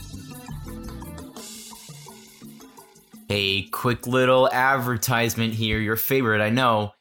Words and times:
A 3.33 3.69
quick 3.69 4.09
little 4.09 4.51
advertisement 4.51 5.55
here, 5.55 5.79
your 5.79 5.95
favorite, 5.95 6.41
I 6.41 6.51
know. 6.51 6.95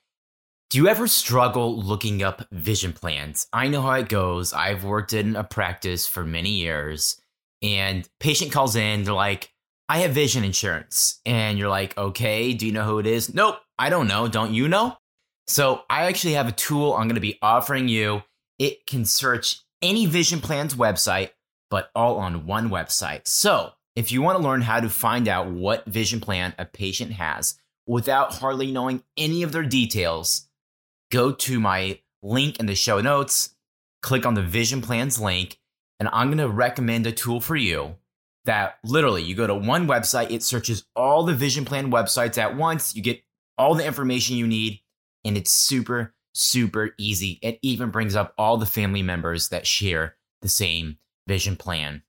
Do 0.70 0.78
you 0.78 0.88
ever 0.88 1.08
struggle 1.08 1.81
looking 1.81 2.22
up 2.22 2.45
vision 2.52 2.94
plans? 2.94 3.47
I 3.52 3.67
know 3.67 3.81
how 3.81 3.94
it 3.94 4.08
goes. 4.08 4.53
I've 4.53 4.84
worked 4.84 5.14
in 5.14 5.36
a 5.36 5.44
practice 5.44 6.06
for 6.06 6.23
many 6.23 6.52
years, 6.52 7.20
and 7.62 8.08
patient 8.20 8.52
calls 8.52 8.76
in, 8.76 9.04
they're 9.04 9.14
like, 9.14 9.52
I 9.88 10.00
have 10.00 10.12
vision 10.12 10.44
insurance. 10.44 11.20
And 11.26 11.58
you're 11.58 11.70
like, 11.70 11.98
okay, 11.98 12.54
do 12.54 12.66
you 12.66 12.72
know 12.72 12.84
who 12.84 13.00
it 13.00 13.08
is? 13.08 13.34
Nope, 13.34 13.58
I 13.78 13.90
don't 13.90 14.08
know. 14.08 14.28
Don't 14.28 14.54
you 14.54 14.68
know? 14.68 14.98
So 15.48 15.82
I 15.90 16.06
actually 16.06 16.34
have 16.34 16.48
a 16.48 16.54
tool 16.54 16.94
I'm 16.94 17.08
going 17.08 17.16
to 17.16 17.22
be 17.22 17.40
offering 17.42 17.88
you. 17.88 18.24
It 18.60 18.86
can 18.86 19.04
search 19.04 19.62
any 19.82 20.06
vision 20.06 20.42
plan's 20.42 20.75
website, 20.75 21.31
but 21.69 21.90
all 21.96 22.18
on 22.18 22.46
one 22.46 22.69
website. 22.69 23.28
So 23.28 23.72
if 23.96 24.12
you 24.12 24.22
want 24.22 24.38
to 24.38 24.44
learn 24.44 24.62
how 24.62 24.80
to 24.80 24.90
find 24.90 25.28
out 25.28 25.50
what 25.50 25.86
vision 25.86 26.19
plan 26.19 26.53
a 26.58 26.66
patient 26.66 27.14
has 27.14 27.56
without 27.88 28.36
hardly 28.36 28.72
knowing 28.72 29.03
any 29.18 29.44
of 29.44 29.52
their 29.52 29.64
details, 29.64 30.48
go 31.12 31.31
to 31.31 31.59
my 31.59 32.00
link 32.22 32.59
in 32.59 32.66
the 32.66 32.75
show 32.75 33.02
notes, 33.02 33.56
click 34.02 34.25
on 34.25 34.36
the 34.36 34.44
vision 34.44 34.81
plans 34.81 35.19
link, 35.19 35.59
and 36.00 36.10
I'm 36.12 36.28
going 36.28 36.38
to 36.38 36.50
recommend 36.50 37.06
a 37.08 37.12
tool 37.12 37.42
for 37.42 37.56
you 37.56 37.96
that 38.46 38.80
literally 38.84 39.22
you 39.22 39.36
go 39.36 39.48
to 39.48 39.56
one 39.56 39.88
website, 39.88 40.32
it 40.32 40.44
searches 40.44 40.86
all 40.96 41.24
the 41.24 41.34
vision 41.34 41.66
plan 41.66 41.92
websites 41.92 42.38
at 42.38 42.56
once, 42.56 42.96
you 42.96 43.02
get 43.02 43.22
all 43.58 43.76
the 43.76 43.86
information 43.86 44.38
you 44.38 44.48
need, 44.48 44.80
and 45.26 45.38
it's 45.38 45.52
super, 45.52 46.14
super 46.34 46.96
easy. 46.98 47.40
It 47.42 47.60
even 47.62 47.90
brings 47.90 48.16
up 48.16 48.34
all 48.38 48.58
the 48.58 48.66
family 48.66 49.04
members 49.04 49.50
that 49.50 49.68
share 49.68 50.16
the 50.42 50.48
same 50.48 50.98
vision 51.28 51.58
plan. 51.58 52.04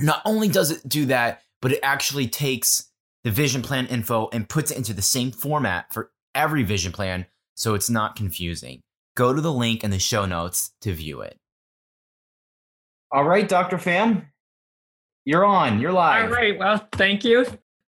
Not 0.00 0.22
only 0.24 0.48
does 0.48 0.70
it 0.70 0.88
do 0.88 1.06
that, 1.06 1.42
but 1.60 1.72
it 1.72 1.80
actually 1.82 2.28
takes 2.28 2.90
the 3.24 3.30
vision 3.30 3.62
plan 3.62 3.86
info 3.86 4.28
and 4.32 4.48
puts 4.48 4.70
it 4.70 4.76
into 4.76 4.94
the 4.94 5.02
same 5.02 5.30
format 5.30 5.92
for 5.92 6.10
every 6.34 6.62
vision 6.62 6.92
plan 6.92 7.26
so 7.54 7.74
it's 7.74 7.90
not 7.90 8.16
confusing. 8.16 8.80
Go 9.14 9.32
to 9.32 9.40
the 9.40 9.52
link 9.52 9.82
in 9.82 9.90
the 9.90 9.98
show 9.98 10.26
notes 10.26 10.72
to 10.82 10.92
view 10.92 11.22
it. 11.22 11.38
All 13.16 13.24
right, 13.24 13.48
Dr. 13.48 13.78
Pham, 13.78 14.26
you're 15.24 15.46
on. 15.46 15.80
You're 15.80 15.90
live. 15.90 16.24
All 16.24 16.30
right. 16.30 16.58
Well, 16.58 16.86
thank 16.92 17.24
you. 17.24 17.46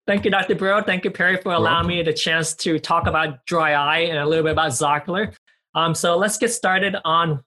Thank 0.08 0.24
you, 0.24 0.32
Dr. 0.32 0.56
Brill. 0.56 0.82
Thank 0.84 1.04
you, 1.04 1.12
Perry, 1.12 1.36
for 1.36 1.52
allowing 1.52 1.86
me 1.86 2.02
the 2.02 2.14
chance 2.14 2.54
to 2.56 2.80
talk 2.80 3.08
about 3.08 3.46
dry 3.46 3.74
eye 3.74 4.00
and 4.06 4.20
a 4.20 4.26
little 4.26 4.46
bit 4.46 4.54
about 4.54 4.72
Zocular. 4.72 5.36
Um, 5.76 5.94
so 5.94 6.16
let's 6.16 6.38
get 6.38 6.54
started 6.54 6.96
on, 7.04 7.44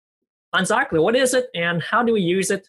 on 0.53 0.65
Zocular. 0.65 1.03
What 1.03 1.17
is 1.17 1.33
it 1.33 1.47
and 1.55 1.83
how 1.83 2.03
do 2.03 2.13
we 2.13 2.21
use 2.21 2.51
it? 2.51 2.69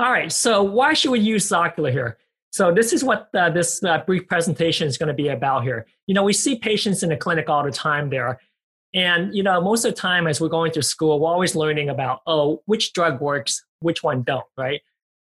All 0.00 0.10
right. 0.10 0.32
So 0.32 0.64
why 0.64 0.94
should 0.94 1.12
we 1.12 1.20
use 1.20 1.48
Zocular 1.48 1.92
here? 1.92 2.18
So 2.50 2.74
this 2.74 2.92
is 2.92 3.04
what 3.04 3.28
uh, 3.34 3.50
this 3.50 3.84
uh, 3.84 3.98
brief 3.98 4.26
presentation 4.26 4.88
is 4.88 4.98
going 4.98 5.10
to 5.10 5.14
be 5.14 5.28
about 5.28 5.62
here. 5.62 5.86
You 6.08 6.14
know, 6.14 6.24
we 6.24 6.32
see 6.32 6.56
patients 6.56 7.04
in 7.04 7.10
the 7.10 7.16
clinic 7.16 7.48
all 7.48 7.62
the 7.62 7.70
time 7.70 8.10
there. 8.10 8.40
And, 8.94 9.32
you 9.32 9.44
know, 9.44 9.60
most 9.60 9.84
of 9.84 9.94
the 9.94 10.00
time 10.00 10.26
as 10.26 10.40
we're 10.40 10.48
going 10.48 10.72
through 10.72 10.82
school, 10.82 11.20
we're 11.20 11.30
always 11.30 11.54
learning 11.54 11.88
about, 11.88 12.22
oh, 12.26 12.62
which 12.66 12.94
drug 12.94 13.20
works, 13.20 13.64
which 13.82 14.02
one 14.02 14.22
don't, 14.22 14.46
right? 14.56 14.80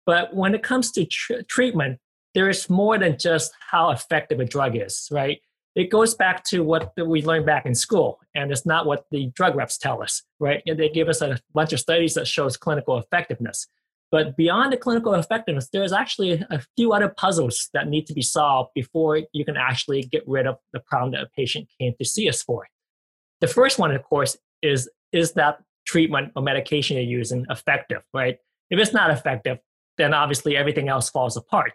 But 0.05 0.35
when 0.35 0.53
it 0.53 0.63
comes 0.63 0.91
to 0.93 1.05
tr- 1.05 1.41
treatment, 1.47 1.99
there 2.33 2.49
is 2.49 2.69
more 2.69 2.97
than 2.97 3.17
just 3.17 3.51
how 3.71 3.91
effective 3.91 4.39
a 4.39 4.45
drug 4.45 4.75
is, 4.75 5.07
right? 5.11 5.41
It 5.75 5.89
goes 5.89 6.13
back 6.13 6.43
to 6.45 6.63
what 6.63 6.93
we 6.97 7.21
learned 7.21 7.45
back 7.45 7.65
in 7.65 7.75
school, 7.75 8.19
and 8.33 8.51
it's 8.51 8.65
not 8.65 8.85
what 8.85 9.05
the 9.11 9.27
drug 9.35 9.55
reps 9.55 9.77
tell 9.77 10.01
us, 10.01 10.23
right? 10.39 10.61
And 10.65 10.79
they 10.79 10.89
give 10.89 11.09
us 11.09 11.21
a 11.21 11.37
bunch 11.53 11.73
of 11.73 11.79
studies 11.79 12.13
that 12.13 12.27
shows 12.27 12.55
clinical 12.55 12.97
effectiveness. 12.97 13.67
But 14.11 14.37
beyond 14.37 14.71
the 14.71 14.77
clinical 14.77 15.13
effectiveness, 15.15 15.69
there's 15.73 15.91
actually 15.91 16.43
a 16.49 16.61
few 16.77 16.93
other 16.93 17.09
puzzles 17.09 17.69
that 17.73 17.89
need 17.89 18.07
to 18.07 18.13
be 18.13 18.21
solved 18.21 18.71
before 18.73 19.21
you 19.33 19.43
can 19.43 19.57
actually 19.57 20.03
get 20.03 20.23
rid 20.27 20.47
of 20.47 20.57
the 20.71 20.79
problem 20.79 21.11
that 21.11 21.23
a 21.23 21.29
patient 21.35 21.67
came 21.79 21.93
to 21.97 22.05
see 22.05 22.29
us 22.29 22.41
for. 22.41 22.67
The 23.41 23.47
first 23.47 23.77
one, 23.79 23.91
of 23.91 24.03
course, 24.03 24.37
is 24.61 24.89
is 25.11 25.33
that 25.33 25.59
treatment 25.85 26.31
or 26.35 26.41
medication 26.41 26.97
you're 26.97 27.05
using 27.05 27.45
effective, 27.49 28.03
right? 28.13 28.37
If 28.69 28.79
it's 28.79 28.93
not 28.93 29.11
effective, 29.11 29.59
then 29.97 30.13
obviously 30.13 30.57
everything 30.57 30.89
else 30.89 31.09
falls 31.09 31.37
apart. 31.37 31.73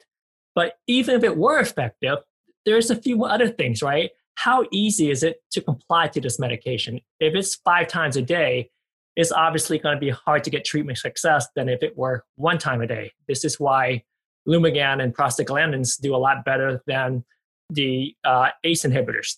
But 0.54 0.74
even 0.86 1.14
if 1.14 1.24
it 1.24 1.36
were 1.36 1.60
effective, 1.60 2.18
there's 2.66 2.90
a 2.90 2.96
few 2.96 3.24
other 3.24 3.48
things, 3.48 3.82
right? 3.82 4.10
How 4.34 4.66
easy 4.70 5.10
is 5.10 5.22
it 5.22 5.42
to 5.52 5.60
comply 5.60 6.08
to 6.08 6.20
this 6.20 6.38
medication? 6.38 7.00
If 7.20 7.34
it's 7.34 7.56
five 7.56 7.88
times 7.88 8.16
a 8.16 8.22
day, 8.22 8.70
it's 9.16 9.32
obviously 9.32 9.78
going 9.78 9.96
to 9.96 10.00
be 10.00 10.10
hard 10.10 10.44
to 10.44 10.50
get 10.50 10.64
treatment 10.64 10.98
success 10.98 11.46
than 11.54 11.68
if 11.68 11.82
it 11.82 11.96
were 11.96 12.24
one 12.36 12.58
time 12.58 12.80
a 12.80 12.86
day. 12.86 13.12
This 13.28 13.44
is 13.44 13.58
why 13.58 14.04
Lumigan 14.48 15.02
and 15.02 15.14
prostaglandins 15.14 16.00
do 16.00 16.14
a 16.14 16.18
lot 16.18 16.44
better 16.44 16.82
than 16.86 17.24
the 17.68 18.14
uh, 18.24 18.48
ACE 18.64 18.84
inhibitors. 18.84 19.36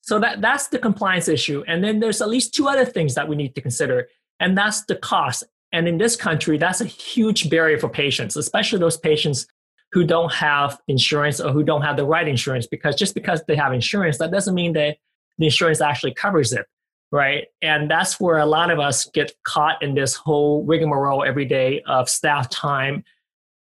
So 0.00 0.18
that, 0.18 0.40
that's 0.40 0.68
the 0.68 0.78
compliance 0.78 1.28
issue. 1.28 1.62
And 1.68 1.82
then 1.84 2.00
there's 2.00 2.20
at 2.20 2.28
least 2.28 2.54
two 2.54 2.68
other 2.68 2.84
things 2.84 3.14
that 3.14 3.28
we 3.28 3.36
need 3.36 3.54
to 3.54 3.60
consider, 3.60 4.08
and 4.40 4.58
that's 4.58 4.84
the 4.84 4.96
cost. 4.96 5.44
And 5.72 5.88
in 5.88 5.98
this 5.98 6.16
country, 6.16 6.58
that's 6.58 6.80
a 6.80 6.84
huge 6.84 7.48
barrier 7.48 7.78
for 7.78 7.88
patients, 7.88 8.36
especially 8.36 8.78
those 8.78 8.98
patients 8.98 9.46
who 9.92 10.04
don't 10.04 10.32
have 10.32 10.78
insurance 10.88 11.40
or 11.40 11.52
who 11.52 11.62
don't 11.62 11.82
have 11.82 11.96
the 11.96 12.04
right 12.04 12.28
insurance, 12.28 12.66
because 12.66 12.96
just 12.96 13.14
because 13.14 13.42
they 13.46 13.56
have 13.56 13.72
insurance, 13.72 14.18
that 14.18 14.30
doesn't 14.30 14.54
mean 14.54 14.72
that 14.74 14.96
the 15.38 15.46
insurance 15.46 15.80
actually 15.80 16.14
covers 16.14 16.52
it, 16.52 16.66
right? 17.10 17.46
And 17.62 17.90
that's 17.90 18.20
where 18.20 18.38
a 18.38 18.46
lot 18.46 18.70
of 18.70 18.78
us 18.78 19.06
get 19.14 19.32
caught 19.44 19.82
in 19.82 19.94
this 19.94 20.14
whole 20.14 20.64
rigmarole 20.64 21.24
every 21.24 21.44
day 21.44 21.82
of 21.86 22.08
staff 22.08 22.48
time 22.50 23.04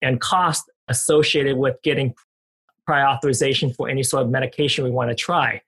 and 0.01 0.21
cost 0.21 0.69
associated 0.87 1.57
with 1.57 1.75
getting 1.83 2.13
prior 2.85 3.05
authorization 3.05 3.73
for 3.73 3.89
any 3.89 4.03
sort 4.03 4.23
of 4.23 4.29
medication 4.29 4.85
we 4.85 4.91
want 4.91 5.09
to 5.09 5.15
try. 5.15 5.61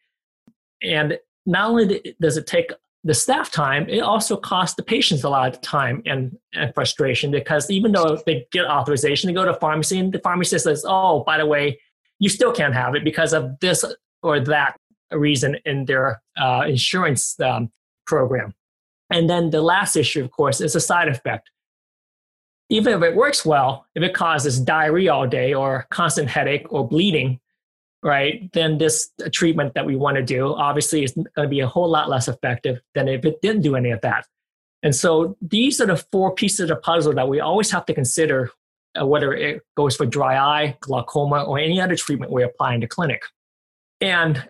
And 0.82 1.20
not 1.46 1.70
only 1.70 2.16
does 2.22 2.38
it 2.38 2.48
take 2.48 2.72
the 3.04 3.14
staff 3.14 3.50
time, 3.50 3.88
it 3.88 4.02
also 4.02 4.36
costs 4.36 4.76
the 4.76 4.84
patients 4.84 5.24
a 5.24 5.30
lot 5.30 5.56
of 5.56 5.62
time 5.62 6.02
and, 6.06 6.38
and 6.54 6.74
frustration 6.74 7.32
because 7.32 7.70
even 7.72 7.94
though 7.94 8.22
they 8.26 8.46
get 8.52 8.66
authorization, 8.66 9.28
they 9.28 9.34
go 9.34 9.46
to 9.46 9.54
pharmacy 9.54 10.00
and 10.00 10.12
the 10.12 10.20
pharmacist 10.20 10.66
says, 10.66 10.84
oh, 10.88 11.24
by 11.24 11.38
the 11.38 11.46
way, 11.46 11.80
you 12.20 12.28
still 12.28 12.52
can't 12.52 12.74
have 12.74 12.96
it 12.96 13.04
because 13.06 13.32
of 13.32 13.58
this 13.62 13.86
or 14.22 14.42
that 14.42 14.76
reason 15.12 15.58
in 15.66 15.86
their 15.86 16.22
uh, 16.38 16.64
insurance 16.68 17.40
um, 17.40 17.72
program. 18.06 18.54
And 19.10 19.30
then 19.30 19.50
the 19.50 19.62
last 19.62 19.96
issue, 19.96 20.24
of 20.24 20.32
course, 20.32 20.60
is 20.60 20.76
a 20.76 20.82
side 20.82 21.08
effect. 21.08 21.50
even 22.70 22.94
if 22.94 23.02
it 23.02 23.16
works 23.16 23.46
well, 23.46 23.86
if 23.96 24.04
it 24.04 24.14
causes 24.14 24.60
diarrhea 24.60 25.12
all 25.12 25.28
day 25.28 25.54
or 25.54 25.88
constant 25.90 26.30
headache 26.30 26.72
or 26.72 26.88
bleeding, 26.88 27.40
right, 28.04 28.52
then 28.54 28.78
this 28.78 29.12
treatment 29.32 29.74
that 29.74 29.86
we 29.86 29.96
want 29.96 30.18
to 30.18 30.24
do 30.24 30.54
obviously 30.54 31.04
is 31.04 31.12
going 31.12 31.28
to 31.36 31.48
be 31.48 31.60
a 31.60 31.68
whole 31.68 31.90
lot 31.90 32.10
less 32.10 32.28
effective 32.28 32.80
than 32.96 33.08
if 33.08 33.26
it 33.26 33.42
didn't 33.42 33.62
do 33.62 33.76
any 33.76 33.92
of 33.92 34.02
that. 34.02 34.26
And 34.84 34.96
so 34.96 35.36
these 35.42 35.82
are 35.82 35.86
the 35.86 35.98
four 35.98 36.34
pieces 36.34 36.62
of 36.62 36.68
the 36.70 36.76
puzzle 36.78 37.14
that 37.14 37.28
we 37.28 37.40
always 37.40 37.70
have 37.72 37.86
to 37.88 37.94
consider 37.94 38.52
uh, 39.00 39.06
whether 39.06 39.34
it 39.34 39.62
goes 39.76 39.96
for 39.96 40.06
dry 40.06 40.38
eye, 40.38 40.78
glaucoma, 40.80 41.44
or 41.44 41.60
any 41.60 41.82
other 41.82 41.96
treatment 41.96 42.32
we 42.32 42.44
apply 42.44 42.76
in 42.76 42.80
the 42.80 42.88
clinic. 42.88 43.24
And 44.02 44.50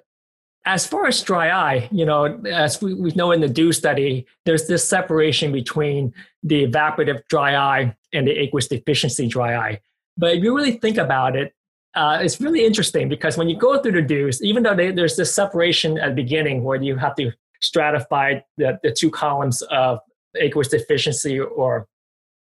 as 0.66 0.86
far 0.86 1.08
as 1.08 1.22
dry 1.24 1.50
eye, 1.50 1.90
you 1.92 2.06
know, 2.06 2.26
as 2.46 2.82
we, 2.82 2.94
we 2.94 3.12
know 3.12 3.32
in 3.32 3.42
the 3.42 3.50
DEW 3.50 3.72
study, 3.72 4.28
there's 4.46 4.68
this 4.68 4.88
separation 4.88 5.52
between 5.52 6.14
the 6.44 6.68
evaporative 6.68 7.24
dry 7.28 7.56
eye 7.56 7.96
and 8.14 8.28
the 8.28 8.32
aqueous 8.32 8.68
deficiency 8.68 9.28
dry 9.28 9.56
eye. 9.56 9.80
But 10.18 10.36
if 10.36 10.44
you 10.44 10.56
really 10.56 10.74
think 10.74 10.98
about 10.98 11.36
it, 11.36 11.54
uh, 11.96 12.20
it's 12.22 12.40
really 12.40 12.66
interesting 12.66 13.10
because 13.10 13.38
when 13.38 13.50
you 13.50 13.58
go 13.58 13.82
through 13.82 13.94
the 13.94 14.02
DEWs, 14.02 14.42
even 14.42 14.64
though 14.64 14.76
they, 14.76 14.92
there's 14.92 15.16
this 15.16 15.34
separation 15.34 15.98
at 15.98 16.10
the 16.10 16.16
beginning 16.16 16.64
where 16.64 16.82
you 16.82 16.96
have 16.96 17.16
to 17.16 17.32
stratify 17.62 18.42
the, 18.58 18.80
the 18.84 18.92
two 18.92 19.10
columns 19.10 19.62
of 19.64 20.00
aqueous 20.40 20.68
deficiency 20.68 21.40
or 21.40 21.88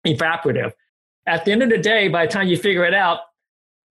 evaporative, 0.05 0.73
at 1.27 1.45
the 1.45 1.51
end 1.51 1.61
of 1.61 1.69
the 1.69 1.77
day, 1.77 2.07
by 2.07 2.25
the 2.25 2.31
time 2.31 2.47
you 2.47 2.57
figure 2.57 2.85
it 2.85 2.93
out, 2.93 3.19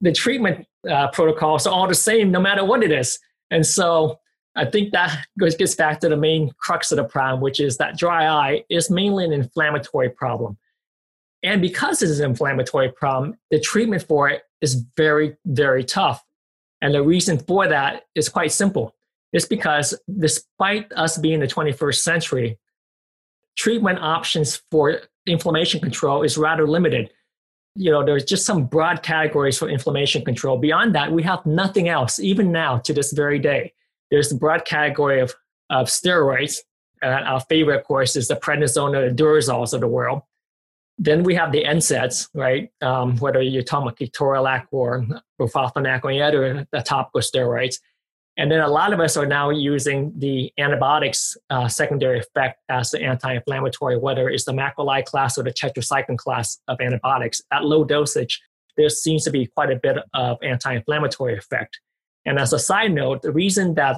the 0.01 0.13
treatment 0.13 0.67
uh, 0.91 1.09
protocols 1.09 1.67
are 1.67 1.73
all 1.73 1.87
the 1.87 1.95
same 1.95 2.31
no 2.31 2.41
matter 2.41 2.65
what 2.65 2.83
it 2.83 2.91
is. 2.91 3.19
And 3.51 3.65
so 3.65 4.19
I 4.57 4.65
think 4.65 4.93
that 4.93 5.27
goes, 5.39 5.55
gets 5.55 5.75
back 5.75 6.01
to 6.01 6.09
the 6.09 6.17
main 6.17 6.51
crux 6.59 6.91
of 6.91 6.97
the 6.97 7.05
problem, 7.05 7.41
which 7.41 7.61
is 7.61 7.77
that 7.77 7.97
dry 7.97 8.27
eye 8.27 8.65
is 8.69 8.91
mainly 8.91 9.25
an 9.25 9.33
inflammatory 9.33 10.09
problem. 10.09 10.57
And 11.43 11.61
because 11.61 12.03
it 12.03 12.11
is 12.11 12.21
an 12.21 12.31
inflammatory 12.31 12.91
problem, 12.91 13.39
the 13.51 13.61
treatment 13.61 14.03
for 14.03 14.29
it 14.29 14.43
is 14.61 14.85
very, 14.97 15.37
very 15.45 15.85
tough. 15.85 16.25
And 16.81 16.95
the 16.95 17.03
reason 17.03 17.39
for 17.39 17.69
that 17.69 18.05
is 18.15 18.29
quite 18.29 18.53
simple. 18.53 18.95
It's 19.33 19.47
because 19.47 19.99
despite 20.19 20.93
us 20.95 21.19
being 21.19 21.41
the 21.41 21.47
21st 21.47 21.97
century, 21.97 22.59
treatment 23.57 23.99
options 24.01 24.63
for 24.71 25.01
inflammation 25.27 25.81
control 25.81 26.23
is 26.23 26.39
rather 26.39 26.67
limited. 26.67 27.11
You 27.75 27.91
know, 27.91 28.05
there's 28.05 28.25
just 28.25 28.47
some 28.47 28.67
broad 28.67 29.03
categories 29.03 29.59
for 29.59 29.69
inflammation 29.69 30.25
control. 30.25 30.59
Beyond 30.59 30.95
that, 30.95 31.13
we 31.13 31.23
have 31.25 31.45
nothing 31.45 31.89
else, 31.89 32.19
even 32.19 32.53
now 32.53 32.79
to 32.79 32.93
this 32.93 33.13
very 33.13 33.39
day. 33.39 33.75
There's 34.11 34.29
the 34.29 34.37
broad 34.37 34.65
category 34.65 35.21
of, 35.21 35.35
of 35.69 35.89
steroids. 35.89 36.61
Uh, 37.03 37.07
our 37.09 37.41
favorite, 37.41 37.81
of 37.81 37.85
course, 37.85 38.17
is 38.17 38.29
the 38.29 38.37
prednisone 38.37 38.97
or 38.97 39.11
the 39.11 39.75
of 39.75 39.81
the 39.81 39.89
world. 39.89 40.23
Then 40.99 41.23
we 41.25 41.35
have 41.35 41.53
the 41.53 41.65
NSAIDs, 41.65 42.29
right? 42.35 42.71
Um, 42.81 43.19
whether 43.19 43.43
you're 43.43 43.63
talking 43.63 43.89
about 43.89 43.99
ketorolac 43.99 44.67
or 44.71 45.05
roflumilast 45.41 46.05
or 46.05 46.11
any 46.11 46.23
other 46.23 46.67
the 46.73 46.81
topical 46.81 47.21
steroids. 47.21 47.77
And 48.39 48.51
then 48.51 48.61
a 48.61 48.69
lot 48.69 48.93
of 48.93 49.01
us 49.01 49.17
are 49.17 49.27
now 49.27 49.51
using 49.51 50.13
the 50.19 50.53
antibiotics 50.59 51.37
uh, 51.49 51.69
secondary 51.69 52.19
effect 52.19 52.61
as 52.69 52.91
the 52.91 53.03
anti-inflammatory, 53.03 53.99
whether 53.99 54.29
it's 54.29 54.45
the 54.45 54.53
macrolide 54.53 55.07
class 55.07 55.39
or 55.39 55.43
the 55.43 55.53
tetracycline 55.53 56.19
class 56.19 56.59
of 56.69 56.79
antibiotics. 56.81 57.41
At 57.51 57.65
low 57.65 57.85
dosage, 57.85 58.43
there 58.77 58.91
seems 58.91 59.25
to 59.25 59.31
be 59.31 59.47
quite 59.47 59.71
a 59.71 59.77
bit 59.77 59.99
of 60.15 60.39
anti-inflammatory 60.43 61.37
effect. 61.37 61.81
And 62.27 62.39
as 62.39 62.53
a 62.53 62.59
side 62.59 62.93
note, 62.93 63.23
the 63.23 63.33
reason 63.33 63.75
that 63.75 63.97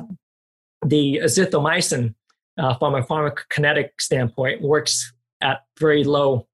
the 0.85 1.21
azithromycin, 1.25 2.15
uh, 2.59 2.75
from 2.75 2.95
a 2.95 3.03
pharmacokinetic 3.03 3.91
standpoint, 3.99 4.63
works 4.63 5.13
at 5.41 5.63
very 5.79 6.05
low 6.05 6.48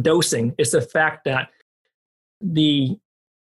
dosing 0.00 0.54
is 0.58 0.72
the 0.72 0.80
fact 0.80 1.24
that 1.24 1.48
the 2.40 2.98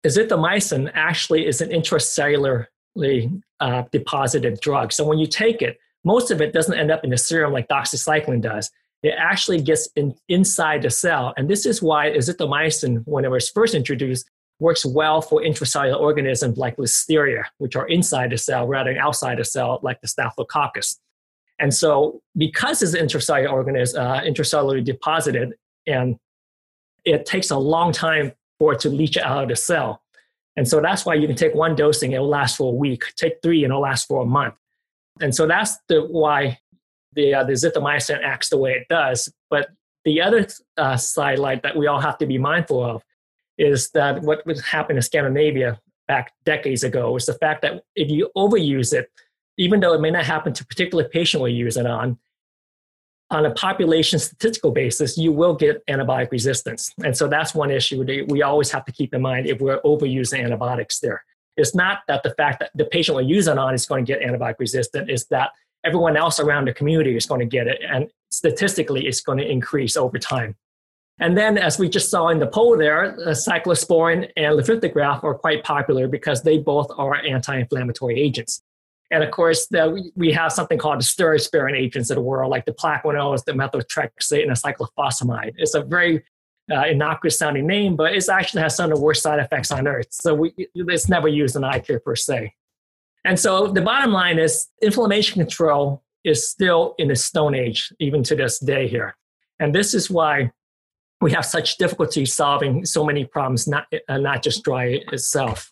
azithromycin 0.05 0.91
actually 0.93 1.45
is 1.45 1.61
an 1.61 1.69
intracellularly 1.69 3.41
uh, 3.59 3.83
deposited 3.91 4.59
drug. 4.61 4.91
So 4.91 5.05
when 5.05 5.19
you 5.19 5.27
take 5.27 5.61
it, 5.61 5.77
most 6.03 6.31
of 6.31 6.41
it 6.41 6.53
doesn't 6.53 6.77
end 6.77 6.91
up 6.91 7.03
in 7.03 7.09
the 7.09 7.17
serum 7.17 7.51
like 7.53 7.67
doxycycline 7.67 8.41
does. 8.41 8.71
It 9.03 9.13
actually 9.17 9.61
gets 9.61 9.89
in, 9.95 10.15
inside 10.27 10.81
the 10.81 10.89
cell. 10.89 11.33
And 11.37 11.49
this 11.49 11.65
is 11.65 11.81
why 11.81 12.11
azithromycin, 12.11 13.03
when 13.05 13.25
it 13.25 13.31
was 13.31 13.49
first 13.49 13.73
introduced, 13.73 14.29
works 14.59 14.85
well 14.85 15.21
for 15.21 15.41
intracellular 15.41 15.99
organisms 15.99 16.57
like 16.57 16.75
listeria, 16.77 17.43
which 17.57 17.75
are 17.75 17.87
inside 17.87 18.31
the 18.31 18.37
cell 18.37 18.67
rather 18.67 18.93
than 18.93 19.01
outside 19.01 19.37
the 19.37 19.45
cell, 19.45 19.79
like 19.83 20.01
the 20.01 20.07
staphylococcus. 20.07 20.99
And 21.59 21.73
so, 21.73 22.21
because 22.37 22.81
it's 22.81 22.95
intracellular 22.95 23.51
organism, 23.51 24.01
uh, 24.01 24.21
intracellularly 24.21 24.83
deposited, 24.83 25.53
and 25.89 26.17
it 27.05 27.25
takes 27.25 27.49
a 27.49 27.57
long 27.57 27.91
time 27.91 28.31
for 28.59 28.73
it 28.73 28.79
to 28.81 28.89
leach 28.89 29.17
out 29.17 29.43
of 29.43 29.49
the 29.49 29.55
cell. 29.55 30.01
And 30.55 30.67
so 30.67 30.81
that's 30.81 31.05
why 31.05 31.13
you 31.15 31.25
can 31.27 31.35
take 31.35 31.55
one 31.55 31.75
dosing, 31.75 32.11
it'll 32.11 32.27
last 32.27 32.57
for 32.57 32.73
a 32.73 32.75
week. 32.75 33.15
Take 33.15 33.41
three, 33.41 33.63
and 33.63 33.71
it'll 33.71 33.81
last 33.81 34.07
for 34.07 34.21
a 34.21 34.25
month. 34.25 34.55
And 35.21 35.33
so 35.33 35.47
that's 35.47 35.77
the 35.87 36.01
why 36.01 36.59
the 37.13 37.33
uh, 37.33 37.43
the 37.43 37.53
zithromycin 37.53 38.19
acts 38.23 38.49
the 38.49 38.57
way 38.57 38.71
it 38.71 38.87
does. 38.89 39.31
But 39.49 39.69
the 40.05 40.21
other 40.21 40.47
uh, 40.77 40.97
sidelight 40.97 41.63
that 41.63 41.75
we 41.75 41.87
all 41.87 41.99
have 41.99 42.17
to 42.19 42.25
be 42.25 42.37
mindful 42.37 42.83
of 42.83 43.03
is 43.57 43.89
that 43.91 44.21
what 44.21 44.45
would 44.45 44.59
happen 44.61 44.95
in 44.95 45.01
Scandinavia 45.01 45.79
back 46.07 46.33
decades 46.45 46.83
ago 46.83 47.15
is 47.15 47.25
the 47.25 47.33
fact 47.33 47.61
that 47.61 47.83
if 47.95 48.09
you 48.09 48.29
overuse 48.35 48.93
it, 48.93 49.11
even 49.57 49.79
though 49.79 49.93
it 49.93 50.01
may 50.01 50.09
not 50.09 50.25
happen 50.25 50.53
to 50.53 50.63
a 50.63 50.65
particular 50.65 51.03
patient 51.03 51.43
we 51.43 51.51
use 51.51 51.77
it 51.77 51.85
on, 51.85 52.17
on 53.31 53.45
a 53.45 53.51
population 53.51 54.17
statistical 54.17 54.71
basis, 54.71 55.17
you 55.17 55.31
will 55.31 55.55
get 55.55 55.85
antibiotic 55.87 56.31
resistance. 56.31 56.93
And 57.03 57.15
so 57.15 57.27
that's 57.27 57.53
one 57.53 57.69
issue 57.69 58.03
we 58.27 58.41
always 58.41 58.71
have 58.71 58.85
to 58.85 58.91
keep 58.91 59.13
in 59.13 59.21
mind 59.21 59.47
if 59.47 59.61
we're 59.61 59.81
overusing 59.81 60.43
antibiotics 60.43 60.99
there. 60.99 61.23
It's 61.55 61.75
not 61.75 61.99
that 62.07 62.23
the 62.23 62.31
fact 62.31 62.59
that 62.59 62.71
the 62.73 62.85
patient 62.85 63.15
we're 63.15 63.21
using 63.21 63.57
on 63.57 63.73
is 63.73 63.85
going 63.85 64.05
to 64.05 64.13
get 64.13 64.21
antibiotic 64.21 64.59
resistant, 64.59 65.09
it's 65.09 65.25
that 65.25 65.51
everyone 65.85 66.17
else 66.17 66.39
around 66.39 66.67
the 66.67 66.73
community 66.73 67.15
is 67.15 67.25
going 67.25 67.39
to 67.39 67.45
get 67.45 67.67
it. 67.67 67.81
And 67.87 68.09
statistically, 68.29 69.05
it's 69.05 69.21
going 69.21 69.37
to 69.37 69.49
increase 69.49 69.95
over 69.95 70.17
time. 70.17 70.55
And 71.19 71.37
then, 71.37 71.57
as 71.57 71.77
we 71.77 71.89
just 71.89 72.09
saw 72.09 72.29
in 72.29 72.39
the 72.39 72.47
poll 72.47 72.77
there, 72.77 73.03
uh, 73.03 73.31
cyclosporin 73.31 74.31
and 74.37 74.57
lifitegrast 74.57 75.23
are 75.23 75.35
quite 75.35 75.63
popular 75.63 76.07
because 76.07 76.43
they 76.43 76.57
both 76.57 76.89
are 76.97 77.15
anti-inflammatory 77.15 78.19
agents. 78.19 78.61
And 79.11 79.23
of 79.23 79.31
course, 79.31 79.67
the, 79.67 80.11
we 80.15 80.31
have 80.33 80.51
something 80.51 80.77
called 80.77 80.99
the 80.99 81.39
sparing 81.39 81.75
agents 81.75 82.09
of 82.11 82.15
the 82.15 82.21
world, 82.21 82.51
like 82.51 82.65
the 82.65 82.73
plaquenils, 82.73 83.43
the 83.43 83.53
methotrexate, 83.53 84.43
and 84.43 84.51
the 84.51 84.59
cyclophosphamide. 84.59 85.53
It's 85.57 85.73
a 85.73 85.81
very 85.81 86.23
uh, 86.71 86.85
innocuous 86.85 87.37
sounding 87.37 87.65
name, 87.65 87.95
but 87.95 88.13
it 88.13 88.29
actually 88.29 88.61
has 88.61 88.75
some 88.75 88.91
of 88.91 88.97
the 88.97 89.03
worst 89.03 89.23
side 89.23 89.39
effects 89.39 89.71
on 89.71 89.87
earth. 89.87 90.07
So 90.11 90.35
we, 90.35 90.53
it's 90.75 91.09
never 91.09 91.27
used 91.27 91.55
in 91.55 91.63
eye 91.63 91.79
care 91.79 91.99
per 91.99 92.15
se. 92.15 92.53
And 93.25 93.39
so 93.39 93.67
the 93.67 93.81
bottom 93.81 94.11
line 94.11 94.37
is 94.37 94.67
inflammation 94.81 95.41
control 95.41 96.03
is 96.23 96.47
still 96.47 96.95
in 96.99 97.07
the 97.07 97.15
stone 97.15 97.55
age, 97.55 97.91
even 97.99 98.23
to 98.23 98.35
this 98.35 98.59
day 98.59 98.87
here. 98.87 99.15
And 99.59 99.73
this 99.73 99.93
is 99.93 100.09
why 100.09 100.51
we 101.19 101.31
have 101.31 101.45
such 101.45 101.77
difficulty 101.77 102.25
solving 102.25 102.85
so 102.85 103.03
many 103.03 103.25
problems, 103.25 103.67
not, 103.67 103.87
uh, 104.07 104.17
not 104.17 104.43
just 104.43 104.63
dry 104.63 105.01
itself. 105.11 105.71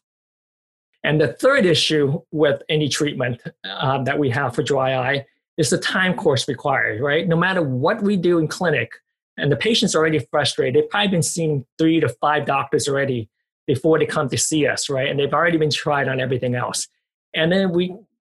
And 1.07 1.21
the 1.21 1.29
third 1.29 1.65
issue 1.65 2.21
with 2.31 2.61
any 2.67 2.89
treatment 2.89 3.41
uh, 3.63 4.03
that 4.03 4.19
we 4.19 4.29
have 4.29 4.53
for 4.53 4.61
dry 4.61 4.93
eye 4.93 5.25
is 5.55 5.69
the 5.69 5.77
time 5.77 6.13
course 6.13 6.49
required, 6.49 6.99
right? 6.99 7.25
No 7.25 7.37
matter 7.37 7.61
what 7.61 8.01
we 8.01 8.17
do 8.17 8.39
in 8.39 8.49
clinic, 8.49 8.91
and 9.37 9.49
the 9.49 9.55
patient's 9.55 9.95
already 9.95 10.19
frustrated, 10.19 10.75
they've 10.75 10.89
probably 10.89 11.07
been 11.07 11.23
seeing 11.23 11.65
three 11.77 12.01
to 12.01 12.09
five 12.09 12.45
doctors 12.45 12.89
already 12.89 13.29
before 13.67 13.97
they 13.97 14.05
come 14.05 14.27
to 14.27 14.37
see 14.37 14.67
us, 14.67 14.89
right? 14.89 15.09
And 15.09 15.17
they've 15.17 15.33
already 15.33 15.57
been 15.57 15.71
tried 15.71 16.09
on 16.09 16.19
everything 16.19 16.55
else. 16.55 16.89
And 17.33 17.53
then 17.53 17.71
we 17.71 17.95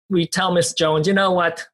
we 0.10 0.26
tell 0.26 0.54
Miss 0.54 0.72
Jones, 0.72 1.08
you 1.08 1.14
know 1.14 1.32
what? 1.32 1.68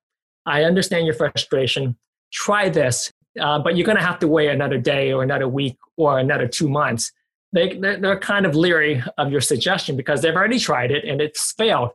I 0.48 0.64
understand 0.64 1.06
your 1.06 1.14
frustration. 1.14 1.96
Try 2.34 2.70
this, 2.70 3.14
uh, 3.40 3.60
but 3.60 3.78
you're 3.78 3.86
going 3.86 4.00
to 4.00 4.04
have 4.04 4.18
to 4.20 4.28
wait 4.28 4.50
another 4.50 4.80
day 4.80 5.14
or 5.14 5.22
another 5.22 5.48
week 5.48 5.78
or 5.96 6.18
another 6.18 6.48
two 6.48 6.68
months 6.68 7.12
they, 7.58 7.76
they're 7.78 8.20
kind 8.20 8.46
of 8.46 8.56
leery 8.56 9.04
of 9.18 9.32
your 9.32 9.42
suggestion 9.42 9.98
because 9.98 10.22
they've 10.22 10.36
already 10.36 10.60
tried 10.60 10.92
it 10.92 11.06
and 11.06 11.20
it's 11.20 11.54
failed. 11.54 11.90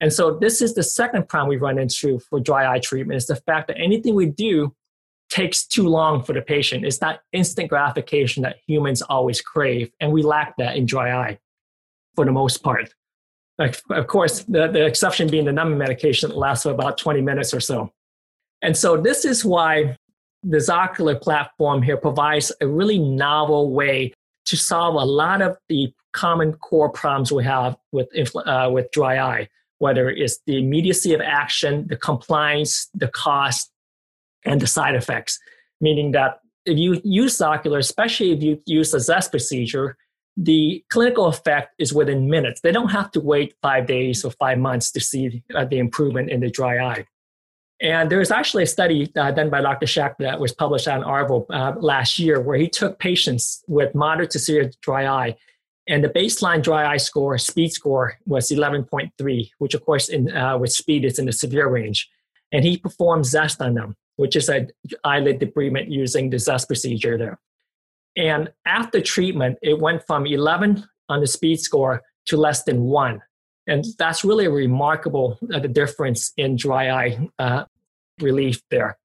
And 0.00 0.12
so 0.12 0.38
this 0.38 0.60
is 0.60 0.74
the 0.74 0.82
second 0.82 1.28
problem 1.28 1.48
we 1.48 1.56
run 1.56 1.78
into 1.78 2.18
for 2.20 2.38
dry 2.38 2.72
eye 2.72 2.78
treatment 2.78 3.16
is 3.16 3.26
the 3.26 3.36
fact 3.36 3.68
that 3.68 3.78
anything 3.78 4.14
we 4.14 4.26
do 4.26 4.74
takes 5.30 5.66
too 5.66 5.88
long 5.88 6.22
for 6.22 6.34
the 6.34 6.42
patient. 6.42 6.84
It's 6.84 6.98
that 6.98 7.20
instant 7.32 7.68
gratification 7.68 8.42
that 8.42 8.56
humans 8.66 9.02
always 9.02 9.40
crave, 9.40 9.90
and 10.00 10.12
we 10.12 10.22
lack 10.22 10.56
that 10.58 10.76
in 10.76 10.86
dry 10.86 11.12
eye 11.12 11.38
for 12.14 12.24
the 12.24 12.32
most 12.32 12.62
part. 12.62 12.94
Of 13.58 14.06
course, 14.06 14.44
the, 14.44 14.68
the 14.68 14.86
exception 14.86 15.28
being 15.28 15.44
the 15.44 15.52
numbing 15.52 15.78
medication 15.78 16.28
that 16.28 16.36
lasts 16.36 16.62
for 16.62 16.70
about 16.70 16.96
20 16.96 17.20
minutes 17.22 17.52
or 17.52 17.60
so. 17.60 17.92
And 18.62 18.76
so 18.76 18.96
this 18.96 19.24
is 19.24 19.44
why 19.44 19.96
the 20.44 20.58
Zocular 20.58 21.20
platform 21.20 21.82
here 21.82 21.96
provides 21.96 22.52
a 22.60 22.66
really 22.68 22.98
novel 22.98 23.72
way 23.72 24.12
to 24.48 24.56
solve 24.56 24.94
a 24.94 25.04
lot 25.04 25.42
of 25.42 25.56
the 25.68 25.92
common 26.12 26.52
core 26.54 26.90
problems 26.90 27.30
we 27.30 27.44
have 27.44 27.76
with, 27.92 28.08
uh, 28.36 28.68
with 28.72 28.90
dry 28.90 29.18
eye, 29.18 29.48
whether 29.78 30.10
it's 30.10 30.40
the 30.46 30.58
immediacy 30.58 31.14
of 31.14 31.20
action, 31.20 31.86
the 31.88 31.96
compliance, 31.96 32.88
the 32.94 33.08
cost, 33.08 33.70
and 34.44 34.60
the 34.60 34.66
side 34.66 34.94
effects. 34.94 35.38
Meaning 35.80 36.12
that 36.12 36.40
if 36.64 36.78
you 36.78 37.00
use 37.04 37.38
Zocular, 37.38 37.78
especially 37.78 38.32
if 38.32 38.42
you 38.42 38.60
use 38.66 38.90
the 38.90 39.00
ZEST 39.00 39.30
procedure, 39.30 39.96
the 40.36 40.84
clinical 40.88 41.26
effect 41.26 41.74
is 41.78 41.92
within 41.92 42.30
minutes. 42.30 42.60
They 42.60 42.72
don't 42.72 42.90
have 42.90 43.10
to 43.12 43.20
wait 43.20 43.54
five 43.60 43.86
days 43.86 44.24
or 44.24 44.30
five 44.32 44.58
months 44.58 44.90
to 44.92 45.00
see 45.00 45.42
uh, 45.54 45.64
the 45.64 45.78
improvement 45.78 46.30
in 46.30 46.40
the 46.40 46.50
dry 46.50 46.78
eye. 46.78 47.06
And 47.80 48.10
there 48.10 48.18
was 48.18 48.30
actually 48.30 48.64
a 48.64 48.66
study 48.66 49.12
uh, 49.16 49.30
done 49.30 49.50
by 49.50 49.60
Dr. 49.60 49.86
Shack 49.86 50.18
that 50.18 50.40
was 50.40 50.52
published 50.52 50.88
on 50.88 51.02
ARVO 51.02 51.46
uh, 51.50 51.74
last 51.78 52.18
year 52.18 52.40
where 52.40 52.58
he 52.58 52.68
took 52.68 52.98
patients 52.98 53.62
with 53.68 53.94
moderate 53.94 54.30
to 54.30 54.38
severe 54.40 54.72
dry 54.82 55.06
eye 55.06 55.36
and 55.88 56.04
the 56.04 56.08
baseline 56.10 56.62
dry 56.62 56.92
eye 56.92 56.98
score, 56.98 57.38
speed 57.38 57.72
score, 57.72 58.18
was 58.26 58.50
11.3, 58.50 59.50
which 59.58 59.74
of 59.74 59.84
course 59.84 60.10
in, 60.10 60.30
uh, 60.36 60.58
with 60.58 60.70
speed 60.70 61.04
is 61.04 61.18
in 61.18 61.24
the 61.24 61.32
severe 61.32 61.66
range. 61.68 62.08
And 62.52 62.62
he 62.62 62.76
performed 62.76 63.24
ZEST 63.24 63.62
on 63.62 63.74
them, 63.74 63.96
which 64.16 64.36
is 64.36 64.50
an 64.50 64.68
eyelid 65.04 65.40
debridement 65.40 65.90
using 65.90 66.28
the 66.28 66.38
ZEST 66.38 66.66
procedure 66.66 67.16
there. 67.16 67.40
And 68.16 68.52
after 68.66 69.00
treatment, 69.00 69.58
it 69.62 69.78
went 69.80 70.02
from 70.06 70.26
11 70.26 70.84
on 71.08 71.20
the 71.20 71.26
speed 71.26 71.60
score 71.60 72.02
to 72.26 72.36
less 72.36 72.64
than 72.64 72.82
one. 72.82 73.22
And 73.68 73.84
that's 73.98 74.24
really 74.24 74.46
a 74.46 74.50
remarkable 74.50 75.38
uh, 75.52 75.60
the 75.60 75.68
difference 75.68 76.32
in 76.36 76.56
dry 76.56 76.90
eye 76.90 77.28
uh, 77.38 77.64
relief 78.20 78.62
there. 78.70 78.98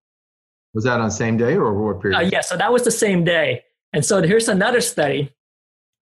Was 0.74 0.86
that 0.86 1.00
on 1.00 1.06
the 1.06 1.12
same 1.12 1.38
day 1.38 1.56
or 1.56 1.74
what 1.74 2.02
period? 2.02 2.18
Uh, 2.18 2.22
yeah, 2.22 2.42
so 2.42 2.58
that 2.58 2.72
was 2.72 2.84
the 2.84 2.92
same 2.92 3.24
day. 3.24 3.64
And 3.92 4.04
so 4.04 4.24
here's 4.24 4.48
another 4.48 4.82
study, 4.82 5.32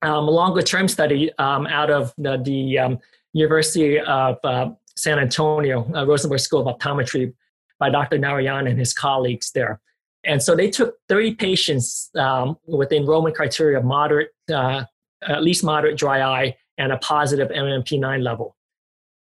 um, 0.01 0.27
a 0.27 0.31
longer 0.31 0.61
term 0.61 0.87
study 0.87 1.31
um, 1.39 1.67
out 1.67 1.89
of 1.89 2.13
the, 2.17 2.37
the 2.37 2.79
um, 2.79 2.99
University 3.33 3.99
of 3.99 4.37
uh, 4.43 4.69
San 4.95 5.19
Antonio, 5.19 5.91
uh, 5.93 6.05
Rosenberg 6.05 6.39
School 6.39 6.67
of 6.67 6.77
Optometry 6.77 7.33
by 7.79 7.89
Dr. 7.89 8.17
Narayan 8.19 8.67
and 8.67 8.79
his 8.79 8.93
colleagues 8.93 9.51
there. 9.51 9.81
And 10.23 10.41
so 10.41 10.55
they 10.55 10.69
took 10.69 10.95
30 11.09 11.35
patients 11.35 12.11
um, 12.15 12.57
with 12.67 12.89
the 12.89 12.97
enrollment 12.97 13.35
criteria 13.35 13.79
of 13.79 13.83
moderate, 13.83 14.29
uh, 14.53 14.85
at 15.27 15.43
least 15.43 15.63
moderate 15.63 15.97
dry 15.97 16.21
eye 16.21 16.55
and 16.81 16.91
a 16.91 16.97
positive 16.97 17.49
MMP9 17.49 18.23
level. 18.23 18.57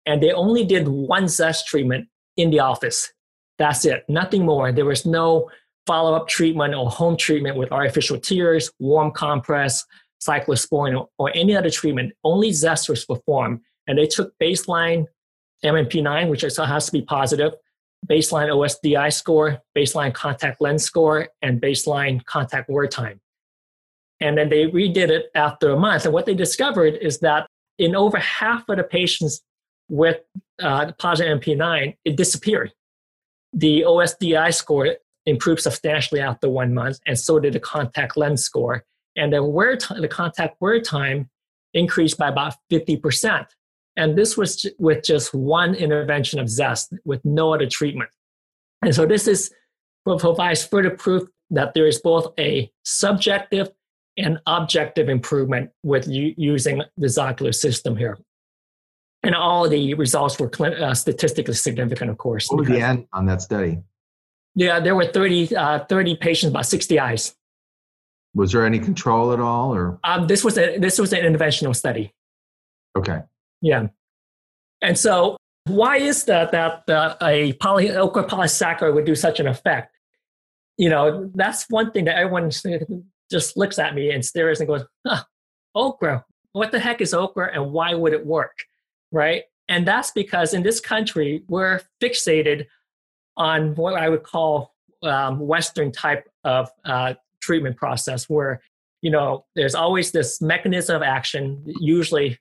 And 0.07 0.21
they 0.21 0.31
only 0.31 0.65
did 0.65 0.87
one 0.87 1.27
ZEST 1.27 1.67
treatment 1.67 2.07
in 2.35 2.49
the 2.49 2.59
office. 2.59 3.13
That's 3.59 3.85
it, 3.85 4.03
nothing 4.09 4.43
more. 4.43 4.71
There 4.71 4.85
was 4.85 5.05
no 5.05 5.51
follow 5.85 6.15
up 6.15 6.27
treatment 6.27 6.73
or 6.73 6.89
home 6.89 7.15
treatment 7.15 7.55
with 7.55 7.71
artificial 7.71 8.19
tears, 8.19 8.71
warm 8.79 9.11
compress, 9.11 9.85
cyclosporin, 10.27 10.99
or, 10.99 11.09
or 11.19 11.31
any 11.35 11.55
other 11.55 11.69
treatment. 11.69 12.13
Only 12.23 12.51
ZEST 12.51 12.89
was 12.89 13.05
performed. 13.05 13.59
And 13.85 13.99
they 13.99 14.07
took 14.07 14.33
baseline 14.41 15.05
MMP9, 15.63 16.29
which 16.29 16.41
has 16.41 16.85
to 16.87 16.91
be 16.91 17.03
positive, 17.03 17.53
baseline 18.09 18.49
OSDI 18.49 19.13
score, 19.13 19.61
baseline 19.77 20.13
contact 20.13 20.59
lens 20.59 20.83
score, 20.83 21.27
and 21.43 21.61
baseline 21.61 22.25
contact 22.25 22.67
wear 22.67 22.87
time. 22.87 23.21
And 24.23 24.37
then 24.37 24.47
they 24.47 24.67
redid 24.67 25.09
it 25.09 25.25
after 25.35 25.71
a 25.71 25.77
month. 25.77 26.05
And 26.05 26.13
what 26.13 26.25
they 26.25 26.33
discovered 26.33 26.95
is 27.01 27.19
that 27.19 27.45
in 27.77 27.93
over 27.93 28.17
half 28.17 28.63
of 28.69 28.77
the 28.77 28.83
patients 28.83 29.41
with 29.89 30.21
uh, 30.61 30.93
positive 30.97 31.41
MMP9, 31.41 31.97
it 32.05 32.15
disappeared. 32.15 32.71
The 33.51 33.81
OSDI 33.81 34.53
score 34.53 34.95
improved 35.25 35.61
substantially 35.61 36.21
after 36.21 36.47
one 36.49 36.73
month, 36.73 36.99
and 37.05 37.19
so 37.19 37.37
did 37.37 37.51
the 37.51 37.59
contact 37.59 38.15
lens 38.15 38.45
score. 38.45 38.85
And 39.17 39.33
the 39.33 39.43
wear 39.43 39.75
t- 39.75 39.99
the 39.99 40.07
contact 40.07 40.55
wear 40.61 40.79
time 40.79 41.29
increased 41.73 42.17
by 42.17 42.29
about 42.29 42.55
50%. 42.71 43.45
And 43.97 44.17
this 44.17 44.37
was 44.37 44.65
with 44.79 45.03
just 45.03 45.33
one 45.33 45.75
intervention 45.75 46.39
of 46.39 46.47
ZEST 46.49 46.93
with 47.03 47.23
no 47.25 47.53
other 47.53 47.67
treatment. 47.67 48.09
And 48.81 48.95
so 48.95 49.05
this 49.05 49.27
is 49.27 49.51
provides 50.05 50.65
further 50.65 50.91
proof 50.91 51.27
that 51.49 51.73
there 51.73 51.87
is 51.87 51.99
both 51.99 52.33
a 52.39 52.71
subjective 52.83 53.69
and 54.17 54.39
objective 54.45 55.09
improvement 55.09 55.71
with 55.83 56.07
u- 56.07 56.33
using 56.37 56.81
the 56.97 57.07
Zocular 57.07 57.53
system 57.53 57.95
here. 57.95 58.17
And 59.23 59.35
all 59.35 59.69
the 59.69 59.93
results 59.93 60.39
were 60.39 60.51
cl- 60.53 60.83
uh, 60.83 60.93
statistically 60.93 61.53
significant, 61.53 62.11
of 62.11 62.17
course. 62.17 62.49
What 62.49 62.59
was 62.59 62.67
the 62.67 62.81
end 62.81 63.07
on 63.13 63.25
that 63.27 63.41
study? 63.41 63.79
Yeah, 64.55 64.79
there 64.79 64.95
were 64.95 65.05
30, 65.05 65.55
uh, 65.55 65.85
30 65.85 66.17
patients, 66.17 66.49
about 66.51 66.65
60 66.65 66.99
eyes. 66.99 67.33
Was 68.35 68.51
there 68.51 68.65
any 68.65 68.79
control 68.79 69.31
at 69.31 69.39
all, 69.39 69.73
or 69.73 69.99
um, 70.03 70.27
this 70.27 70.43
was 70.43 70.57
a 70.57 70.77
this 70.79 70.97
was 70.97 71.13
an 71.13 71.19
interventional 71.19 71.75
study. 71.75 72.13
Okay. 72.97 73.21
Yeah. 73.61 73.87
And 74.81 74.97
so, 74.97 75.37
why 75.65 75.97
is 75.97 76.25
that 76.25 76.51
that 76.51 76.89
uh, 76.89 77.15
a 77.21 77.53
poly, 77.53 77.89
polysaccharide 77.89 78.95
would 78.95 79.05
do 79.05 79.13
such 79.13 79.39
an 79.39 79.47
effect? 79.47 79.95
You 80.77 80.89
know, 80.89 81.29
that's 81.35 81.65
one 81.69 81.91
thing 81.91 82.05
that 82.05 82.17
everyone 82.17 82.49
just 83.33 83.57
looks 83.57 83.79
at 83.79 83.95
me 83.95 84.11
and 84.11 84.23
stares 84.23 84.59
and 84.59 84.67
goes, 84.67 84.85
huh, 85.05 85.23
okra. 85.73 86.23
What 86.51 86.71
the 86.71 86.79
heck 86.79 87.01
is 87.01 87.15
okra 87.15 87.49
and 87.51 87.71
why 87.71 87.95
would 87.95 88.13
it 88.13 88.23
work? 88.23 88.55
Right. 89.11 89.43
And 89.67 89.87
that's 89.87 90.11
because 90.11 90.53
in 90.53 90.61
this 90.61 90.79
country, 90.79 91.43
we're 91.47 91.81
fixated 91.99 92.67
on 93.35 93.73
what 93.73 93.95
I 93.95 94.07
would 94.07 94.21
call 94.21 94.75
um, 95.01 95.39
Western 95.39 95.91
type 95.91 96.29
of 96.43 96.69
uh, 96.85 97.15
treatment 97.41 97.75
process 97.75 98.29
where, 98.29 98.61
you 99.01 99.09
know, 99.09 99.45
there's 99.55 99.73
always 99.73 100.11
this 100.11 100.39
mechanism 100.39 100.95
of 100.95 101.01
action, 101.01 101.63
usually 101.65 102.37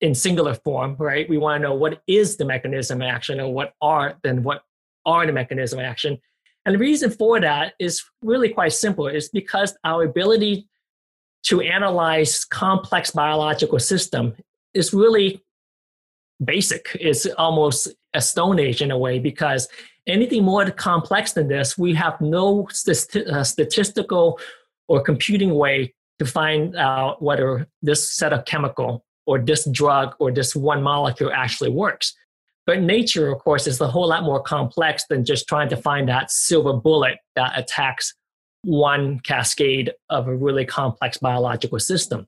in 0.00 0.14
singular 0.14 0.54
form, 0.54 0.96
right? 0.98 1.28
We 1.28 1.36
want 1.36 1.60
to 1.60 1.68
know 1.68 1.74
what 1.74 2.00
is 2.06 2.38
the 2.38 2.46
mechanism 2.46 3.02
of 3.02 3.08
action 3.08 3.38
and 3.38 3.52
what 3.52 3.74
are 3.82 4.16
then 4.22 4.42
what 4.42 4.62
are 5.04 5.26
the 5.26 5.32
mechanism 5.32 5.78
of 5.78 5.84
action. 5.84 6.18
And 6.66 6.74
the 6.74 6.80
reason 6.80 7.10
for 7.10 7.40
that 7.40 7.74
is 7.78 8.02
really 8.22 8.48
quite 8.48 8.72
simple. 8.72 9.06
It's 9.06 9.28
because 9.28 9.74
our 9.84 10.02
ability 10.02 10.68
to 11.44 11.60
analyze 11.60 12.44
complex 12.44 13.12
biological 13.12 13.78
system 13.78 14.34
is 14.74 14.92
really 14.92 15.40
basic. 16.44 16.96
It's 17.00 17.24
almost 17.38 17.88
a 18.14 18.20
stone 18.20 18.58
age 18.58 18.82
in 18.82 18.90
a 18.90 18.98
way 18.98 19.20
because 19.20 19.68
anything 20.08 20.42
more 20.42 20.68
complex 20.72 21.32
than 21.34 21.46
this, 21.46 21.78
we 21.78 21.94
have 21.94 22.20
no 22.20 22.68
uh, 22.68 23.44
statistical 23.44 24.40
or 24.88 25.00
computing 25.00 25.54
way 25.54 25.94
to 26.18 26.26
find 26.26 26.74
out 26.74 27.22
whether 27.22 27.68
this 27.80 28.10
set 28.10 28.32
of 28.32 28.44
chemical 28.44 29.04
or 29.24 29.38
this 29.38 29.68
drug 29.70 30.16
or 30.18 30.32
this 30.32 30.56
one 30.56 30.82
molecule 30.82 31.30
actually 31.32 31.70
works. 31.70 32.14
But 32.66 32.82
nature, 32.82 33.30
of 33.30 33.38
course, 33.38 33.66
is 33.66 33.80
a 33.80 33.88
whole 33.88 34.08
lot 34.08 34.24
more 34.24 34.42
complex 34.42 35.04
than 35.08 35.24
just 35.24 35.46
trying 35.46 35.68
to 35.68 35.76
find 35.76 36.08
that 36.08 36.30
silver 36.30 36.72
bullet 36.72 37.18
that 37.36 37.56
attacks 37.56 38.14
one 38.62 39.20
cascade 39.20 39.92
of 40.10 40.26
a 40.26 40.34
really 40.34 40.64
complex 40.64 41.18
biological 41.18 41.78
system. 41.78 42.26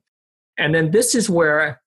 And 0.57 0.73
then 0.73 0.91
this 0.91 1.13
is 1.13 1.29
where 1.29 1.81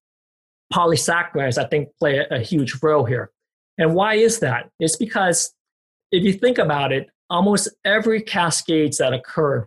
polysaccharides, 0.72 1.56
I 1.56 1.66
think, 1.66 1.88
play 1.98 2.24
a, 2.30 2.40
huge 2.40 2.82
role 2.82 3.04
here. 3.04 3.30
And 3.78 3.94
why 3.94 4.14
is 4.14 4.40
that? 4.40 4.70
It's 4.78 4.96
because 4.96 5.54
if 6.10 6.22
you 6.22 6.34
think 6.34 6.58
about 6.58 6.92
it, 6.92 7.08
almost 7.30 7.68
every 7.84 8.20
cascades 8.20 8.98
that 8.98 9.14
occur 9.14 9.66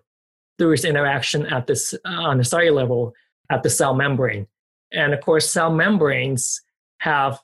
through 0.60 0.74
its 0.74 0.86
interaction 0.86 1.48
at 1.48 1.66
this 1.66 1.96
uh, 2.06 2.10
on 2.10 2.38
the 2.38 2.44
cellular 2.44 2.82
level 2.82 3.14
at 3.50 3.64
the 3.64 3.70
cell 3.70 3.96
membrane 3.96 4.48
and 4.96 5.14
of 5.14 5.22
course, 5.22 5.50
cell 5.50 5.72
membranes 5.72 6.62
have 7.00 7.40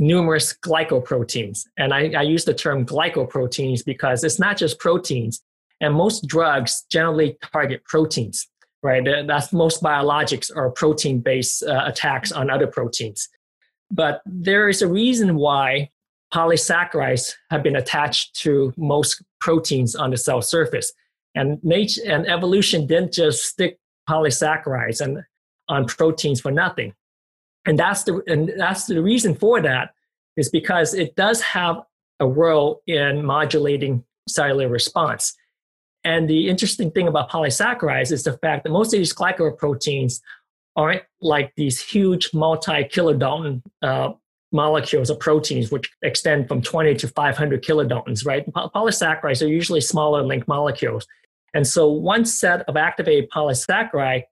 numerous 0.00 0.52
glycoproteins. 0.54 1.66
And 1.76 1.94
I, 1.94 2.10
I, 2.16 2.22
use 2.22 2.44
the 2.44 2.54
term 2.54 2.84
glycoproteins 2.84 3.84
because 3.84 4.24
it's 4.24 4.38
not 4.38 4.56
just 4.56 4.78
proteins. 4.78 5.42
And 5.80 5.94
most 5.94 6.26
drugs 6.26 6.84
generally 6.90 7.36
target 7.52 7.84
proteins, 7.84 8.48
right? 8.82 9.06
That's 9.26 9.52
most 9.52 9.82
biologics 9.82 10.54
are 10.54 10.70
protein 10.70 11.20
based 11.20 11.62
uh, 11.62 11.84
attacks 11.86 12.32
on 12.32 12.50
other 12.50 12.66
proteins. 12.66 13.28
But 13.90 14.22
there 14.24 14.68
is 14.68 14.82
a 14.82 14.88
reason 14.88 15.36
why 15.36 15.90
polysaccharides 16.34 17.34
have 17.50 17.62
been 17.62 17.76
attached 17.76 18.34
to 18.40 18.72
most 18.76 19.22
proteins 19.40 19.94
on 19.94 20.10
the 20.10 20.16
cell 20.16 20.42
surface. 20.42 20.92
And 21.34 21.62
nature 21.62 22.00
and 22.06 22.26
evolution 22.26 22.86
didn't 22.86 23.12
just 23.12 23.44
stick 23.44 23.78
polysaccharides. 24.08 25.00
And 25.00 25.24
on 25.70 25.86
proteins 25.86 26.40
for 26.40 26.50
nothing. 26.50 26.92
And 27.66 27.78
that's 27.78 28.04
the 28.04 28.22
and 28.26 28.52
that's 28.56 28.86
the 28.86 29.02
reason 29.02 29.34
for 29.34 29.60
that 29.60 29.90
is 30.36 30.48
because 30.48 30.94
it 30.94 31.14
does 31.16 31.40
have 31.42 31.82
a 32.18 32.26
role 32.26 32.82
in 32.86 33.24
modulating 33.24 34.04
cellular 34.28 34.68
response. 34.68 35.34
And 36.04 36.28
the 36.28 36.48
interesting 36.48 36.90
thing 36.90 37.08
about 37.08 37.30
polysaccharides 37.30 38.12
is 38.12 38.24
the 38.24 38.38
fact 38.38 38.64
that 38.64 38.70
most 38.70 38.94
of 38.94 38.98
these 38.98 39.12
glycoproteins 39.12 40.20
aren't 40.76 41.02
like 41.20 41.52
these 41.56 41.80
huge 41.80 42.30
multi-kilodalton 42.32 43.62
uh, 43.82 44.12
molecules 44.52 45.10
of 45.10 45.20
proteins, 45.20 45.70
which 45.70 45.90
extend 46.02 46.48
from 46.48 46.62
20 46.62 46.94
to 46.96 47.08
500 47.08 47.62
kilodaltons, 47.62 48.24
right? 48.26 48.50
Polysaccharides 48.52 49.44
are 49.44 49.48
usually 49.48 49.80
smaller 49.80 50.22
linked 50.22 50.48
molecules. 50.48 51.06
And 51.54 51.66
so 51.66 51.88
one 51.88 52.24
set 52.24 52.62
of 52.62 52.76
activated 52.76 53.30
polysaccharide 53.30 54.24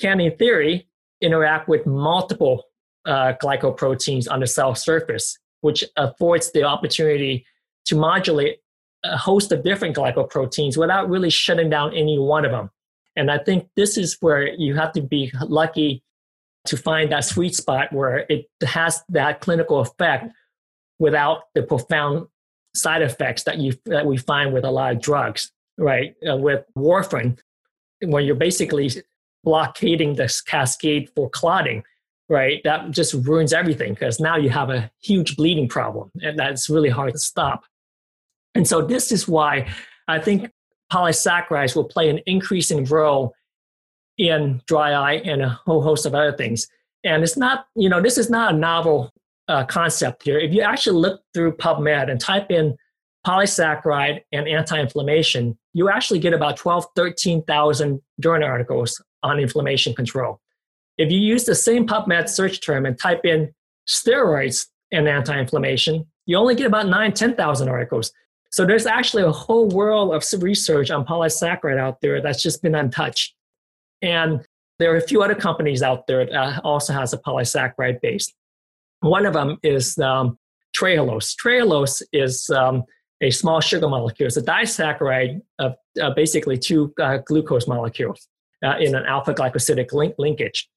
can, 0.00 0.20
in 0.20 0.36
theory, 0.36 0.88
interact 1.20 1.68
with 1.68 1.86
multiple 1.86 2.64
uh, 3.06 3.32
glycoproteins 3.42 4.30
on 4.30 4.40
the 4.40 4.46
cell 4.46 4.74
surface, 4.74 5.38
which 5.60 5.84
affords 5.96 6.52
the 6.52 6.62
opportunity 6.62 7.44
to 7.86 7.96
modulate 7.96 8.58
a 9.04 9.16
host 9.16 9.52
of 9.52 9.62
different 9.62 9.96
glycoproteins 9.96 10.76
without 10.76 11.08
really 11.08 11.30
shutting 11.30 11.70
down 11.70 11.94
any 11.94 12.18
one 12.18 12.44
of 12.44 12.50
them. 12.50 12.70
And 13.16 13.30
I 13.30 13.38
think 13.38 13.68
this 13.76 13.96
is 13.96 14.16
where 14.20 14.48
you 14.48 14.74
have 14.74 14.92
to 14.92 15.02
be 15.02 15.32
lucky 15.42 16.02
to 16.66 16.76
find 16.76 17.10
that 17.10 17.24
sweet 17.24 17.54
spot 17.54 17.92
where 17.92 18.26
it 18.28 18.46
has 18.64 19.02
that 19.08 19.40
clinical 19.40 19.80
effect 19.80 20.32
without 20.98 21.44
the 21.54 21.62
profound 21.62 22.26
side 22.74 23.02
effects 23.02 23.44
that 23.44 23.58
you 23.58 23.72
that 23.86 24.06
we 24.06 24.16
find 24.16 24.52
with 24.52 24.64
a 24.64 24.70
lot 24.70 24.92
of 24.92 25.00
drugs, 25.00 25.50
right? 25.78 26.14
Uh, 26.28 26.36
with 26.36 26.64
warfarin, 26.76 27.38
when 28.02 28.24
you're 28.24 28.34
basically 28.34 28.90
blockading 29.44 30.14
this 30.14 30.40
cascade 30.40 31.10
for 31.14 31.30
clotting, 31.30 31.82
right? 32.28 32.60
That 32.64 32.90
just 32.90 33.14
ruins 33.14 33.52
everything 33.52 33.94
because 33.94 34.20
now 34.20 34.36
you 34.36 34.50
have 34.50 34.70
a 34.70 34.90
huge 35.00 35.36
bleeding 35.36 35.68
problem, 35.68 36.10
and 36.22 36.38
that's 36.38 36.68
really 36.68 36.90
hard 36.90 37.12
to 37.12 37.18
stop. 37.18 37.64
And 38.54 38.66
so 38.66 38.82
this 38.82 39.12
is 39.12 39.28
why 39.28 39.68
I 40.08 40.18
think 40.18 40.50
polysaccharides 40.92 41.76
will 41.76 41.84
play 41.84 42.08
an 42.08 42.20
increasing 42.26 42.84
role 42.84 43.34
in 44.16 44.60
dry 44.66 44.92
eye 44.92 45.22
and 45.24 45.42
a 45.42 45.48
whole 45.48 45.82
host 45.82 46.06
of 46.06 46.14
other 46.14 46.32
things. 46.32 46.66
And 47.04 47.22
it's 47.22 47.36
not, 47.36 47.66
you 47.76 47.88
know, 47.88 48.02
this 48.02 48.18
is 48.18 48.28
not 48.28 48.54
a 48.54 48.56
novel 48.56 49.12
uh, 49.46 49.64
concept 49.64 50.24
here. 50.24 50.38
If 50.38 50.52
you 50.52 50.62
actually 50.62 50.98
look 50.98 51.22
through 51.32 51.52
PubMed 51.52 52.10
and 52.10 52.20
type 52.20 52.50
in 52.50 52.76
polysaccharide 53.26 54.22
and 54.32 54.48
anti-inflammation, 54.48 55.56
you 55.72 55.88
actually 55.88 56.18
get 56.18 56.32
about 56.32 56.56
12, 56.56 56.86
13,000 56.96 58.00
journal 58.20 58.48
articles 58.48 59.00
on 59.22 59.38
inflammation 59.38 59.94
control. 59.94 60.40
If 60.96 61.12
you 61.12 61.18
use 61.18 61.44
the 61.44 61.54
same 61.54 61.86
PubMed 61.86 62.28
search 62.28 62.60
term 62.60 62.84
and 62.84 62.98
type 62.98 63.24
in 63.24 63.54
steroids 63.88 64.66
and 64.92 65.08
anti-inflammation, 65.08 66.06
you 66.26 66.36
only 66.36 66.54
get 66.54 66.66
about 66.66 66.88
9, 66.88 67.12
10,000 67.12 67.68
articles. 67.68 68.12
So 68.50 68.66
there's 68.66 68.86
actually 68.86 69.22
a 69.22 69.30
whole 69.30 69.68
world 69.68 70.14
of 70.14 70.24
research 70.42 70.90
on 70.90 71.04
polysaccharide 71.04 71.78
out 71.78 72.00
there 72.00 72.20
that's 72.20 72.42
just 72.42 72.62
been 72.62 72.74
untouched. 72.74 73.34
And 74.02 74.44
there 74.78 74.92
are 74.92 74.96
a 74.96 75.06
few 75.06 75.22
other 75.22 75.34
companies 75.34 75.82
out 75.82 76.06
there 76.06 76.26
that 76.26 76.64
also 76.64 76.92
has 76.92 77.12
a 77.12 77.18
polysaccharide 77.18 78.00
base. 78.00 78.32
One 79.00 79.26
of 79.26 79.34
them 79.34 79.58
is 79.62 79.98
um, 79.98 80.38
trehalose. 80.76 81.34
Trehalose 81.36 82.02
is 82.12 82.48
um, 82.50 82.84
a 83.20 83.30
small 83.30 83.60
sugar 83.60 83.88
molecule. 83.88 84.26
It's 84.26 84.36
a 84.36 84.42
disaccharide 84.42 85.40
of 85.58 85.74
uh, 86.00 86.10
basically 86.14 86.58
two 86.58 86.92
uh, 87.00 87.18
glucose 87.18 87.66
molecules 87.66 88.28
uh, 88.64 88.76
in 88.78 88.94
an 88.94 89.04
alpha 89.06 89.34
glycosidic 89.34 89.92
link- 89.92 90.14
linkage. 90.18 90.68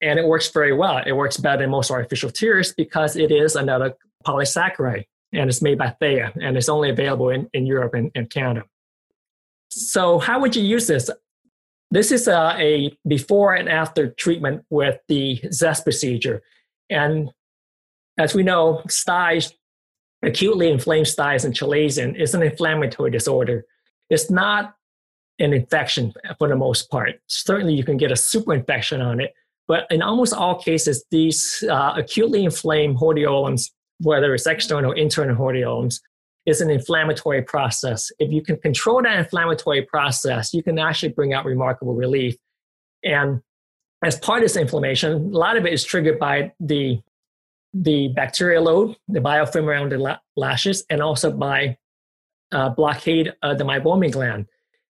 And 0.00 0.18
it 0.18 0.26
works 0.26 0.50
very 0.50 0.72
well. 0.72 1.02
It 1.04 1.12
works 1.12 1.36
better 1.36 1.62
than 1.62 1.70
most 1.70 1.90
artificial 1.90 2.30
tears 2.30 2.72
because 2.72 3.16
it 3.16 3.32
is 3.32 3.56
another 3.56 3.94
polysaccharide 4.24 5.04
and 5.32 5.50
it's 5.50 5.60
made 5.60 5.78
by 5.78 5.90
Thea 5.90 6.32
and 6.40 6.56
it's 6.56 6.68
only 6.68 6.90
available 6.90 7.30
in, 7.30 7.48
in 7.52 7.66
Europe 7.66 7.94
and, 7.94 8.10
and 8.14 8.30
Canada. 8.30 8.64
So, 9.70 10.18
how 10.18 10.40
would 10.40 10.56
you 10.56 10.62
use 10.62 10.86
this? 10.86 11.10
This 11.90 12.12
is 12.12 12.28
a, 12.28 12.54
a 12.58 12.96
before 13.06 13.54
and 13.54 13.68
after 13.68 14.10
treatment 14.10 14.64
with 14.70 14.98
the 15.08 15.40
ZEST 15.52 15.84
procedure. 15.84 16.42
And 16.90 17.30
as 18.18 18.34
we 18.34 18.42
know, 18.42 18.82
styes, 18.88 19.52
acutely 20.22 20.70
inflamed 20.70 21.08
styes 21.08 21.44
and 21.44 21.54
chalazion 21.54 22.18
is 22.18 22.34
an 22.34 22.42
inflammatory 22.42 23.10
disorder. 23.10 23.64
It's 24.10 24.30
not 24.30 24.74
an 25.38 25.52
infection 25.52 26.12
for 26.38 26.48
the 26.48 26.56
most 26.56 26.90
part. 26.90 27.20
Certainly, 27.26 27.74
you 27.74 27.84
can 27.84 27.96
get 27.96 28.12
a 28.12 28.16
super 28.16 28.54
infection 28.54 29.00
on 29.00 29.20
it, 29.20 29.34
but 29.66 29.86
in 29.90 30.02
almost 30.02 30.34
all 30.34 30.60
cases, 30.60 31.04
these 31.10 31.64
uh, 31.70 31.94
acutely 31.96 32.44
inflamed 32.44 32.96
hordeolums, 32.96 33.70
whether 34.00 34.34
it's 34.34 34.46
external 34.46 34.92
or 34.92 34.96
internal 34.96 35.36
hordeolums, 35.36 36.00
is 36.46 36.60
an 36.60 36.70
inflammatory 36.70 37.42
process. 37.42 38.10
If 38.18 38.32
you 38.32 38.42
can 38.42 38.56
control 38.56 39.02
that 39.02 39.18
inflammatory 39.18 39.82
process, 39.82 40.54
you 40.54 40.62
can 40.62 40.78
actually 40.78 41.10
bring 41.10 41.34
out 41.34 41.44
remarkable 41.44 41.94
relief. 41.94 42.36
And 43.04 43.42
as 44.02 44.18
part 44.18 44.38
of 44.38 44.44
this 44.44 44.56
inflammation, 44.56 45.12
a 45.12 45.16
lot 45.16 45.56
of 45.56 45.66
it 45.66 45.72
is 45.72 45.84
triggered 45.84 46.18
by 46.18 46.52
the 46.58 47.00
the 47.74 48.08
bacterial 48.08 48.64
load, 48.64 48.96
the 49.08 49.20
biofilm 49.20 49.64
around 49.64 49.92
the 49.92 50.18
lashes, 50.36 50.84
and 50.88 51.02
also 51.02 51.30
by 51.30 51.76
uh, 52.50 52.70
blockade 52.70 53.34
of 53.42 53.58
the 53.58 53.64
meibomian 53.64 54.10
gland. 54.10 54.46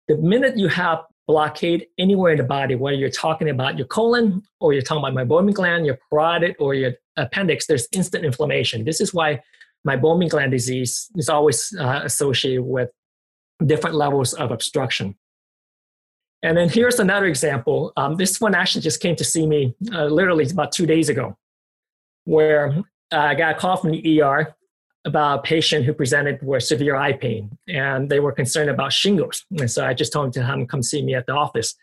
The 0.07 0.17
minute 0.17 0.57
you 0.57 0.67
have 0.69 0.99
blockade 1.27 1.87
anywhere 1.97 2.31
in 2.31 2.37
the 2.37 2.43
body, 2.43 2.75
whether 2.75 2.95
you're 2.95 3.09
talking 3.09 3.49
about 3.49 3.77
your 3.77 3.87
colon 3.87 4.41
or 4.59 4.71
you're 4.71 4.81
talking 4.81 5.03
about 5.03 5.13
my 5.13 5.25
meibomian 5.25 5.53
gland, 5.53 5.85
your 5.85 5.99
parotid, 6.11 6.55
or 6.59 6.73
your 6.73 6.93
appendix, 7.17 7.67
there's 7.67 7.87
instant 7.91 8.23
inflammation. 8.23 8.85
This 8.85 9.01
is 9.01 9.13
why 9.13 9.41
my 9.83 9.97
meibomian 9.97 10.29
gland 10.29 10.51
disease 10.51 11.09
is 11.15 11.27
always 11.27 11.75
uh, 11.77 12.01
associated 12.03 12.63
with 12.63 12.89
different 13.65 13.95
levels 13.95 14.33
of 14.33 14.51
obstruction. 14.51 15.15
And 16.43 16.55
then 16.55 16.69
here's 16.69 16.99
another 16.99 17.25
example. 17.25 17.91
Um, 17.97 18.15
this 18.15 18.39
one 18.39 18.55
actually 18.55 18.81
just 18.81 19.01
came 19.01 19.15
to 19.15 19.23
see 19.23 19.45
me 19.47 19.75
uh, 19.93 20.05
literally 20.05 20.47
about 20.49 20.71
two 20.71 20.85
days 20.85 21.09
ago 21.09 21.37
where 22.25 22.83
uh, 23.11 23.17
I 23.17 23.35
got 23.35 23.55
a 23.55 23.59
call 23.59 23.77
from 23.77 23.91
the 23.91 24.21
ER 24.21 24.55
about 25.07 25.39
a 25.39 25.41
patient 25.41 25.85
who 25.85 25.93
presented 25.93 26.41
with 26.43 26.63
severe 26.63 26.95
eye 26.95 27.13
pain, 27.13 27.57
and 27.67 28.09
they 28.09 28.19
were 28.19 28.31
concerned 28.31 28.69
about 28.69 28.93
shingles. 28.93 29.45
And 29.57 29.71
so 29.71 29.85
I 29.85 29.93
just 29.93 30.13
told 30.13 30.27
him 30.27 30.31
to 30.33 30.43
him 30.43 30.67
come 30.67 30.83
see 30.83 31.01
me 31.01 31.15
at 31.15 31.25
the 31.25 31.33
office. 31.33 31.73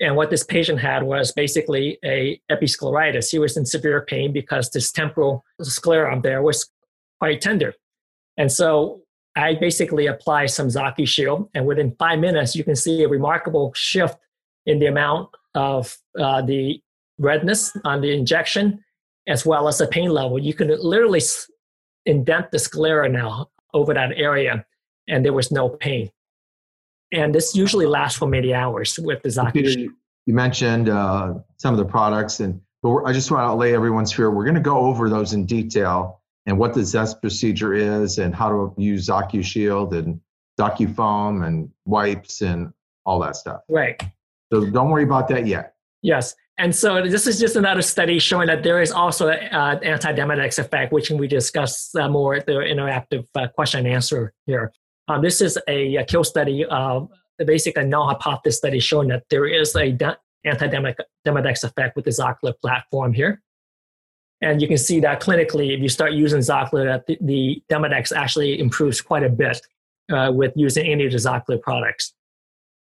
And 0.00 0.16
what 0.16 0.30
this 0.30 0.42
patient 0.42 0.80
had 0.80 1.04
was 1.04 1.30
basically 1.32 1.98
a 2.04 2.40
episcleritis. 2.50 3.30
He 3.30 3.38
was 3.38 3.56
in 3.56 3.64
severe 3.66 4.00
pain 4.02 4.32
because 4.32 4.70
this 4.70 4.90
temporal 4.90 5.44
sclera 5.60 6.20
there 6.20 6.42
was 6.42 6.68
quite 7.20 7.40
tender. 7.40 7.74
And 8.36 8.50
so 8.50 9.02
I 9.36 9.54
basically 9.54 10.06
applied 10.06 10.50
some 10.50 10.68
ZocuShield, 10.68 11.48
and 11.54 11.66
within 11.66 11.94
five 11.98 12.18
minutes, 12.18 12.56
you 12.56 12.64
can 12.64 12.76
see 12.76 13.02
a 13.02 13.08
remarkable 13.08 13.72
shift 13.74 14.18
in 14.66 14.78
the 14.78 14.86
amount 14.86 15.28
of 15.54 15.96
uh, 16.18 16.42
the 16.42 16.80
redness 17.18 17.76
on 17.84 18.00
the 18.00 18.12
injection 18.12 18.82
as 19.28 19.46
well 19.46 19.68
as 19.68 19.78
the 19.78 19.86
pain 19.86 20.10
level. 20.10 20.38
You 20.38 20.54
can 20.54 20.68
literally 20.68 21.22
indent 22.06 22.50
the 22.50 22.58
sclera 22.58 23.08
now 23.08 23.50
over 23.74 23.94
that 23.94 24.12
area, 24.16 24.64
and 25.08 25.24
there 25.24 25.32
was 25.32 25.50
no 25.50 25.68
pain. 25.68 26.10
And 27.12 27.34
this 27.34 27.54
usually 27.54 27.86
lasts 27.86 28.18
for 28.18 28.26
many 28.26 28.54
hours 28.54 28.98
with 28.98 29.22
the 29.22 29.30
Zaki. 29.30 29.90
You 30.24 30.34
mentioned 30.34 30.88
uh, 30.88 31.34
some 31.56 31.74
of 31.74 31.78
the 31.78 31.84
products, 31.84 32.40
and 32.40 32.60
but 32.82 33.02
I 33.04 33.12
just 33.12 33.30
want 33.30 33.48
to 33.48 33.54
lay 33.54 33.74
everyone's 33.74 34.12
fear. 34.12 34.30
We're 34.30 34.44
going 34.44 34.54
to 34.54 34.60
go 34.60 34.78
over 34.78 35.08
those 35.08 35.32
in 35.32 35.46
detail 35.46 36.20
and 36.46 36.58
what 36.58 36.74
the 36.74 36.84
ZEST 36.84 37.20
procedure 37.20 37.74
is, 37.74 38.18
and 38.18 38.34
how 38.34 38.48
to 38.48 38.74
use 38.76 39.06
ZocuShield 39.06 39.96
and 39.96 40.20
ZocuFoam 40.58 41.46
and 41.46 41.70
wipes 41.84 42.40
and 42.40 42.72
all 43.04 43.18
that 43.20 43.36
stuff. 43.36 43.62
Right. 43.68 44.00
So 44.52 44.68
don't 44.70 44.90
worry 44.90 45.04
about 45.04 45.28
that 45.28 45.46
yet. 45.46 45.74
Yes. 46.02 46.34
And 46.58 46.74
so 46.74 47.02
this 47.06 47.26
is 47.26 47.40
just 47.40 47.56
another 47.56 47.82
study 47.82 48.18
showing 48.18 48.46
that 48.46 48.62
there 48.62 48.82
is 48.82 48.92
also 48.92 49.28
an 49.28 49.52
uh, 49.52 49.80
anti-Demodex 49.82 50.58
effect, 50.58 50.92
which 50.92 51.10
we 51.10 51.26
discuss 51.26 51.94
uh, 51.94 52.08
more 52.08 52.38
the 52.40 52.52
interactive 52.52 53.26
uh, 53.34 53.48
question 53.48 53.80
and 53.80 53.88
answer 53.88 54.32
here. 54.46 54.72
Um, 55.08 55.22
this 55.22 55.40
is 55.40 55.58
a, 55.66 55.96
a 55.96 56.04
kill 56.04 56.24
study, 56.24 56.64
uh, 56.64 57.00
basically 57.38 57.82
a 57.82 57.86
null 57.86 58.06
hypothesis 58.06 58.58
study 58.58 58.80
showing 58.80 59.08
that 59.08 59.24
there 59.30 59.46
is 59.46 59.74
a 59.74 59.92
de- 59.92 60.18
anti-Demodex 60.44 61.64
effect 61.64 61.96
with 61.96 62.04
the 62.04 62.10
Zocular 62.10 62.52
platform 62.60 63.12
here. 63.12 63.40
And 64.42 64.60
you 64.60 64.68
can 64.68 64.78
see 64.78 65.00
that 65.00 65.20
clinically, 65.20 65.74
if 65.74 65.80
you 65.80 65.88
start 65.88 66.12
using 66.12 66.40
Zocular, 66.40 66.84
that 66.84 67.06
the, 67.06 67.16
the 67.20 67.62
Demodex 67.70 68.14
actually 68.14 68.60
improves 68.60 69.00
quite 69.00 69.22
a 69.22 69.28
bit 69.28 69.60
uh, 70.12 70.30
with 70.34 70.52
using 70.56 70.86
any 70.86 71.06
of 71.06 71.12
the 71.12 71.60
products. 71.62 72.12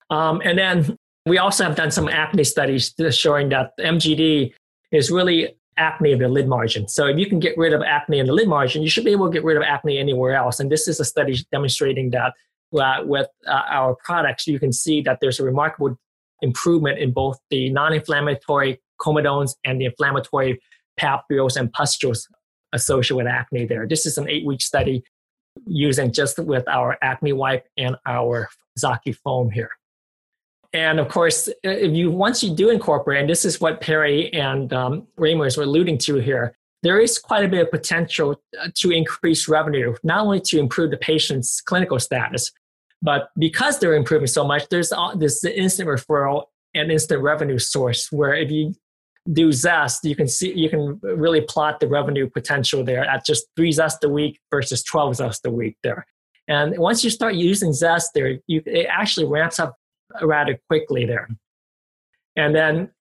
Um, 0.09 0.41
and 0.43 0.57
then 0.57 0.97
we 1.25 1.37
also 1.37 1.63
have 1.63 1.75
done 1.75 1.91
some 1.91 2.07
acne 2.07 2.43
studies 2.43 2.93
showing 3.11 3.49
that 3.49 3.71
MGD 3.79 4.53
is 4.91 5.11
really 5.11 5.55
acne 5.77 6.11
of 6.13 6.19
the 6.19 6.27
lid 6.27 6.47
margin. 6.47 6.87
So 6.87 7.07
if 7.07 7.17
you 7.17 7.27
can 7.27 7.39
get 7.39 7.57
rid 7.57 7.73
of 7.73 7.81
acne 7.81 8.19
in 8.19 8.27
the 8.27 8.33
lid 8.33 8.47
margin, 8.47 8.81
you 8.81 8.89
should 8.89 9.05
be 9.05 9.11
able 9.11 9.27
to 9.27 9.33
get 9.33 9.43
rid 9.43 9.57
of 9.57 9.63
acne 9.63 9.97
anywhere 9.97 10.35
else. 10.35 10.59
And 10.59 10.71
this 10.71 10.87
is 10.87 10.99
a 10.99 11.05
study 11.05 11.37
demonstrating 11.51 12.11
that 12.11 12.33
uh, 12.77 13.03
with 13.03 13.27
uh, 13.47 13.61
our 13.69 13.95
products, 14.03 14.47
you 14.47 14.59
can 14.59 14.71
see 14.71 15.01
that 15.01 15.19
there's 15.21 15.39
a 15.39 15.43
remarkable 15.43 15.97
improvement 16.41 16.99
in 16.99 17.11
both 17.11 17.37
the 17.49 17.69
non-inflammatory 17.69 18.81
comedones 18.99 19.55
and 19.63 19.79
the 19.79 19.85
inflammatory 19.85 20.61
papules 20.99 21.55
and 21.55 21.71
pustules 21.73 22.27
associated 22.73 23.15
with 23.15 23.27
acne 23.27 23.65
there. 23.65 23.87
This 23.87 24.05
is 24.05 24.17
an 24.17 24.29
eight-week 24.29 24.61
study 24.61 25.03
using 25.67 26.11
just 26.11 26.39
with 26.39 26.67
our 26.67 26.97
acne 27.01 27.33
wipe 27.33 27.65
and 27.77 27.95
our 28.05 28.49
ZocuFoam 28.79 29.51
here. 29.51 29.71
And 30.73 30.99
of 30.99 31.09
course, 31.09 31.49
if 31.63 31.93
you 31.93 32.11
once 32.11 32.43
you 32.43 32.55
do 32.55 32.69
incorporate, 32.69 33.19
and 33.19 33.29
this 33.29 33.43
is 33.43 33.59
what 33.59 33.81
Perry 33.81 34.31
and 34.33 34.71
um, 34.71 35.07
Reimers 35.19 35.57
were 35.57 35.63
alluding 35.63 35.97
to 35.99 36.15
here, 36.15 36.55
there 36.81 36.99
is 36.99 37.19
quite 37.19 37.43
a 37.43 37.47
bit 37.47 37.61
of 37.61 37.71
potential 37.71 38.41
uh, 38.59 38.69
to 38.75 38.91
increase 38.91 39.47
revenue, 39.47 39.95
not 40.03 40.21
only 40.21 40.39
to 40.41 40.59
improve 40.59 40.91
the 40.91 40.97
patient's 40.97 41.61
clinical 41.61 41.99
status, 41.99 42.51
but 43.01 43.31
because 43.37 43.79
they're 43.79 43.95
improving 43.95 44.27
so 44.27 44.45
much, 44.45 44.67
there's 44.69 44.93
this 45.15 45.43
instant 45.43 45.89
referral 45.89 46.43
and 46.73 46.91
instant 46.91 47.21
revenue 47.21 47.59
source 47.59 48.11
where 48.11 48.33
if 48.33 48.49
you 48.49 48.73
do 49.33 49.51
zest 49.51 50.03
you 50.03 50.15
can 50.15 50.27
see 50.27 50.51
you 50.53 50.67
can 50.67 50.99
really 51.03 51.41
plot 51.41 51.79
the 51.79 51.87
revenue 51.87 52.27
potential 52.27 52.83
there 52.83 53.05
at 53.05 53.23
just 53.23 53.45
three 53.55 53.71
zest 53.71 54.03
a 54.03 54.09
week 54.09 54.39
versus 54.49 54.81
12 54.83 55.17
zest 55.17 55.45
a 55.45 55.51
week 55.51 55.77
there. 55.83 56.07
And 56.47 56.77
once 56.77 57.03
you 57.03 57.09
start 57.09 57.35
using 57.35 57.71
Zest 57.71 58.11
there, 58.13 58.39
you, 58.47 58.61
it 58.65 58.87
actually 58.89 59.25
ramps 59.25 59.57
up 59.59 59.77
rather 60.21 60.59
quickly 60.67 61.05
there. 61.05 61.29
And 62.35 62.55
then 62.55 62.91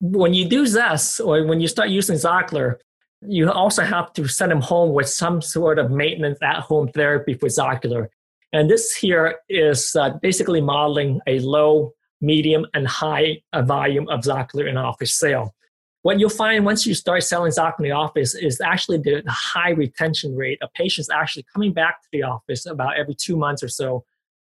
when 0.00 0.34
you 0.34 0.48
do 0.48 0.66
Zest 0.66 1.20
or 1.20 1.44
when 1.44 1.60
you 1.60 1.68
start 1.68 1.88
using 1.88 2.16
Zocular, 2.16 2.76
you 3.22 3.50
also 3.50 3.82
have 3.82 4.12
to 4.12 4.28
send 4.28 4.52
them 4.52 4.60
home 4.60 4.92
with 4.92 5.08
some 5.08 5.40
sort 5.40 5.78
of 5.78 5.90
maintenance 5.90 6.38
at 6.42 6.60
home 6.60 6.88
therapy 6.88 7.34
for 7.34 7.48
Zocular. 7.48 8.08
And 8.52 8.70
this 8.70 8.94
here 8.94 9.36
is 9.48 9.96
uh, 9.96 10.10
basically 10.22 10.60
modeling 10.60 11.20
a 11.26 11.40
low, 11.40 11.92
medium, 12.20 12.66
and 12.74 12.86
high 12.86 13.42
uh, 13.52 13.62
volume 13.62 14.08
of 14.08 14.20
Zocular 14.20 14.68
in 14.68 14.76
office 14.76 15.14
sale. 15.14 15.54
What 16.02 16.20
you'll 16.20 16.30
find 16.30 16.64
once 16.64 16.86
you 16.86 16.94
start 16.94 17.24
selling 17.24 17.50
Zocular 17.50 17.78
in 17.80 17.84
the 17.84 17.90
office 17.90 18.34
is 18.34 18.60
actually 18.60 18.98
the 18.98 19.22
high 19.26 19.70
retention 19.70 20.36
rate 20.36 20.58
of 20.62 20.72
patients 20.74 21.10
actually 21.10 21.46
coming 21.52 21.72
back 21.72 22.00
to 22.02 22.08
the 22.12 22.22
office 22.22 22.66
about 22.66 22.96
every 22.96 23.14
two 23.14 23.36
months 23.36 23.62
or 23.62 23.68
so 23.68 24.04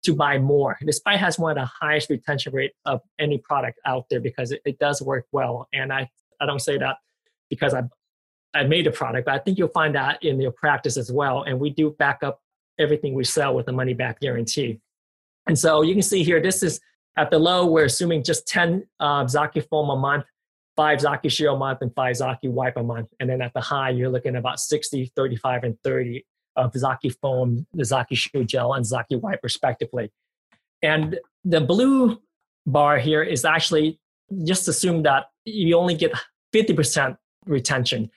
to 0.04 0.14
buy 0.14 0.38
more. 0.38 0.76
this 0.80 0.96
Despite 0.96 1.18
has 1.18 1.38
one 1.38 1.52
of 1.52 1.56
the 1.56 1.70
highest 1.80 2.10
retention 2.10 2.52
rate 2.52 2.72
of 2.84 3.00
any 3.18 3.38
product 3.38 3.80
out 3.86 4.06
there 4.10 4.20
because 4.20 4.52
it, 4.52 4.60
it 4.64 4.78
does 4.78 5.02
work 5.02 5.26
well. 5.32 5.68
And 5.72 5.92
I, 5.92 6.08
I 6.40 6.46
don't 6.46 6.60
say 6.60 6.78
that 6.78 6.96
because 7.50 7.74
I 7.74 7.82
I 8.54 8.62
made 8.62 8.86
a 8.86 8.92
product, 8.92 9.26
but 9.26 9.34
I 9.34 9.38
think 9.38 9.58
you'll 9.58 9.68
find 9.68 9.94
that 9.96 10.22
in 10.22 10.40
your 10.40 10.52
practice 10.52 10.96
as 10.96 11.10
well. 11.10 11.42
And 11.42 11.58
we 11.58 11.70
do 11.70 11.90
back 11.90 12.22
up 12.22 12.40
everything 12.78 13.14
we 13.14 13.24
sell 13.24 13.54
with 13.54 13.68
a 13.68 13.72
money 13.72 13.94
back 13.94 14.20
guarantee. 14.20 14.80
And 15.48 15.58
so 15.58 15.82
you 15.82 15.92
can 15.92 16.02
see 16.02 16.22
here, 16.22 16.40
this 16.40 16.62
is 16.62 16.80
at 17.16 17.30
the 17.30 17.38
low, 17.38 17.66
we're 17.66 17.84
assuming 17.84 18.22
just 18.22 18.46
10 18.46 18.86
uh, 19.00 19.24
ZocuFoam 19.24 19.92
a 19.92 19.96
month, 19.96 20.24
five 20.76 21.00
ZocuShield 21.00 21.56
a 21.56 21.58
month, 21.58 21.80
and 21.82 21.92
five 21.94 22.16
ZocuWipe 22.16 22.76
a 22.76 22.82
month. 22.82 23.08
And 23.20 23.28
then 23.28 23.42
at 23.42 23.52
the 23.54 23.60
high, 23.60 23.90
you're 23.90 24.08
looking 24.08 24.36
at 24.36 24.38
about 24.38 24.60
60, 24.60 25.12
35, 25.16 25.64
and 25.64 25.78
30 25.82 26.24
of 26.56 26.72
ZocuFoam, 26.72 27.66
the 27.72 27.82
ZocuShield 27.82 28.46
gel, 28.46 28.74
and 28.74 28.84
ZocuWipe 28.84 29.38
respectively. 29.42 30.10
And 30.82 31.18
the 31.44 31.60
blue 31.60 32.20
bar 32.66 32.98
here 32.98 33.22
is 33.22 33.44
actually 33.44 34.00
just 34.44 34.68
assume 34.68 35.02
that 35.02 35.26
you 35.44 35.76
only 35.76 35.94
get 35.94 36.12
50% 36.54 37.16
retention 37.46 38.10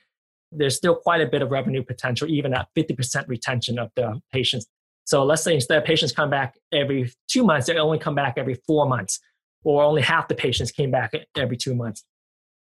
there's 0.52 0.76
still 0.76 0.94
quite 0.94 1.20
a 1.20 1.26
bit 1.26 1.42
of 1.42 1.50
revenue 1.50 1.82
potential, 1.82 2.28
even 2.28 2.54
at 2.54 2.68
50% 2.76 3.28
retention 3.28 3.78
of 3.78 3.90
the 3.96 4.20
patients. 4.32 4.66
So 5.04 5.24
let's 5.24 5.42
say 5.42 5.54
instead 5.54 5.78
of 5.78 5.84
patients 5.84 6.12
come 6.12 6.30
back 6.30 6.58
every 6.72 7.12
two 7.28 7.44
months, 7.44 7.66
they 7.66 7.76
only 7.78 7.98
come 7.98 8.14
back 8.14 8.34
every 8.36 8.54
four 8.66 8.86
months, 8.86 9.20
or 9.64 9.82
only 9.82 10.02
half 10.02 10.28
the 10.28 10.34
patients 10.34 10.70
came 10.70 10.90
back 10.90 11.12
every 11.36 11.56
two 11.56 11.74
months. 11.74 12.04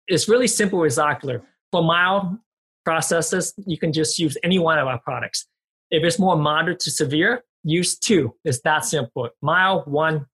It's 0.08 0.28
really 0.28 0.48
simple 0.48 0.80
with 0.80 0.94
Zocular. 0.94 1.42
For 1.72 1.84
mild 1.84 2.38
processes, 2.84 3.54
you 3.66 3.78
can 3.78 3.94
just 3.94 4.18
use 4.20 4.38
any 4.44 4.60
one 4.60 4.80
of 4.80 4.88
our 4.88 5.00
products. 5.00 5.48
If 5.92 6.04
it's 6.04 6.18
more 6.18 6.38
moderate 6.38 6.80
to 6.82 6.92
severe, 6.92 7.44
use 7.64 7.98
two. 7.98 8.34
It's 8.46 8.62
that 8.62 8.86
simple. 8.86 9.30
Mild, 9.42 9.86
one, 9.86 10.26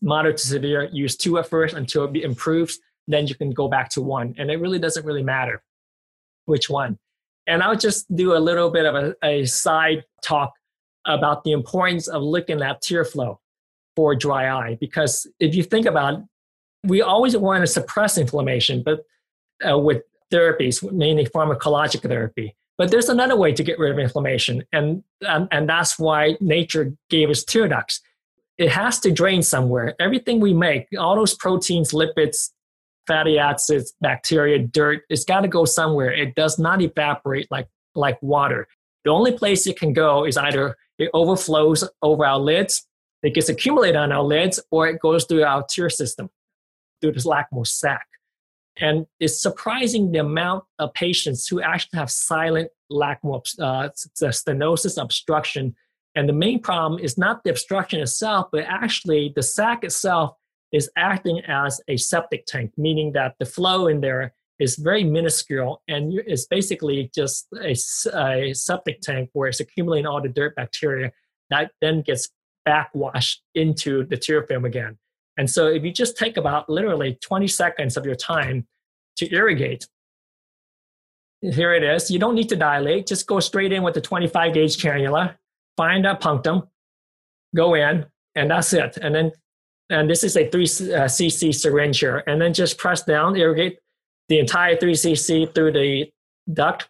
moderate 0.00 0.38
to 0.38 0.46
severe, 0.46 0.88
use 0.92 1.16
two 1.16 1.38
at 1.38 1.48
first 1.48 1.74
until 1.74 2.04
it 2.04 2.16
improves. 2.16 2.78
Then 3.08 3.26
you 3.26 3.34
can 3.34 3.50
go 3.50 3.68
back 3.68 3.90
to 3.90 4.00
one. 4.00 4.34
And 4.38 4.50
it 4.50 4.60
really 4.60 4.78
doesn't 4.78 5.04
really 5.04 5.22
matter 5.24 5.62
which 6.46 6.70
one. 6.70 6.98
And 7.46 7.62
I'll 7.62 7.76
just 7.76 8.14
do 8.14 8.36
a 8.36 8.38
little 8.38 8.70
bit 8.70 8.86
of 8.86 8.94
a, 8.94 9.14
a 9.24 9.44
side 9.46 10.04
talk 10.22 10.52
about 11.06 11.42
the 11.44 11.52
importance 11.52 12.06
of 12.06 12.22
looking 12.22 12.62
at 12.62 12.80
tear 12.80 13.04
flow 13.04 13.40
for 13.96 14.14
dry 14.14 14.48
eye. 14.48 14.78
Because 14.80 15.26
if 15.40 15.54
you 15.54 15.64
think 15.64 15.86
about 15.86 16.14
it, 16.14 16.20
we 16.84 17.02
always 17.02 17.36
want 17.36 17.62
to 17.62 17.66
suppress 17.66 18.16
inflammation, 18.16 18.82
but 18.82 19.04
uh, 19.68 19.76
with 19.76 20.02
therapies, 20.32 20.90
mainly 20.92 21.26
pharmacologic 21.26 22.02
therapy. 22.02 22.56
But 22.80 22.90
there's 22.90 23.10
another 23.10 23.36
way 23.36 23.52
to 23.52 23.62
get 23.62 23.78
rid 23.78 23.92
of 23.92 23.98
inflammation, 23.98 24.62
and, 24.72 25.04
and, 25.20 25.48
and 25.50 25.68
that's 25.68 25.98
why 25.98 26.38
nature 26.40 26.94
gave 27.10 27.28
us 27.28 27.44
tear 27.44 27.68
ducts. 27.68 28.00
It 28.56 28.70
has 28.70 28.98
to 29.00 29.10
drain 29.10 29.42
somewhere. 29.42 29.94
Everything 30.00 30.40
we 30.40 30.54
make, 30.54 30.86
all 30.98 31.14
those 31.14 31.34
proteins, 31.34 31.92
lipids, 31.92 32.52
fatty 33.06 33.38
acids, 33.38 33.92
bacteria, 34.00 34.60
dirt, 34.60 35.02
it's 35.10 35.26
got 35.26 35.42
to 35.42 35.48
go 35.48 35.66
somewhere. 35.66 36.10
It 36.10 36.34
does 36.34 36.58
not 36.58 36.80
evaporate 36.80 37.48
like, 37.50 37.68
like 37.94 38.16
water. 38.22 38.66
The 39.04 39.10
only 39.10 39.32
place 39.32 39.66
it 39.66 39.78
can 39.78 39.92
go 39.92 40.24
is 40.24 40.38
either 40.38 40.74
it 40.98 41.10
overflows 41.12 41.86
over 42.00 42.24
our 42.24 42.38
lids, 42.38 42.86
it 43.22 43.34
gets 43.34 43.50
accumulated 43.50 43.96
on 43.96 44.10
our 44.10 44.24
lids, 44.24 44.58
or 44.70 44.88
it 44.88 45.00
goes 45.00 45.26
through 45.26 45.44
our 45.44 45.66
tear 45.68 45.90
system, 45.90 46.30
through 47.02 47.12
this 47.12 47.26
lacrimal 47.26 47.66
sac. 47.66 48.06
And 48.80 49.06
it's 49.18 49.40
surprising 49.40 50.10
the 50.10 50.20
amount 50.20 50.64
of 50.78 50.92
patients 50.94 51.46
who 51.46 51.60
actually 51.60 51.98
have 51.98 52.10
silent 52.10 52.70
lacrimal 52.90 53.42
uh, 53.60 53.90
stenosis 53.94 55.00
obstruction. 55.00 55.74
And 56.14 56.28
the 56.28 56.32
main 56.32 56.60
problem 56.60 57.00
is 57.00 57.18
not 57.18 57.44
the 57.44 57.50
obstruction 57.50 58.00
itself, 58.00 58.48
but 58.50 58.64
actually 58.66 59.32
the 59.36 59.42
sac 59.42 59.84
itself 59.84 60.34
is 60.72 60.90
acting 60.96 61.40
as 61.46 61.80
a 61.88 61.96
septic 61.96 62.46
tank, 62.46 62.72
meaning 62.76 63.12
that 63.12 63.34
the 63.38 63.44
flow 63.44 63.86
in 63.86 64.00
there 64.00 64.34
is 64.58 64.76
very 64.76 65.04
minuscule 65.04 65.82
and 65.88 66.12
it's 66.26 66.46
basically 66.46 67.10
just 67.14 67.48
a, 67.62 67.74
a 68.14 68.54
septic 68.54 69.00
tank 69.00 69.30
where 69.32 69.48
it's 69.48 69.60
accumulating 69.60 70.06
all 70.06 70.20
the 70.20 70.28
dirt 70.28 70.54
bacteria 70.54 71.10
that 71.48 71.72
then 71.80 72.02
gets 72.02 72.28
backwashed 72.64 73.42
into 73.54 74.04
the 74.04 74.16
tear 74.16 74.42
film 74.44 74.64
again. 74.64 74.98
And 75.36 75.48
so 75.48 75.68
if 75.68 75.84
you 75.84 75.92
just 75.92 76.16
take 76.16 76.36
about 76.36 76.68
literally 76.68 77.18
20 77.22 77.48
seconds 77.48 77.96
of 77.96 78.04
your 78.04 78.14
time 78.14 78.66
to 79.16 79.32
irrigate, 79.32 79.86
here 81.40 81.72
it 81.72 81.82
is. 81.82 82.10
You 82.10 82.18
don't 82.18 82.34
need 82.34 82.48
to 82.50 82.56
dilate. 82.56 83.06
Just 83.06 83.26
go 83.26 83.40
straight 83.40 83.72
in 83.72 83.82
with 83.82 83.94
the 83.94 84.00
25 84.00 84.52
gauge 84.52 84.76
cannula, 84.76 85.36
find 85.76 86.06
a 86.06 86.14
punctum, 86.14 86.64
go 87.54 87.74
in, 87.74 88.06
and 88.34 88.50
that's 88.50 88.72
it. 88.72 88.98
And 88.98 89.14
then 89.14 89.32
and 89.90 90.08
this 90.08 90.22
is 90.22 90.36
a 90.36 90.48
3 90.48 90.62
uh, 90.62 90.66
cc 91.06 91.52
syringe 91.52 91.98
here, 91.98 92.22
and 92.26 92.40
then 92.40 92.54
just 92.54 92.78
press 92.78 93.02
down, 93.02 93.36
irrigate 93.36 93.78
the 94.28 94.38
entire 94.38 94.76
3 94.76 94.92
cc 94.92 95.52
through 95.54 95.72
the 95.72 96.10
duct. 96.52 96.88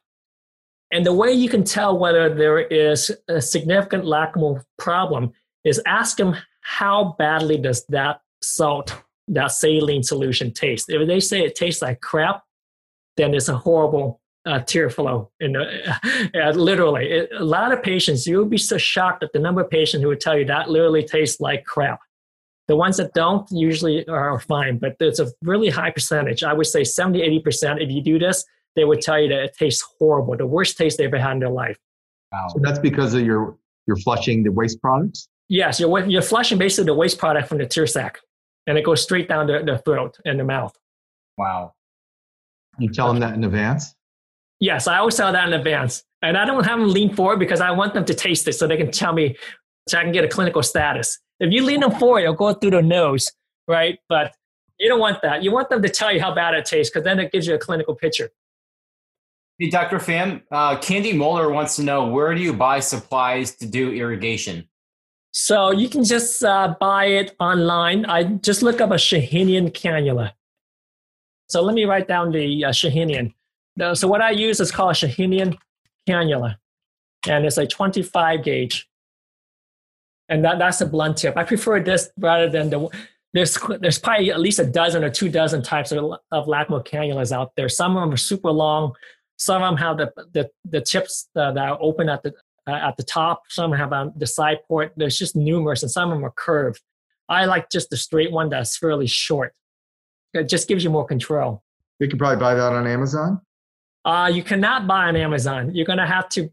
And 0.92 1.06
the 1.06 1.14
way 1.14 1.32
you 1.32 1.48
can 1.48 1.64
tell 1.64 1.98
whether 1.98 2.32
there 2.34 2.60
is 2.60 3.10
a 3.28 3.40
significant 3.40 4.04
lacrimal 4.04 4.62
problem 4.78 5.32
is 5.64 5.80
ask 5.86 6.18
them 6.18 6.36
how 6.60 7.16
badly 7.18 7.56
does 7.56 7.86
that 7.86 8.20
salt, 8.42 9.02
that 9.28 9.48
saline 9.48 10.02
solution 10.02 10.52
taste. 10.52 10.88
If 10.88 11.06
they 11.06 11.20
say 11.20 11.42
it 11.42 11.54
tastes 11.54 11.82
like 11.82 12.00
crap, 12.00 12.42
then 13.16 13.34
it's 13.34 13.48
a 13.48 13.56
horrible 13.56 14.20
uh, 14.46 14.60
tear 14.60 14.90
flow. 14.90 15.30
In 15.40 15.52
the, 15.52 16.30
uh, 16.42 16.50
literally, 16.52 17.10
it, 17.10 17.30
a 17.36 17.44
lot 17.44 17.72
of 17.72 17.82
patients, 17.82 18.26
you'll 18.26 18.46
be 18.46 18.58
so 18.58 18.78
shocked 18.78 19.22
at 19.22 19.32
the 19.32 19.38
number 19.38 19.60
of 19.60 19.70
patients 19.70 20.02
who 20.02 20.08
would 20.08 20.20
tell 20.20 20.38
you 20.38 20.44
that 20.46 20.70
literally 20.70 21.04
tastes 21.04 21.40
like 21.40 21.64
crap. 21.64 22.00
The 22.68 22.76
ones 22.76 22.98
that 22.98 23.12
don't 23.14 23.50
usually 23.50 24.06
are 24.06 24.38
fine, 24.38 24.78
but 24.78 24.96
there's 25.00 25.18
a 25.18 25.26
really 25.42 25.70
high 25.70 25.90
percentage. 25.90 26.44
I 26.44 26.52
would 26.52 26.66
say 26.66 26.84
70, 26.84 27.42
80%. 27.42 27.82
If 27.82 27.90
you 27.90 28.00
do 28.00 28.18
this, 28.18 28.44
they 28.76 28.84
would 28.84 29.00
tell 29.00 29.20
you 29.20 29.28
that 29.28 29.42
it 29.42 29.56
tastes 29.58 29.84
horrible, 29.98 30.36
the 30.36 30.46
worst 30.46 30.78
taste 30.78 30.98
they've 30.98 31.08
ever 31.08 31.18
had 31.18 31.32
in 31.32 31.40
their 31.40 31.50
life. 31.50 31.76
Wow. 32.32 32.46
So 32.50 32.60
that's 32.62 32.78
because 32.78 33.12
of 33.14 33.22
your 33.22 33.56
you're 33.90 33.96
flushing 33.96 34.44
the 34.44 34.52
waste 34.52 34.80
products? 34.80 35.28
Yes, 35.48 35.80
you're, 35.80 36.06
you're 36.06 36.22
flushing 36.22 36.58
basically 36.58 36.86
the 36.86 36.94
waste 36.94 37.18
product 37.18 37.48
from 37.48 37.58
the 37.58 37.66
tear 37.66 37.88
sac, 37.88 38.20
and 38.66 38.78
it 38.78 38.84
goes 38.84 39.02
straight 39.02 39.28
down 39.28 39.46
the, 39.46 39.62
the 39.64 39.78
throat 39.78 40.18
and 40.24 40.38
the 40.38 40.44
mouth. 40.44 40.76
Wow. 41.36 41.74
You 42.78 42.90
tell 42.90 43.08
them 43.08 43.20
that 43.20 43.34
in 43.34 43.44
advance? 43.44 43.94
Yes, 44.60 44.86
I 44.86 44.98
always 44.98 45.16
tell 45.16 45.32
that 45.32 45.48
in 45.48 45.54
advance. 45.54 46.04
And 46.22 46.36
I 46.36 46.44
don't 46.44 46.64
have 46.64 46.78
them 46.78 46.90
lean 46.90 47.14
forward 47.14 47.38
because 47.38 47.60
I 47.60 47.70
want 47.70 47.94
them 47.94 48.04
to 48.04 48.14
taste 48.14 48.46
it 48.46 48.52
so 48.52 48.66
they 48.66 48.76
can 48.76 48.90
tell 48.90 49.12
me, 49.12 49.36
so 49.88 49.98
I 49.98 50.02
can 50.02 50.12
get 50.12 50.24
a 50.24 50.28
clinical 50.28 50.62
status. 50.62 51.18
If 51.40 51.52
you 51.52 51.64
lean 51.64 51.80
them 51.80 51.92
forward, 51.92 52.20
it'll 52.20 52.34
go 52.34 52.52
through 52.52 52.72
the 52.72 52.82
nose, 52.82 53.30
right? 53.66 53.98
But 54.08 54.34
you 54.78 54.88
don't 54.88 55.00
want 55.00 55.22
that. 55.22 55.42
You 55.42 55.52
want 55.52 55.70
them 55.70 55.82
to 55.82 55.88
tell 55.88 56.12
you 56.12 56.20
how 56.20 56.34
bad 56.34 56.54
it 56.54 56.66
tastes 56.66 56.90
because 56.90 57.04
then 57.04 57.18
it 57.18 57.32
gives 57.32 57.46
you 57.46 57.54
a 57.54 57.58
clinical 57.58 57.94
picture. 57.94 58.30
Hey, 59.58 59.68
Dr. 59.68 59.98
Pham, 59.98 60.42
uh, 60.50 60.78
Candy 60.78 61.12
Moeller 61.12 61.50
wants 61.50 61.76
to 61.76 61.82
know 61.82 62.08
where 62.08 62.34
do 62.34 62.40
you 62.40 62.54
buy 62.54 62.80
supplies 62.80 63.54
to 63.56 63.66
do 63.66 63.92
irrigation? 63.92 64.66
So 65.32 65.70
you 65.70 65.88
can 65.88 66.04
just 66.04 66.42
uh, 66.42 66.74
buy 66.80 67.06
it 67.06 67.36
online. 67.38 68.04
I 68.06 68.24
just 68.24 68.62
look 68.62 68.80
up 68.80 68.90
a 68.90 68.94
Shahinian 68.94 69.72
cannula. 69.72 70.32
So 71.48 71.62
let 71.62 71.74
me 71.74 71.84
write 71.84 72.08
down 72.08 72.32
the 72.32 72.64
uh, 72.64 72.70
Shahinian. 72.70 73.34
So 73.94 74.08
what 74.08 74.20
I 74.20 74.30
use 74.30 74.60
is 74.60 74.70
called 74.70 74.90
a 74.90 74.94
Shahinian 74.94 75.56
cannula, 76.08 76.56
and 77.28 77.46
it's 77.46 77.58
a 77.58 77.66
25 77.66 78.44
gauge 78.44 78.90
and 80.30 80.44
that, 80.44 80.58
that's 80.58 80.80
a 80.80 80.86
blunt 80.86 81.18
tip. 81.18 81.36
I 81.36 81.44
prefer 81.44 81.80
this 81.80 82.08
rather 82.16 82.48
than 82.48 82.70
the 82.70 82.88
there's 83.34 83.58
there's 83.80 83.98
probably 83.98 84.30
at 84.30 84.40
least 84.40 84.58
a 84.58 84.64
dozen 84.64 85.04
or 85.04 85.10
two 85.10 85.28
dozen 85.28 85.62
types 85.62 85.92
of, 85.92 86.14
of 86.30 86.46
lacrimal 86.46 86.84
cannulas 86.86 87.32
out 87.32 87.52
there. 87.56 87.68
Some 87.68 87.96
of 87.96 88.02
them 88.02 88.14
are 88.14 88.16
super 88.16 88.50
long. 88.50 88.92
Some 89.36 89.62
of 89.62 89.70
them 89.70 89.76
have 89.76 89.98
the 89.98 90.12
the, 90.32 90.50
the 90.64 90.80
tips 90.80 91.28
that 91.34 91.58
are 91.58 91.76
open 91.80 92.08
at 92.08 92.22
the 92.22 92.32
uh, 92.70 92.88
at 92.88 92.96
the 92.96 93.02
top. 93.02 93.42
Some 93.48 93.72
have 93.72 93.92
on 93.92 94.12
the 94.16 94.26
side 94.26 94.58
port. 94.68 94.92
There's 94.96 95.18
just 95.18 95.36
numerous, 95.36 95.82
and 95.82 95.90
some 95.90 96.10
of 96.10 96.16
them 96.16 96.24
are 96.24 96.32
curved. 96.36 96.80
I 97.28 97.44
like 97.44 97.70
just 97.70 97.90
the 97.90 97.96
straight 97.96 98.32
one 98.32 98.50
that's 98.50 98.76
fairly 98.76 99.06
short. 99.06 99.54
It 100.34 100.48
just 100.48 100.68
gives 100.68 100.84
you 100.84 100.90
more 100.90 101.04
control. 101.04 101.62
You 101.98 102.08
can 102.08 102.18
probably 102.18 102.40
buy 102.40 102.54
that 102.54 102.72
on 102.72 102.86
Amazon. 102.86 103.40
Uh, 104.04 104.30
you 104.32 104.42
cannot 104.42 104.86
buy 104.86 105.08
on 105.08 105.16
Amazon. 105.16 105.74
You're 105.74 105.86
gonna 105.86 106.06
have 106.06 106.28
to 106.30 106.50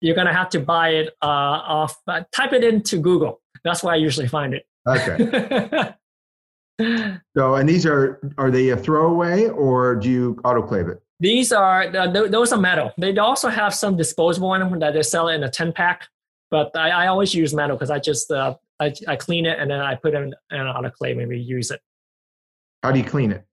you're 0.00 0.14
going 0.14 0.26
to 0.26 0.32
have 0.32 0.48
to 0.50 0.60
buy 0.60 0.90
it 0.90 1.14
uh, 1.22 1.26
off, 1.26 1.96
uh, 2.06 2.22
type 2.32 2.52
it 2.52 2.64
into 2.64 2.98
Google. 2.98 3.40
That's 3.64 3.82
where 3.82 3.94
I 3.94 3.96
usually 3.96 4.28
find 4.28 4.54
it. 4.54 4.66
Okay. 4.88 5.94
so, 7.36 7.54
and 7.54 7.68
these 7.68 7.84
are, 7.84 8.20
are 8.38 8.50
they 8.50 8.70
a 8.70 8.76
throwaway 8.76 9.48
or 9.48 9.96
do 9.96 10.08
you 10.08 10.34
autoclave 10.44 10.90
it? 10.90 11.02
These 11.20 11.52
are, 11.52 11.94
uh, 11.94 12.06
those 12.08 12.52
are 12.52 12.58
metal. 12.58 12.92
They 12.96 13.16
also 13.18 13.48
have 13.48 13.74
some 13.74 13.96
disposable 13.96 14.48
one 14.48 14.78
that 14.78 14.94
they 14.94 15.02
sell 15.02 15.28
in 15.28 15.44
a 15.44 15.50
10 15.50 15.72
pack, 15.72 16.08
but 16.50 16.74
I, 16.74 16.90
I 16.90 17.06
always 17.08 17.34
use 17.34 17.54
metal 17.54 17.76
because 17.76 17.90
I 17.90 17.98
just, 17.98 18.30
uh, 18.30 18.56
I, 18.80 18.94
I 19.06 19.16
clean 19.16 19.44
it 19.44 19.58
and 19.58 19.70
then 19.70 19.80
I 19.80 19.94
put 19.94 20.14
it 20.14 20.16
in 20.16 20.34
an 20.50 20.66
autoclave 20.66 21.18
and 21.18 21.28
we 21.28 21.38
use 21.38 21.70
it. 21.70 21.80
How 22.82 22.90
do 22.90 22.98
you 22.98 23.04
clean 23.04 23.32
it? 23.32 23.44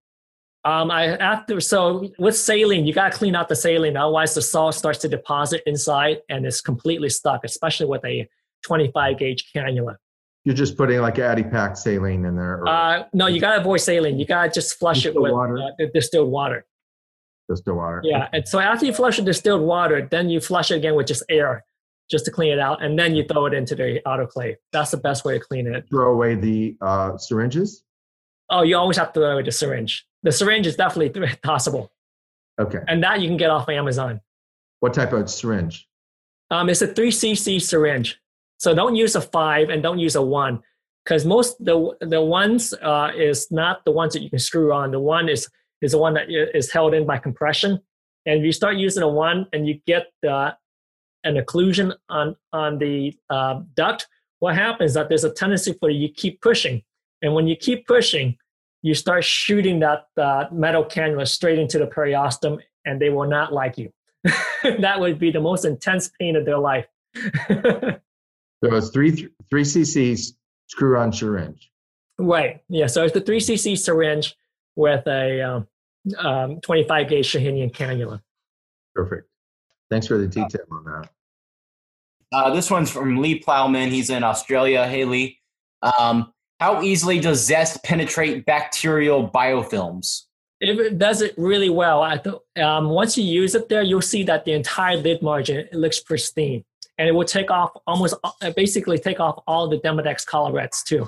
Um, 0.63 0.91
I 0.91 1.15
after 1.17 1.61
so 1.61 2.09
with 2.17 2.35
saline, 2.35 2.85
you 2.85 2.93
gotta 2.93 3.15
clean 3.15 3.35
out 3.35 3.47
the 3.47 3.55
saline, 3.55 3.95
otherwise 3.95 4.33
the 4.33 4.41
salt 4.41 4.75
starts 4.75 4.99
to 4.99 5.07
deposit 5.07 5.61
inside 5.65 6.17
and 6.29 6.45
it's 6.45 6.59
completely 6.61 7.09
stuck, 7.09 7.45
especially 7.45 7.85
with 7.85 8.03
a 8.03 8.27
25 8.65 9.17
gauge 9.17 9.49
cannula. 9.55 9.95
You're 10.43 10.55
just 10.55 10.77
putting 10.77 10.99
like 10.99 11.15
Addipak 11.15 11.77
saline 11.77 12.25
in 12.25 12.35
there. 12.35 12.59
Or, 12.59 12.67
uh, 12.67 13.03
no, 13.13 13.27
you 13.27 13.39
gotta 13.39 13.61
avoid 13.61 13.81
saline. 13.81 14.19
You 14.19 14.25
gotta 14.25 14.49
just 14.49 14.77
flush 14.77 15.05
it 15.05 15.13
with 15.15 15.31
water. 15.31 15.57
Uh, 15.57 15.85
distilled 15.93 16.31
water. 16.31 16.65
Distilled 17.49 17.77
water. 17.77 18.01
Yeah, 18.03 18.27
and 18.33 18.47
so 18.47 18.59
after 18.59 18.85
you 18.85 18.93
flush 18.93 19.17
the 19.17 19.23
distilled 19.23 19.61
water, 19.61 20.07
then 20.09 20.29
you 20.29 20.41
flush 20.41 20.71
it 20.71 20.75
again 20.75 20.95
with 20.95 21.07
just 21.07 21.23
air, 21.29 21.63
just 22.09 22.25
to 22.25 22.31
clean 22.31 22.51
it 22.51 22.59
out, 22.59 22.83
and 22.83 22.99
then 22.99 23.15
you 23.15 23.23
throw 23.23 23.45
it 23.45 23.53
into 23.53 23.75
the 23.75 24.01
autoclave. 24.05 24.55
That's 24.73 24.91
the 24.91 24.97
best 24.97 25.23
way 25.23 25.37
to 25.37 25.39
clean 25.39 25.67
it. 25.67 25.85
Throw 25.89 26.11
away 26.11 26.35
the 26.35 26.75
uh, 26.81 27.17
syringes. 27.17 27.83
Oh, 28.49 28.63
you 28.63 28.75
always 28.77 28.97
have 28.97 29.13
to 29.13 29.19
throw 29.19 29.31
away 29.31 29.43
the 29.43 29.51
syringe. 29.51 30.05
The 30.23 30.31
syringe 30.31 30.67
is 30.67 30.75
definitely 30.75 31.35
possible. 31.43 31.91
Okay. 32.59 32.79
And 32.87 33.03
that 33.03 33.21
you 33.21 33.27
can 33.27 33.37
get 33.37 33.49
off 33.49 33.69
Amazon. 33.69 34.21
What 34.79 34.93
type 34.93 35.13
of 35.13 35.29
syringe? 35.29 35.87
Um, 36.49 36.69
it's 36.69 36.81
a 36.81 36.87
3cc 36.87 37.61
syringe. 37.61 38.19
So 38.57 38.73
don't 38.73 38.95
use 38.95 39.15
a 39.15 39.21
five 39.21 39.69
and 39.69 39.83
don't 39.83 39.99
use 39.99 40.15
a 40.15 40.21
one 40.21 40.61
because 41.03 41.25
most 41.25 41.63
the 41.63 41.95
the 42.01 42.21
ones 42.21 42.73
uh, 42.73 43.11
is 43.15 43.51
not 43.51 43.85
the 43.85 43.91
ones 43.91 44.13
that 44.13 44.21
you 44.21 44.29
can 44.29 44.39
screw 44.39 44.73
on. 44.73 44.91
The 44.91 44.99
one 44.99 45.29
is 45.29 45.47
is 45.81 45.91
the 45.91 45.97
one 45.97 46.13
that 46.15 46.27
is 46.29 46.71
held 46.71 46.93
in 46.93 47.05
by 47.05 47.17
compression. 47.17 47.79
And 48.25 48.39
if 48.39 48.45
you 48.45 48.51
start 48.51 48.77
using 48.77 49.03
a 49.03 49.07
one 49.07 49.47
and 49.53 49.67
you 49.67 49.79
get 49.85 50.07
uh, 50.27 50.51
an 51.23 51.35
occlusion 51.35 51.95
on 52.09 52.35
on 52.53 52.77
the 52.77 53.13
uh, 53.29 53.61
duct, 53.75 54.07
what 54.39 54.55
happens 54.55 54.91
is 54.91 54.95
that 54.95 55.09
there's 55.09 55.23
a 55.23 55.31
tendency 55.31 55.73
for 55.79 55.89
you 55.89 56.09
keep 56.09 56.41
pushing, 56.41 56.83
and 57.21 57.33
when 57.33 57.47
you 57.47 57.55
keep 57.55 57.87
pushing, 57.87 58.37
you 58.81 58.93
start 58.93 59.23
shooting 59.23 59.79
that 59.79 60.07
uh, 60.17 60.45
metal 60.51 60.83
cannula 60.83 61.27
straight 61.27 61.59
into 61.59 61.79
the 61.79 61.87
periosteum, 61.87 62.59
and 62.85 63.01
they 63.01 63.09
will 63.09 63.27
not 63.27 63.53
like 63.53 63.77
you. 63.77 63.91
that 64.63 64.99
would 64.99 65.19
be 65.19 65.31
the 65.31 65.41
most 65.41 65.65
intense 65.65 66.09
pain 66.19 66.35
of 66.35 66.45
their 66.45 66.57
life. 66.57 66.85
so 67.15 67.99
it's 68.63 68.89
three 68.89 69.29
three 69.49 69.63
cc's 69.63 70.35
screw 70.67 70.97
on 70.97 71.13
syringe. 71.13 71.71
Right. 72.19 72.61
Yeah. 72.67 72.87
So 72.87 73.03
it's 73.03 73.13
the 73.13 73.21
three 73.21 73.39
cc 73.39 73.77
syringe 73.77 74.35
with 74.77 75.05
a 75.07 75.41
um, 75.41 75.67
um, 76.17 76.61
25 76.61 77.09
gauge 77.09 77.27
Shahinian 77.27 77.71
cannula. 77.71 78.21
Perfect. 78.95 79.27
Thanks 79.89 80.07
for 80.07 80.17
the 80.17 80.27
detail 80.27 80.61
on 80.71 80.83
that. 80.85 81.09
Uh, 82.31 82.53
this 82.53 82.69
one's 82.69 82.91
from 82.91 83.17
Lee 83.17 83.39
Plowman. 83.39 83.89
He's 83.89 84.09
in 84.09 84.23
Australia. 84.23 84.87
Hey, 84.87 85.05
Lee. 85.05 85.39
Um, 85.81 86.33
how 86.59 86.81
easily 86.81 87.19
does 87.19 87.45
zest 87.45 87.83
penetrate 87.83 88.45
bacterial 88.45 89.29
biofilms? 89.29 90.23
It 90.59 90.97
does 90.97 91.21
it 91.21 91.35
really 91.37 91.69
well. 91.69 92.03
Um, 92.59 92.89
once 92.89 93.17
you 93.17 93.23
use 93.23 93.53
it 93.53 93.69
there, 93.69 93.83
you'll 93.83 94.01
see 94.01 94.23
that 94.23 94.43
the 94.43 94.53
entire 94.53 94.97
lid 94.97 95.21
margin 95.21 95.67
looks 95.71 95.99
pristine. 95.99 96.65
And 96.97 97.07
it 97.07 97.11
will 97.11 97.25
take 97.25 97.51
off 97.51 97.71
almost, 97.85 98.15
uh, 98.23 98.51
basically 98.55 98.97
take 98.97 99.19
off 99.19 99.43
all 99.45 99.67
the 99.67 99.77
Demodex 99.77 100.25
collarettes 100.25 100.83
too. 100.83 101.07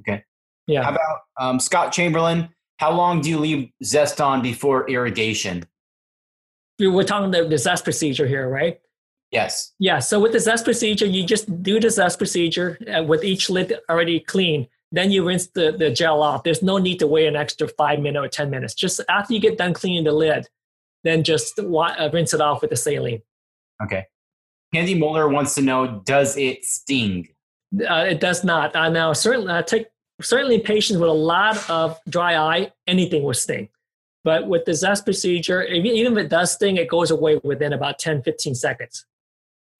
Okay. 0.00 0.24
Yeah. 0.66 0.82
How 0.84 0.90
about 0.90 1.20
um, 1.38 1.58
Scott 1.58 1.90
Chamberlain? 1.90 2.50
How 2.80 2.90
long 2.90 3.20
do 3.20 3.28
you 3.28 3.38
leave 3.38 3.70
zest 3.84 4.22
on 4.22 4.40
before 4.40 4.88
irrigation? 4.88 5.66
We're 6.78 7.04
talking 7.04 7.30
the, 7.30 7.46
the 7.46 7.58
zest 7.58 7.84
procedure 7.84 8.26
here, 8.26 8.48
right? 8.48 8.80
Yes. 9.30 9.74
Yeah. 9.78 9.98
So 9.98 10.18
with 10.18 10.32
the 10.32 10.40
zest 10.40 10.64
procedure, 10.64 11.04
you 11.04 11.26
just 11.26 11.62
do 11.62 11.78
the 11.78 11.90
zest 11.90 12.16
procedure 12.16 12.78
uh, 12.90 13.02
with 13.02 13.22
each 13.22 13.50
lid 13.50 13.74
already 13.90 14.18
clean. 14.18 14.66
Then 14.92 15.10
you 15.10 15.26
rinse 15.26 15.48
the, 15.48 15.72
the 15.72 15.90
gel 15.90 16.22
off. 16.22 16.42
There's 16.42 16.62
no 16.62 16.78
need 16.78 16.98
to 17.00 17.06
wait 17.06 17.26
an 17.26 17.36
extra 17.36 17.68
five 17.68 18.00
minutes 18.00 18.24
or 18.24 18.28
10 18.28 18.48
minutes. 18.48 18.72
Just 18.72 19.02
after 19.10 19.34
you 19.34 19.40
get 19.40 19.58
done 19.58 19.74
cleaning 19.74 20.04
the 20.04 20.12
lid, 20.12 20.48
then 21.04 21.22
just 21.22 21.58
uh, 21.58 22.10
rinse 22.14 22.32
it 22.32 22.40
off 22.40 22.62
with 22.62 22.70
the 22.70 22.76
saline. 22.76 23.20
Okay. 23.84 24.06
Candy 24.72 24.94
Muller 24.94 25.28
wants 25.28 25.54
to 25.56 25.60
know 25.60 26.00
Does 26.06 26.34
it 26.38 26.64
sting? 26.64 27.28
Uh, 27.78 28.06
it 28.08 28.20
does 28.20 28.42
not. 28.42 28.74
Uh, 28.74 28.88
now, 28.88 29.12
certainly, 29.12 29.52
uh, 29.52 29.60
take, 29.60 29.88
certainly 30.22 30.56
in 30.56 30.60
patients 30.60 30.98
with 30.98 31.08
a 31.08 31.12
lot 31.12 31.68
of 31.70 31.98
dry 32.08 32.36
eye, 32.36 32.72
anything 32.86 33.22
will 33.22 33.34
sting. 33.34 33.68
But 34.22 34.48
with 34.48 34.64
the 34.64 34.74
zest 34.74 35.04
procedure, 35.04 35.62
even 35.64 36.12
if 36.12 36.18
it 36.18 36.28
does 36.28 36.52
sting, 36.52 36.76
it 36.76 36.88
goes 36.88 37.10
away 37.10 37.40
within 37.42 37.72
about 37.72 37.98
10, 37.98 38.22
15 38.22 38.54
seconds. 38.54 39.06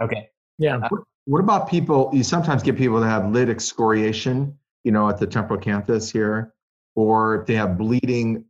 Okay. 0.02 0.30
Yeah. 0.58 0.78
What, 0.88 1.02
what 1.26 1.40
about 1.40 1.68
people? 1.68 2.10
You 2.12 2.24
sometimes 2.24 2.62
get 2.62 2.76
people 2.76 3.00
that 3.00 3.08
have 3.08 3.30
lid 3.30 3.50
excoriation, 3.50 4.56
you 4.84 4.92
know, 4.92 5.08
at 5.08 5.18
the 5.18 5.26
temporal 5.26 5.60
canthus 5.60 6.10
here, 6.10 6.54
or 6.94 7.40
if 7.40 7.46
they 7.46 7.54
have 7.54 7.76
bleeding 7.76 8.44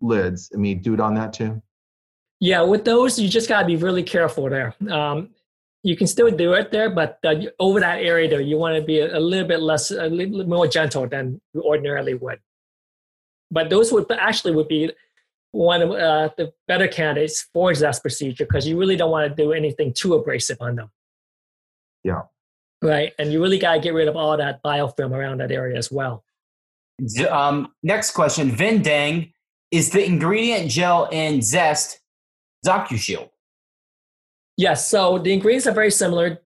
lids. 0.00 0.50
I 0.54 0.58
mean, 0.58 0.80
do 0.80 0.94
it 0.94 1.00
on 1.00 1.14
that 1.14 1.32
too. 1.32 1.60
Yeah, 2.40 2.62
with 2.62 2.84
those, 2.84 3.18
you 3.18 3.28
just 3.28 3.48
got 3.48 3.60
to 3.60 3.66
be 3.66 3.76
really 3.76 4.02
careful 4.02 4.48
there. 4.48 4.74
Um, 4.90 5.30
you 5.82 5.96
can 5.96 6.06
still 6.06 6.30
do 6.30 6.52
it 6.52 6.70
there, 6.70 6.90
but 6.90 7.18
uh, 7.24 7.34
over 7.58 7.80
that 7.80 8.00
area 8.02 8.28
there, 8.28 8.40
you 8.40 8.56
want 8.56 8.76
to 8.76 8.82
be 8.82 9.00
a, 9.00 9.18
a, 9.18 9.20
little 9.20 9.46
bit 9.46 9.60
less, 9.60 9.90
a 9.90 10.06
little 10.06 10.46
more 10.46 10.66
gentle 10.66 11.08
than 11.08 11.40
you 11.54 11.62
ordinarily 11.62 12.14
would. 12.14 12.38
But 13.50 13.68
those 13.68 13.92
would 13.92 14.10
actually 14.12 14.54
would 14.54 14.68
be 14.68 14.92
one 15.50 15.82
of 15.82 15.90
uh, 15.90 16.30
the 16.36 16.52
better 16.66 16.88
candidates 16.88 17.46
for 17.52 17.74
zest 17.74 18.00
procedure 18.02 18.46
because 18.46 18.66
you 18.66 18.78
really 18.78 18.96
don't 18.96 19.10
want 19.10 19.28
to 19.28 19.42
do 19.42 19.52
anything 19.52 19.92
too 19.92 20.14
abrasive 20.14 20.56
on 20.60 20.76
them. 20.76 20.90
Yeah. 22.04 22.22
Right. 22.80 23.12
And 23.18 23.32
you 23.32 23.42
really 23.42 23.58
got 23.58 23.74
to 23.74 23.80
get 23.80 23.94
rid 23.94 24.08
of 24.08 24.16
all 24.16 24.36
that 24.36 24.62
biofilm 24.62 25.12
around 25.12 25.38
that 25.38 25.52
area 25.52 25.76
as 25.76 25.90
well. 25.90 26.24
Um, 27.28 27.72
next 27.82 28.12
question 28.12 28.50
Vin 28.50 28.82
Dang, 28.82 29.32
is 29.70 29.90
the 29.90 30.04
ingredient 30.04 30.70
gel 30.70 31.08
in 31.10 31.42
Zest 31.42 32.00
ZocuShield? 32.66 33.28
Yes. 34.62 34.88
So 34.88 35.18
the 35.18 35.32
ingredients 35.32 35.66
are 35.66 35.72
very 35.72 35.90
similar. 35.90 36.40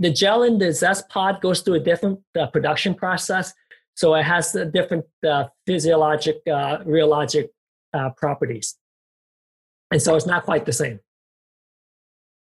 The 0.00 0.10
gel 0.10 0.42
in 0.42 0.58
the 0.58 0.72
Zest 0.72 1.08
pod 1.08 1.40
goes 1.40 1.60
through 1.60 1.74
a 1.74 1.84
different 1.90 2.18
uh, 2.36 2.48
production 2.48 2.92
process. 2.92 3.54
So 3.94 4.16
it 4.16 4.24
has 4.24 4.52
a 4.56 4.64
different 4.64 5.04
uh, 5.24 5.44
physiologic, 5.64 6.38
uh, 6.48 6.78
rheologic 6.78 7.50
uh, 7.94 8.10
properties. 8.16 8.76
And 9.92 10.02
so 10.02 10.16
it's 10.16 10.26
not 10.26 10.44
quite 10.44 10.66
the 10.66 10.72
same. 10.72 10.98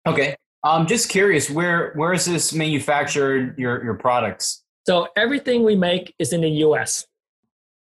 Okay. 0.07 0.37
I'm 0.64 0.87
just 0.87 1.11
curious, 1.11 1.51
where 1.51 1.92
where 1.94 2.14
is 2.14 2.24
this 2.24 2.55
manufactured? 2.55 3.59
Your 3.59 3.85
your 3.85 3.94
products? 3.94 4.64
So 4.87 5.09
everything 5.16 5.64
we 5.64 5.77
make 5.77 6.14
is 6.18 6.33
in 6.33 6.40
the 6.40 6.51
U.S. 6.66 7.07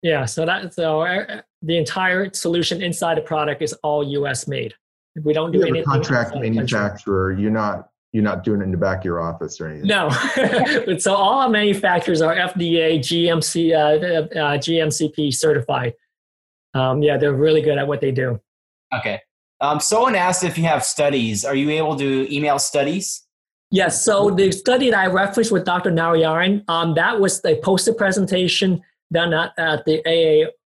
Yeah, 0.03 0.25
so 0.27 0.45
that 0.45 0.75
so 0.75 1.03
uh, 1.03 1.41
the 1.63 1.79
entire 1.79 2.33
solution 2.35 2.83
inside 2.83 3.17
the 3.17 3.23
product 3.23 3.63
is 3.63 3.73
all 3.83 4.05
U.S. 4.21 4.47
made. 4.47 4.75
We 5.23 5.33
don't 5.33 5.53
do 5.53 5.59
you 5.59 5.65
anything. 5.65 5.85
contract 5.85 6.35
manufacturer. 6.35 7.33
You're 7.33 7.51
not 7.51 7.89
you're 8.13 8.25
not 8.25 8.45
doing 8.45 8.61
it 8.61 8.65
in 8.65 8.71
the 8.71 8.79
back 8.79 8.99
of 8.99 9.05
your 9.05 9.21
office 9.21 9.61
or 9.61 9.69
anything. 9.69 9.89
No, 9.89 10.09
so 10.99 11.15
all 11.15 11.41
our 11.41 11.49
manufacturers 11.51 12.23
are 12.23 12.35
FDA, 12.35 12.99
GMC, 12.99 13.75
uh, 13.75 14.39
uh, 14.39 14.59
GMCP 14.59 15.35
certified. 15.35 15.93
Um, 16.73 17.03
yeah, 17.03 17.19
they're 17.19 17.35
really 17.35 17.61
good 17.61 17.77
at 17.77 17.87
what 17.87 18.01
they 18.01 18.13
do. 18.13 18.41
Okay. 18.95 19.21
Um, 19.61 19.81
someone 19.81 20.15
asked 20.15 20.45
if 20.45 20.57
you 20.57 20.65
have 20.65 20.85
studies. 20.85 21.45
Are 21.45 21.55
you 21.55 21.71
able 21.71 21.97
to 21.97 22.35
email 22.35 22.59
studies? 22.59 23.27
Yes. 23.71 24.05
So 24.05 24.31
the 24.31 24.53
study 24.53 24.91
that 24.91 24.99
I 24.99 25.07
referenced 25.07 25.51
with 25.51 25.65
Dr. 25.65 25.91
Narayaran, 25.91 26.65
um, 26.69 26.95
that 26.95 27.21
was 27.21 27.45
a 27.45 27.61
poster 27.61 27.93
presentation 27.93 28.83
done 29.13 29.35
at, 29.35 29.53
at 29.59 29.85
the 29.85 30.03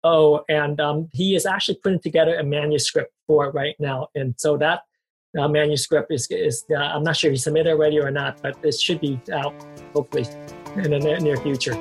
AAO, 0.03 0.43
and 0.49 0.79
um, 0.79 1.09
he 1.13 1.35
is 1.35 1.45
actually 1.45 1.75
putting 1.83 1.99
together 1.99 2.35
a 2.35 2.43
manuscript 2.43 3.13
for 3.27 3.45
it 3.47 3.53
right 3.53 3.75
now. 3.79 4.07
And 4.15 4.35
so 4.37 4.57
that 4.57 4.81
uh, 5.37 5.47
manuscript 5.47 6.11
is, 6.11 6.27
is 6.29 6.65
uh, 6.71 6.75
I'm 6.75 7.03
not 7.03 7.15
sure 7.15 7.29
if 7.29 7.33
he 7.33 7.37
submitted 7.37 7.71
already 7.71 7.99
or 7.99 8.11
not, 8.11 8.41
but 8.41 8.57
it 8.63 8.79
should 8.79 8.99
be 8.99 9.19
out 9.33 9.53
hopefully 9.93 10.25
in 10.75 10.91
the 10.91 10.99
near 10.99 11.37
future. 11.37 11.75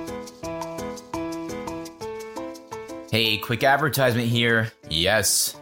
Hey, 3.10 3.38
quick 3.38 3.64
advertisement 3.64 4.28
here. 4.28 4.70
Yes, 4.88 5.56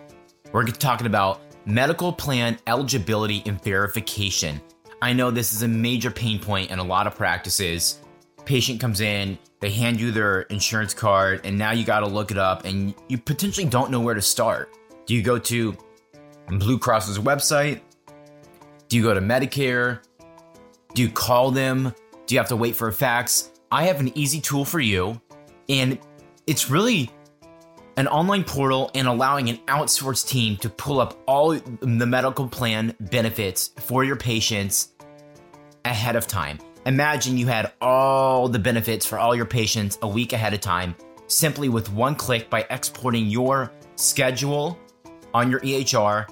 we're 0.53 0.67
talking 0.67 1.07
about 1.07 1.41
medical 1.65 2.13
plan 2.13 2.59
eligibility 2.67 3.43
and 3.47 3.63
verification. 3.63 4.61
I 5.01 5.13
know 5.13 5.31
this 5.31 5.55
is 5.55 5.63
a 5.63 5.69
major 5.69 6.11
pain 6.11 6.41
point 6.41 6.71
in 6.71 6.79
a 6.79 6.85
lot 6.85 7.07
of 7.07 7.15
practices. 7.15 8.01
Patient 8.49 8.81
comes 8.81 9.03
in, 9.03 9.39
they 9.61 9.69
hand 9.69 10.01
you 10.01 10.11
their 10.11 10.41
insurance 10.41 10.95
card, 10.95 11.43
and 11.45 11.59
now 11.59 11.73
you 11.73 11.85
got 11.85 12.01
to 12.01 12.07
look 12.07 12.31
it 12.31 12.39
up, 12.39 12.65
and 12.65 12.95
you 13.07 13.19
potentially 13.19 13.67
don't 13.67 13.91
know 13.91 14.01
where 14.01 14.15
to 14.15 14.23
start. 14.23 14.75
Do 15.05 15.13
you 15.15 15.21
go 15.21 15.39
to 15.39 15.77
Blue 16.47 16.79
Cross's 16.79 17.19
website? 17.19 17.83
Do 18.89 18.97
you 18.97 19.03
go 19.03 19.13
to 19.13 19.21
Medicare? 19.21 20.01
Do 20.95 21.03
you 21.03 21.11
call 21.11 21.51
them? 21.51 21.93
Do 22.25 22.35
you 22.35 22.39
have 22.39 22.49
to 22.49 22.57
wait 22.57 22.75
for 22.75 22.89
a 22.89 22.93
fax? 22.93 23.51
I 23.71 23.83
have 23.83 24.01
an 24.01 24.17
easy 24.17 24.41
tool 24.41 24.65
for 24.65 24.81
you, 24.81 25.21
and 25.69 25.99
it's 26.47 26.71
really 26.71 27.11
an 27.99 28.09
online 28.09 28.45
portal 28.45 28.91
and 28.95 29.07
allowing 29.07 29.51
an 29.51 29.59
outsourced 29.67 30.27
team 30.27 30.57
to 30.57 30.71
pull 30.71 31.01
up 31.01 31.23
all 31.27 31.51
the 31.51 32.07
medical 32.07 32.49
plan 32.49 32.95
benefits 32.99 33.73
for 33.77 34.05
your 34.05 34.17
patients 34.17 34.95
ahead 35.85 36.17
of 36.17 36.27
time. 36.27 36.59
Imagine 36.89 37.37
you 37.37 37.47
had 37.47 37.71
all 37.83 38.49
the 38.49 38.59
benefits 38.59 39.05
for 39.05 39.19
all 39.19 39.37
your 39.37 39.45
patients 39.45 39.99
a 40.01 40.09
week 40.09 40.33
ahead 40.33 40.55
of 40.55 40.63
time 40.63 40.97
simply 41.27 41.69
with 41.69 41.93
one 41.93 42.15
click 42.15 42.49
by 42.49 42.67
exporting 42.71 43.27
your 43.27 43.71
schedule 43.97 44.79
on 45.35 45.51
your 45.51 45.61
EHR 45.61 46.27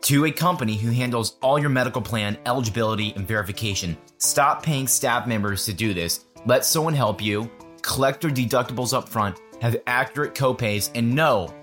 to 0.00 0.24
a 0.24 0.32
company 0.32 0.74
who 0.74 0.90
handles 0.90 1.36
all 1.42 1.58
your 1.58 1.68
medical 1.68 2.00
plan 2.00 2.38
eligibility 2.46 3.12
and 3.14 3.28
verification. 3.28 3.94
Stop 4.16 4.62
paying 4.62 4.86
staff 4.86 5.26
members 5.26 5.66
to 5.66 5.74
do 5.74 5.92
this. 5.92 6.24
Let 6.46 6.64
someone 6.64 6.94
help 6.94 7.20
you, 7.20 7.50
collect 7.82 8.24
your 8.24 8.32
deductibles 8.32 8.94
up 8.94 9.06
front, 9.06 9.38
have 9.60 9.76
accurate 9.86 10.34
copays, 10.34 10.90
and 10.94 11.14
know 11.14 11.54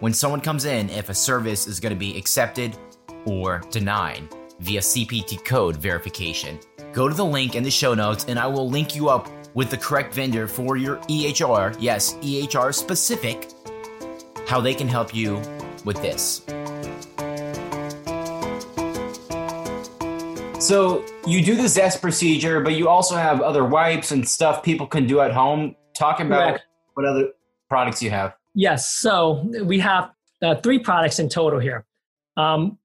when 0.00 0.12
someone 0.12 0.42
comes 0.42 0.66
in 0.66 0.90
if 0.90 1.08
a 1.08 1.14
service 1.14 1.66
is 1.66 1.80
going 1.80 1.94
to 1.94 1.98
be 1.98 2.18
accepted 2.18 2.76
or 3.24 3.62
denied 3.70 4.28
via 4.60 4.80
CPT 4.80 5.44
code 5.44 5.76
verification. 5.76 6.58
Go 6.92 7.08
to 7.08 7.14
the 7.14 7.24
link 7.24 7.54
in 7.54 7.62
the 7.62 7.70
show 7.70 7.94
notes 7.94 8.24
and 8.28 8.38
I 8.38 8.46
will 8.46 8.68
link 8.68 8.94
you 8.94 9.08
up 9.08 9.28
with 9.54 9.70
the 9.70 9.76
correct 9.76 10.14
vendor 10.14 10.46
for 10.46 10.76
your 10.76 10.96
EHR. 11.08 11.76
Yes, 11.80 12.14
EHR 12.16 12.74
specific, 12.74 13.50
how 14.46 14.60
they 14.60 14.74
can 14.74 14.88
help 14.88 15.14
you 15.14 15.40
with 15.84 16.00
this. 16.02 16.42
So 20.58 21.04
you 21.26 21.42
do 21.44 21.54
the 21.54 21.68
Zest 21.68 22.00
procedure, 22.00 22.60
but 22.60 22.74
you 22.74 22.88
also 22.88 23.14
have 23.14 23.40
other 23.40 23.64
wipes 23.64 24.10
and 24.10 24.28
stuff 24.28 24.62
people 24.62 24.86
can 24.86 25.06
do 25.06 25.20
at 25.20 25.32
home. 25.32 25.76
Talk 25.96 26.20
about 26.20 26.60
what 26.94 27.06
other 27.06 27.28
products 27.68 28.02
you 28.02 28.10
have. 28.10 28.34
Yes. 28.54 28.88
So 28.90 29.48
we 29.64 29.78
have 29.80 30.10
uh, 30.42 30.56
three 30.56 30.78
products 30.78 31.18
in 31.18 31.28
total 31.28 31.60
here. 31.60 31.84
Um, 32.36 32.78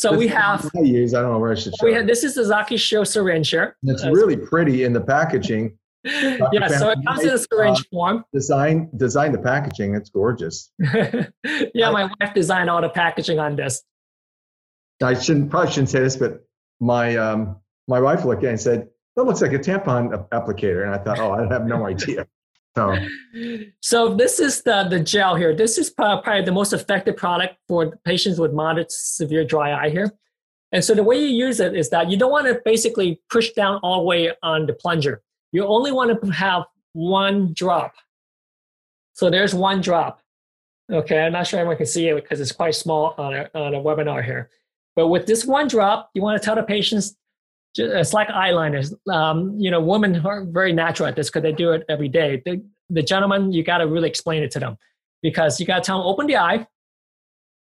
so 0.00 0.16
we 0.16 0.26
have. 0.28 0.70
I 0.74 0.80
use. 0.80 1.12
I 1.12 1.20
don't 1.20 1.32
know 1.32 1.38
where 1.38 1.52
I 1.52 1.54
should 1.54 1.74
show. 1.78 1.84
We 1.84 1.92
have, 1.92 2.06
this 2.06 2.24
is 2.24 2.34
the 2.34 2.42
ZocuShield 2.42 3.06
syringe 3.06 3.50
here. 3.50 3.76
It's 3.82 4.02
uh, 4.02 4.10
really 4.10 4.34
pretty 4.36 4.84
in 4.84 4.94
the 4.94 5.00
packaging. 5.00 5.76
yeah, 6.04 6.68
so 6.68 6.88
it 6.88 6.98
comes 7.06 7.22
in 7.22 7.28
a 7.28 7.38
syringe 7.38 7.80
uh, 7.80 7.84
form. 7.92 8.24
Design, 8.32 8.88
design 8.96 9.32
the 9.32 9.38
packaging. 9.38 9.94
It's 9.94 10.08
gorgeous. 10.08 10.72
yeah, 10.78 11.88
I, 11.88 11.90
my 11.90 12.10
wife 12.18 12.32
designed 12.34 12.70
all 12.70 12.80
the 12.80 12.88
packaging 12.88 13.38
on 13.38 13.56
this. 13.56 13.82
I 15.02 15.12
shouldn't 15.12 15.50
probably 15.50 15.70
shouldn't 15.70 15.90
say 15.90 16.00
this, 16.00 16.16
but 16.16 16.46
my 16.80 17.16
um, 17.16 17.56
my 17.86 18.00
wife 18.00 18.24
looked 18.24 18.42
at 18.42 18.48
it 18.48 18.50
and 18.52 18.60
said, 18.60 18.88
"That 19.16 19.24
looks 19.24 19.42
like 19.42 19.52
a 19.52 19.58
tampon 19.58 20.26
applicator," 20.30 20.84
and 20.84 20.94
I 20.94 20.98
thought, 20.98 21.18
"Oh, 21.18 21.32
I 21.32 21.52
have 21.52 21.66
no 21.66 21.86
idea." 21.94 22.26
So, 22.76 22.96
so 23.80 24.14
this 24.14 24.38
is 24.38 24.62
the 24.62 24.84
the 24.88 25.00
gel 25.00 25.34
here. 25.34 25.54
This 25.54 25.76
is 25.76 25.90
probably 25.90 26.42
the 26.42 26.52
most 26.52 26.72
effective 26.72 27.16
product 27.16 27.56
for 27.66 27.96
patients 28.04 28.38
with 28.38 28.52
moderate 28.52 28.92
severe 28.92 29.44
dry 29.44 29.72
eye 29.72 29.90
here. 29.90 30.12
And 30.72 30.84
so 30.84 30.94
the 30.94 31.02
way 31.02 31.18
you 31.18 31.26
use 31.46 31.58
it 31.58 31.74
is 31.74 31.90
that 31.90 32.10
you 32.10 32.16
don't 32.16 32.30
want 32.30 32.46
to 32.46 32.60
basically 32.64 33.20
push 33.28 33.50
down 33.50 33.80
all 33.82 34.00
the 34.00 34.06
way 34.06 34.32
on 34.42 34.66
the 34.66 34.72
plunger. 34.72 35.22
You 35.52 35.66
only 35.66 35.90
want 35.90 36.22
to 36.22 36.30
have 36.30 36.64
one 36.92 37.52
drop. 37.52 37.94
So 39.14 39.30
there's 39.30 39.54
one 39.54 39.80
drop. 39.80 40.20
Okay, 40.90 41.20
I'm 41.20 41.32
not 41.32 41.46
sure 41.46 41.60
everyone 41.60 41.76
can 41.76 41.86
see 41.86 42.08
it 42.08 42.14
because 42.14 42.40
it's 42.40 42.52
quite 42.52 42.74
small 42.74 43.14
on 43.18 43.34
a, 43.34 43.50
on 43.54 43.74
a 43.74 43.78
webinar 43.78 44.24
here. 44.24 44.50
But 44.96 45.08
with 45.08 45.26
this 45.26 45.44
one 45.44 45.68
drop, 45.68 46.10
you 46.14 46.22
want 46.22 46.40
to 46.40 46.44
tell 46.44 46.54
the 46.54 46.62
patients 46.62 47.16
it's 47.76 48.12
like 48.12 48.28
eyeliners. 48.28 48.94
Um, 49.08 49.56
you 49.58 49.70
know, 49.70 49.80
women 49.80 50.24
are 50.24 50.44
very 50.44 50.72
natural 50.72 51.08
at 51.08 51.16
this 51.16 51.28
because 51.28 51.42
they 51.42 51.52
do 51.52 51.72
it 51.72 51.84
every 51.88 52.08
day. 52.08 52.42
The, 52.44 52.62
the 52.88 53.02
gentleman, 53.02 53.52
you 53.52 53.62
got 53.62 53.78
to 53.78 53.86
really 53.86 54.08
explain 54.08 54.42
it 54.42 54.50
to 54.52 54.60
them 54.60 54.76
because 55.22 55.60
you 55.60 55.66
got 55.66 55.76
to 55.76 55.82
tell 55.82 55.98
them 55.98 56.06
open 56.06 56.26
the 56.26 56.36
eye, 56.36 56.66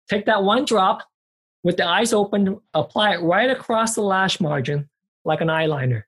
take 0.08 0.26
that 0.26 0.42
one 0.42 0.64
drop 0.64 1.02
with 1.62 1.76
the 1.76 1.86
eyes 1.86 2.12
open, 2.12 2.60
apply 2.74 3.14
it 3.14 3.22
right 3.22 3.50
across 3.50 3.94
the 3.94 4.02
lash 4.02 4.40
margin 4.40 4.88
like 5.24 5.40
an 5.40 5.48
eyeliner, 5.48 6.02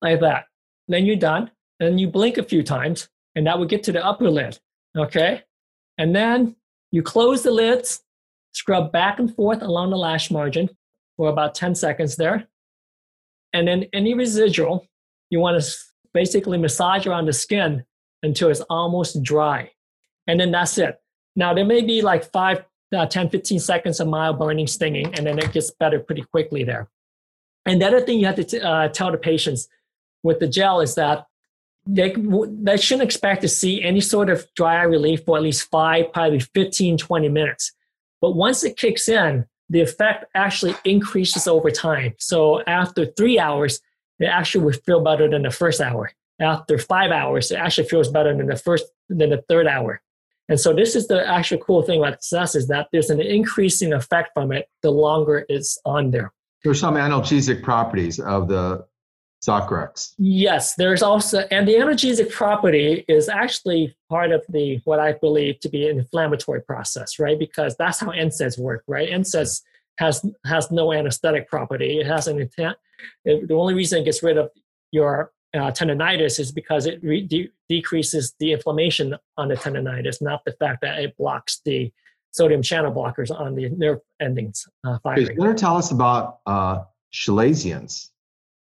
like 0.00 0.20
that. 0.20 0.46
Then 0.88 1.06
you're 1.06 1.16
done. 1.16 1.50
Then 1.78 1.98
you 1.98 2.08
blink 2.08 2.38
a 2.38 2.42
few 2.42 2.62
times, 2.62 3.08
and 3.34 3.46
that 3.46 3.58
will 3.58 3.66
get 3.66 3.82
to 3.84 3.92
the 3.92 4.04
upper 4.04 4.30
lid. 4.30 4.58
Okay, 4.96 5.42
and 5.98 6.14
then 6.14 6.56
you 6.90 7.02
close 7.02 7.42
the 7.42 7.50
lids 7.50 8.02
Scrub 8.52 8.92
back 8.92 9.18
and 9.18 9.34
forth 9.34 9.62
along 9.62 9.90
the 9.90 9.96
lash 9.96 10.30
margin 10.30 10.68
for 11.16 11.30
about 11.30 11.54
10 11.54 11.74
seconds 11.74 12.16
there. 12.16 12.46
And 13.52 13.68
then 13.68 13.86
any 13.92 14.14
residual, 14.14 14.86
you 15.30 15.40
want 15.40 15.62
to 15.62 15.68
basically 16.14 16.58
massage 16.58 17.06
around 17.06 17.26
the 17.26 17.32
skin 17.32 17.84
until 18.22 18.48
it's 18.48 18.60
almost 18.62 19.22
dry. 19.22 19.70
And 20.26 20.38
then 20.38 20.50
that's 20.50 20.78
it. 20.78 21.00
Now, 21.34 21.54
there 21.54 21.64
may 21.64 21.80
be 21.80 22.02
like 22.02 22.30
5, 22.30 22.64
uh, 22.94 23.06
10, 23.06 23.30
15 23.30 23.58
seconds 23.58 24.00
of 24.00 24.08
mild 24.08 24.38
burning, 24.38 24.66
stinging, 24.66 25.14
and 25.14 25.26
then 25.26 25.38
it 25.38 25.52
gets 25.52 25.70
better 25.70 25.98
pretty 25.98 26.22
quickly 26.22 26.64
there. 26.64 26.88
And 27.64 27.80
the 27.80 27.86
other 27.86 28.00
thing 28.00 28.18
you 28.18 28.26
have 28.26 28.36
to 28.36 28.44
t- 28.44 28.60
uh, 28.60 28.88
tell 28.88 29.10
the 29.10 29.18
patients 29.18 29.68
with 30.22 30.40
the 30.40 30.48
gel 30.48 30.80
is 30.80 30.94
that 30.96 31.26
they, 31.86 32.14
they 32.14 32.76
shouldn't 32.76 33.04
expect 33.04 33.42
to 33.42 33.48
see 33.48 33.82
any 33.82 34.00
sort 34.00 34.30
of 34.30 34.46
dry 34.54 34.76
eye 34.76 34.84
relief 34.84 35.24
for 35.24 35.36
at 35.36 35.42
least 35.42 35.68
five, 35.70 36.12
probably 36.12 36.40
15, 36.40 36.96
20 36.98 37.28
minutes. 37.28 37.72
But 38.20 38.32
once 38.32 38.62
it 38.62 38.76
kicks 38.76 39.08
in, 39.08 39.46
the 39.72 39.80
effect 39.80 40.26
actually 40.34 40.74
increases 40.84 41.48
over 41.48 41.70
time. 41.70 42.14
So 42.18 42.62
after 42.66 43.06
three 43.06 43.38
hours, 43.38 43.80
it 44.18 44.26
actually 44.26 44.64
would 44.66 44.84
feel 44.84 45.02
better 45.02 45.28
than 45.28 45.42
the 45.42 45.50
first 45.50 45.80
hour. 45.80 46.12
After 46.38 46.76
five 46.76 47.10
hours, 47.10 47.50
it 47.50 47.56
actually 47.56 47.88
feels 47.88 48.08
better 48.08 48.36
than 48.36 48.46
the 48.48 48.56
first 48.56 48.84
than 49.08 49.30
the 49.30 49.42
third 49.48 49.66
hour. 49.66 50.02
And 50.48 50.60
so 50.60 50.74
this 50.74 50.94
is 50.94 51.06
the 51.08 51.26
actual 51.26 51.58
cool 51.58 51.82
thing 51.82 52.00
about 52.00 52.22
Zest 52.22 52.54
is 52.54 52.68
that 52.68 52.88
there's 52.92 53.08
an 53.08 53.20
increasing 53.20 53.94
effect 53.94 54.30
from 54.34 54.52
it 54.52 54.68
the 54.82 54.90
longer 54.90 55.46
it's 55.48 55.78
on 55.86 56.10
there. 56.10 56.32
There's 56.64 56.80
some 56.80 56.96
analgesic 56.96 57.62
properties 57.62 58.20
of 58.20 58.48
the 58.48 58.84
Zocrex. 59.46 60.14
Yes, 60.18 60.76
there's 60.76 61.02
also, 61.02 61.40
and 61.50 61.66
the 61.66 61.74
analgesic 61.74 62.30
property 62.30 63.04
is 63.08 63.28
actually 63.28 63.94
part 64.08 64.30
of 64.30 64.44
the 64.48 64.80
what 64.84 65.00
I 65.00 65.12
believe 65.12 65.58
to 65.60 65.68
be 65.68 65.88
an 65.88 65.98
inflammatory 65.98 66.62
process, 66.62 67.18
right? 67.18 67.38
Because 67.38 67.74
that's 67.76 67.98
how 67.98 68.08
NSAIDs 68.08 68.58
work, 68.58 68.84
right? 68.86 69.08
NSAIDs 69.08 69.62
has 69.98 70.24
has 70.46 70.70
no 70.70 70.92
anesthetic 70.92 71.48
property. 71.48 71.98
It 71.98 72.06
has 72.06 72.28
an 72.28 72.40
intent. 72.40 72.76
It, 73.24 73.48
the 73.48 73.54
only 73.54 73.74
reason 73.74 74.02
it 74.02 74.04
gets 74.04 74.22
rid 74.22 74.38
of 74.38 74.50
your 74.92 75.32
uh, 75.54 75.72
tendonitis 75.72 76.38
is 76.38 76.52
because 76.52 76.86
it 76.86 77.02
re- 77.02 77.26
de- 77.26 77.50
decreases 77.68 78.34
the 78.38 78.52
inflammation 78.52 79.16
on 79.36 79.48
the 79.48 79.56
tendonitis, 79.56 80.22
not 80.22 80.44
the 80.44 80.52
fact 80.52 80.82
that 80.82 81.00
it 81.00 81.16
blocks 81.16 81.60
the 81.64 81.92
sodium 82.30 82.62
channel 82.62 82.92
blockers 82.92 83.30
on 83.30 83.56
the 83.56 83.68
nerve 83.70 83.98
endings. 84.20 84.66
Uh, 84.84 84.98
firing. 85.02 85.26
Can 85.26 85.42
you 85.42 85.54
tell 85.54 85.76
us 85.76 85.90
about 85.90 86.38
uh, 86.46 86.84
chalazions? 87.12 88.11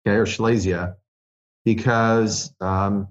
Okay, 0.07 0.17
or 0.17 0.25
chalazia, 0.25 0.95
because 1.65 2.55
um, 2.61 3.09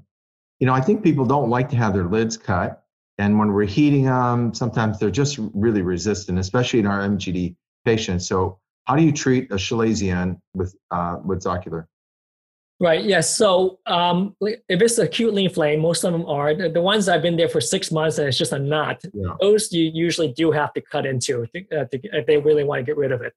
you 0.60 0.68
know 0.68 0.74
I 0.74 0.82
think 0.82 1.04
people 1.04 1.26
don't 1.26 1.50
like 1.50 1.70
to 1.70 1.76
have 1.76 1.94
their 1.94 2.06
lids 2.06 2.38
cut, 2.38 2.84
and 3.18 3.38
when 3.38 3.52
we're 3.52 3.66
heating 3.66 4.06
them, 4.06 4.54
sometimes 4.54 5.00
they're 5.00 5.12
just 5.12 5.38
really 5.54 5.82
resistant, 5.82 6.40
especially 6.40 6.80
in 6.80 6.88
our 6.88 7.00
MGD 7.02 7.56
patients. 7.84 8.28
So, 8.28 8.60
how 8.86 8.96
do 8.96 9.04
you 9.04 9.12
treat 9.12 9.52
a 9.52 9.56
chalazion 9.56 10.40
with 10.54 10.76
uh, 10.92 11.18
with 11.24 11.44
Zocular? 11.44 11.88
Right. 12.80 13.06
Yes. 13.06 13.38
So 13.38 13.80
um, 13.86 14.36
if 14.42 14.82
it's 14.82 14.98
acutely 14.98 15.46
inflamed, 15.46 15.82
most 15.82 16.04
of 16.04 16.12
them 16.12 16.26
are. 16.26 16.54
The, 16.54 16.68
the, 16.68 16.82
ones 16.82 17.08
I've 17.08 17.22
been 17.22 17.38
there 17.38 17.48
for 17.48 17.62
six 17.62 17.90
months 17.90 18.18
and 18.18 18.28
it's 18.28 18.38
just 18.38 18.52
a 18.52 18.60
knot. 18.60 19.02
Yeah. 19.14 19.34
Those 19.40 19.72
you 19.72 19.90
usually 19.94 20.34
do 20.34 20.52
have 20.52 20.74
to 20.74 20.82
cut 20.82 21.06
into 21.06 21.48
to, 21.56 21.60
uh, 21.72 21.86
to, 21.86 22.00
if 22.04 22.26
they 22.26 22.38
really 22.38 22.66
want 22.66 22.80
to 22.80 22.84
get 22.84 22.98
rid 22.98 23.14
of 23.14 23.22
it. 23.22 23.34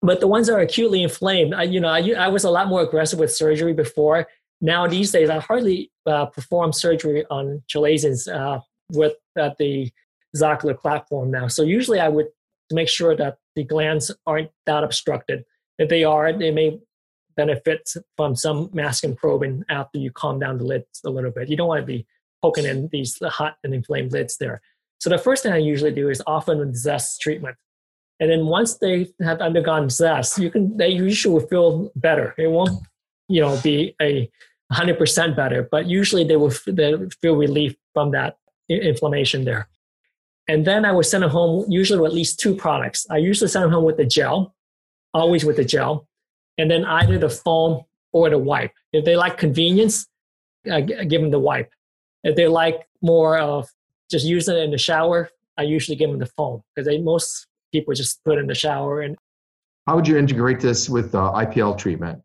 But 0.00 0.20
the 0.20 0.28
ones 0.28 0.46
that 0.46 0.54
are 0.54 0.60
acutely 0.60 1.02
inflamed, 1.02 1.54
I, 1.54 1.64
you 1.64 1.80
know, 1.80 1.88
I, 1.88 2.10
I 2.12 2.28
was 2.28 2.44
a 2.44 2.50
lot 2.50 2.68
more 2.68 2.82
aggressive 2.82 3.18
with 3.18 3.32
surgery 3.32 3.72
before. 3.72 4.28
Now 4.60 4.86
these 4.86 5.10
days, 5.10 5.28
I 5.28 5.40
hardly 5.40 5.90
uh, 6.06 6.26
perform 6.26 6.72
surgery 6.72 7.24
on 7.30 7.62
chalazions 7.68 8.32
uh, 8.32 8.60
with 8.92 9.14
uh, 9.38 9.50
the 9.58 9.90
Zocular 10.36 10.78
platform 10.78 11.30
now. 11.30 11.48
So 11.48 11.62
usually, 11.62 12.00
I 12.00 12.08
would 12.08 12.28
make 12.70 12.88
sure 12.88 13.16
that 13.16 13.38
the 13.56 13.64
glands 13.64 14.10
aren't 14.26 14.50
that 14.66 14.84
obstructed. 14.84 15.44
If 15.78 15.88
they 15.88 16.04
are, 16.04 16.32
they 16.32 16.50
may 16.50 16.78
benefit 17.36 17.88
from 18.16 18.34
some 18.34 18.68
Maskin 18.74 19.16
probing 19.16 19.64
after 19.68 19.98
you 19.98 20.10
calm 20.10 20.38
down 20.38 20.58
the 20.58 20.64
lids 20.64 21.00
a 21.04 21.10
little 21.10 21.30
bit. 21.30 21.48
You 21.48 21.56
don't 21.56 21.68
want 21.68 21.80
to 21.80 21.86
be 21.86 22.06
poking 22.42 22.66
in 22.66 22.88
these 22.92 23.18
hot 23.22 23.56
and 23.64 23.72
inflamed 23.72 24.12
lids 24.12 24.36
there. 24.38 24.60
So 25.00 25.08
the 25.08 25.18
first 25.18 25.42
thing 25.44 25.52
I 25.52 25.58
usually 25.58 25.92
do 25.92 26.08
is 26.08 26.20
often 26.26 26.74
zest 26.74 27.20
treatment. 27.20 27.56
And 28.20 28.30
then 28.30 28.46
once 28.46 28.78
they 28.78 29.08
have 29.20 29.40
undergone 29.40 29.90
zest, 29.90 30.38
you 30.38 30.50
can 30.50 30.76
they 30.76 30.88
usually 30.88 31.34
will 31.34 31.46
feel 31.46 31.90
better. 31.96 32.34
It 32.36 32.48
won't, 32.50 32.86
you 33.28 33.40
know, 33.40 33.58
be 33.62 33.94
a 34.02 34.28
hundred 34.72 34.98
percent 34.98 35.36
better, 35.36 35.68
but 35.70 35.86
usually 35.86 36.24
they 36.24 36.36
will 36.36 36.52
they 36.66 36.94
feel 37.22 37.36
relief 37.36 37.76
from 37.94 38.10
that 38.12 38.38
inflammation 38.68 39.44
there. 39.44 39.68
And 40.48 40.66
then 40.66 40.84
I 40.84 40.92
would 40.92 41.06
send 41.06 41.22
them 41.22 41.30
home 41.30 41.66
usually 41.68 42.00
with 42.00 42.10
at 42.10 42.14
least 42.14 42.40
two 42.40 42.54
products. 42.54 43.06
I 43.10 43.18
usually 43.18 43.48
send 43.48 43.64
them 43.64 43.72
home 43.72 43.84
with 43.84 43.98
the 43.98 44.06
gel, 44.06 44.54
always 45.12 45.44
with 45.44 45.56
the 45.56 45.64
gel, 45.64 46.08
and 46.56 46.70
then 46.70 46.84
either 46.84 47.18
the 47.18 47.28
foam 47.28 47.82
or 48.12 48.30
the 48.30 48.38
wipe. 48.38 48.72
If 48.92 49.04
they 49.04 49.16
like 49.16 49.36
convenience, 49.36 50.06
I 50.70 50.80
give 50.80 51.20
them 51.20 51.30
the 51.30 51.38
wipe. 51.38 51.70
If 52.24 52.34
they 52.34 52.48
like 52.48 52.86
more 53.02 53.38
of 53.38 53.68
just 54.10 54.26
using 54.26 54.56
it 54.56 54.64
in 54.64 54.70
the 54.70 54.78
shower, 54.78 55.30
I 55.56 55.62
usually 55.62 55.96
give 55.96 56.10
them 56.10 56.18
the 56.18 56.26
foam 56.26 56.62
because 56.74 56.86
they 56.86 56.98
most 56.98 57.46
people 57.72 57.94
just 57.94 58.22
put 58.24 58.38
in 58.38 58.46
the 58.46 58.54
shower. 58.54 59.00
And 59.00 59.16
how 59.86 59.96
would 59.96 60.08
you 60.08 60.16
integrate 60.16 60.60
this 60.60 60.88
with 60.88 61.14
uh, 61.14 61.32
IPL 61.34 61.78
treatment? 61.78 62.22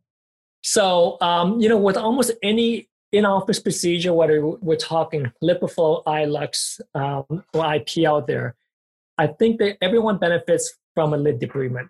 So 0.62 1.18
um, 1.22 1.60
you 1.60 1.70
know, 1.70 1.78
with 1.78 1.98
almost 1.98 2.32
any 2.42 2.90
in-office 3.12 3.60
procedure, 3.60 4.14
whether 4.14 4.46
we're 4.46 4.76
talking 4.76 5.32
LipiFlow, 5.44 6.04
iLux, 6.06 6.82
um, 6.96 7.44
or 7.54 7.64
IPL, 7.64 8.26
there, 8.26 8.56
I 9.18 9.28
think 9.28 9.60
that 9.60 9.78
everyone 9.82 10.18
benefits 10.18 10.74
from 10.96 11.14
a 11.14 11.18
lid 11.18 11.40
debridement, 11.40 11.90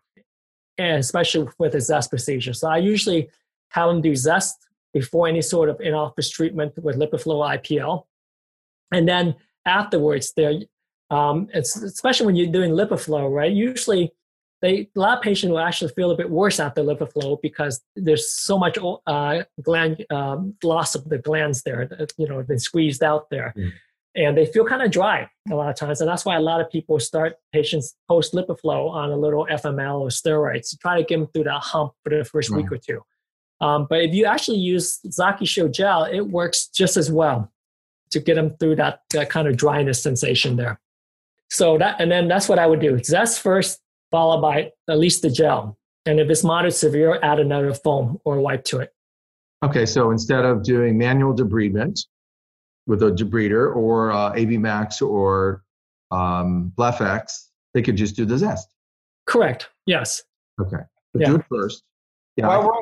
and 0.78 1.00
especially 1.00 1.48
with 1.58 1.76
a 1.76 1.82
zest 1.82 2.10
procedure. 2.10 2.54
So 2.54 2.68
I 2.68 2.78
usually 2.78 3.30
have 3.70 3.88
them 3.90 4.02
do 4.02 4.16
zest 4.16 4.68
before 4.94 5.28
any 5.28 5.42
sort 5.42 5.70
of 5.70 5.80
in-office 5.80 6.30
treatment 6.30 6.74
with 6.84 6.98
LipiFlow 6.98 7.58
IPL, 7.58 8.06
and 8.92 9.08
then 9.08 9.36
afterwards, 9.66 10.34
there, 10.36 10.54
um, 11.14 11.48
it's 11.54 11.76
especially 11.76 12.26
when 12.26 12.36
you're 12.36 12.52
doing 12.52 12.72
LipiFlow, 12.72 13.32
right? 13.32 13.52
Usually, 13.52 14.12
they 14.62 14.90
a 14.96 15.00
lot 15.00 15.18
of 15.18 15.24
patients 15.24 15.52
will 15.52 15.60
actually 15.60 15.92
feel 15.94 16.10
a 16.10 16.18
bit 16.18 16.30
worse 16.30 16.60
after 16.60 16.82
LipiFlow 16.82 17.40
because 17.42 17.82
there's 17.96 18.32
so 18.32 18.58
much 18.58 18.78
uh, 19.06 19.44
gland 19.62 20.06
um, 20.10 20.56
loss 20.64 20.96
of 20.96 21.08
the 21.10 21.20
glands 21.20 21.62
there. 21.64 21.86
That, 21.86 22.14
you 22.18 22.28
know, 22.28 22.42
been 22.42 22.60
squeezed 22.60 23.04
out 23.04 23.30
there. 23.30 23.54
Mm. 23.56 23.72
And 24.16 24.38
they 24.38 24.46
feel 24.46 24.64
kind 24.64 24.84
of 24.84 24.92
dry 24.92 25.28
a 25.52 25.56
lot 25.56 25.70
of 25.70 25.76
times. 25.76 26.00
And 26.00 26.08
that's 26.08 26.24
why 26.24 26.36
a 26.36 26.40
lot 26.40 26.62
of 26.62 26.70
people 26.70 27.00
start 27.00 27.36
patients 27.52 27.96
post 28.08 28.34
LipiFlow 28.34 28.92
on 28.92 29.10
a 29.10 29.18
little 29.18 29.48
FML 29.50 30.02
or 30.02 30.10
steroids 30.10 30.70
to 30.70 30.78
try 30.78 30.98
to 30.98 31.04
get 31.04 31.18
them 31.18 31.28
through 31.34 31.46
that 31.46 31.62
hump 31.62 31.94
for 32.04 32.16
the 32.16 32.24
first 32.24 32.52
week 32.52 32.72
or 32.72 32.78
two. 32.78 33.02
Um, 33.60 33.88
but 33.90 34.02
if 34.02 34.14
you 34.14 34.26
actually 34.26 34.58
use 34.58 35.00
ZocuShield 35.08 35.74
gel, 35.74 36.04
it 36.04 36.22
works 36.22 36.68
just 36.68 36.96
as 36.96 37.12
well 37.12 37.52
to 38.12 38.20
get 38.20 38.36
them 38.36 38.56
through 38.60 38.76
that, 38.76 39.02
that 39.10 39.32
kind 39.32 39.48
of 39.48 39.58
dryness 39.58 40.02
sensation 40.02 40.58
there. 40.58 40.80
So 41.54 41.78
that, 41.78 42.02
and 42.02 42.12
then 42.12 42.28
that's 42.28 42.50
what 42.50 42.58
I 42.58 42.66
would 42.66 42.80
do. 42.80 43.02
Zest 43.04 43.40
first, 43.40 43.80
followed 44.10 44.42
by 44.42 44.72
at 44.90 44.98
least 44.98 45.22
the 45.22 45.30
gel. 45.30 45.78
And 46.08 46.20
if 46.20 46.28
it's 46.28 46.44
moderate 46.44 46.74
severe, 46.74 47.20
add 47.22 47.40
another 47.40 47.76
foam 47.76 48.20
or 48.26 48.40
wipe 48.40 48.64
to 48.66 48.80
it. 48.80 48.90
Okay, 49.64 49.86
so 49.86 50.10
instead 50.10 50.46
of 50.46 50.64
doing 50.64 50.98
manual 50.98 51.32
debridement 51.34 52.00
with 52.88 53.04
a 53.04 53.12
debrider 53.12 53.74
or 53.74 54.12
uh, 54.12 54.34
AB 54.34 54.58
Max 54.58 55.00
or 55.00 55.64
um, 56.10 56.74
BlephEx, 56.76 57.50
they 57.76 57.84
could 57.84 57.98
just 57.98 58.16
do 58.16 58.26
the 58.26 58.38
zest. 58.40 58.74
Correct. 59.28 59.70
Yes. 59.86 60.24
Okay. 60.60 60.84
But 61.14 61.22
yeah. 61.22 61.28
do 61.28 61.36
it 61.36 61.46
first. 61.50 61.84
Yeah. 62.36 62.48
Well, 62.48 62.82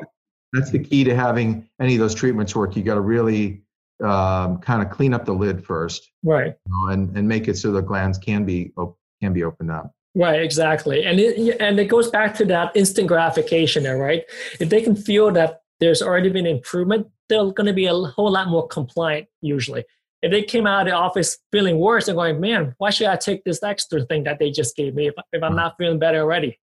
that's 0.54 0.70
the 0.70 0.78
key 0.78 1.04
to 1.04 1.14
having 1.14 1.68
any 1.78 1.94
of 1.94 2.00
those 2.00 2.14
treatments 2.14 2.56
work. 2.56 2.74
You 2.74 2.82
got 2.82 2.94
to 2.94 3.02
really 3.02 3.62
um, 4.02 4.58
kind 4.58 4.82
of 4.82 4.90
clean 4.90 5.14
up 5.14 5.24
the 5.24 5.32
lid 5.32 5.64
first, 5.64 6.10
right? 6.22 6.54
You 6.66 6.72
know, 6.72 6.92
and 6.92 7.16
and 7.16 7.28
make 7.28 7.48
it 7.48 7.56
so 7.56 7.72
the 7.72 7.82
glands 7.82 8.18
can 8.18 8.44
be 8.44 8.72
can 9.20 9.32
be 9.32 9.44
opened 9.44 9.70
up. 9.70 9.92
Right, 10.14 10.42
exactly, 10.42 11.04
and 11.04 11.18
it, 11.18 11.56
and 11.60 11.78
it 11.78 11.86
goes 11.86 12.10
back 12.10 12.34
to 12.36 12.44
that 12.46 12.76
instant 12.76 13.08
gratification 13.08 13.82
there, 13.82 13.96
right? 13.96 14.24
If 14.60 14.68
they 14.68 14.82
can 14.82 14.94
feel 14.94 15.30
that 15.32 15.62
there's 15.80 16.02
already 16.02 16.28
been 16.28 16.46
improvement, 16.46 17.08
they're 17.28 17.50
going 17.50 17.66
to 17.66 17.72
be 17.72 17.86
a 17.86 17.94
whole 17.94 18.30
lot 18.30 18.48
more 18.48 18.68
compliant 18.68 19.26
usually. 19.40 19.84
If 20.20 20.30
they 20.30 20.42
came 20.42 20.66
out 20.66 20.82
of 20.82 20.86
the 20.86 20.92
office 20.92 21.38
feeling 21.50 21.78
worse 21.78 22.06
and 22.06 22.16
going, 22.16 22.40
man, 22.40 22.74
why 22.78 22.90
should 22.90 23.08
I 23.08 23.16
take 23.16 23.42
this 23.42 23.62
extra 23.62 24.04
thing 24.06 24.22
that 24.24 24.38
they 24.38 24.52
just 24.52 24.76
gave 24.76 24.94
me 24.94 25.08
if, 25.08 25.14
if 25.32 25.42
I'm 25.42 25.56
not 25.56 25.74
feeling 25.78 25.98
better 25.98 26.20
already? 26.20 26.60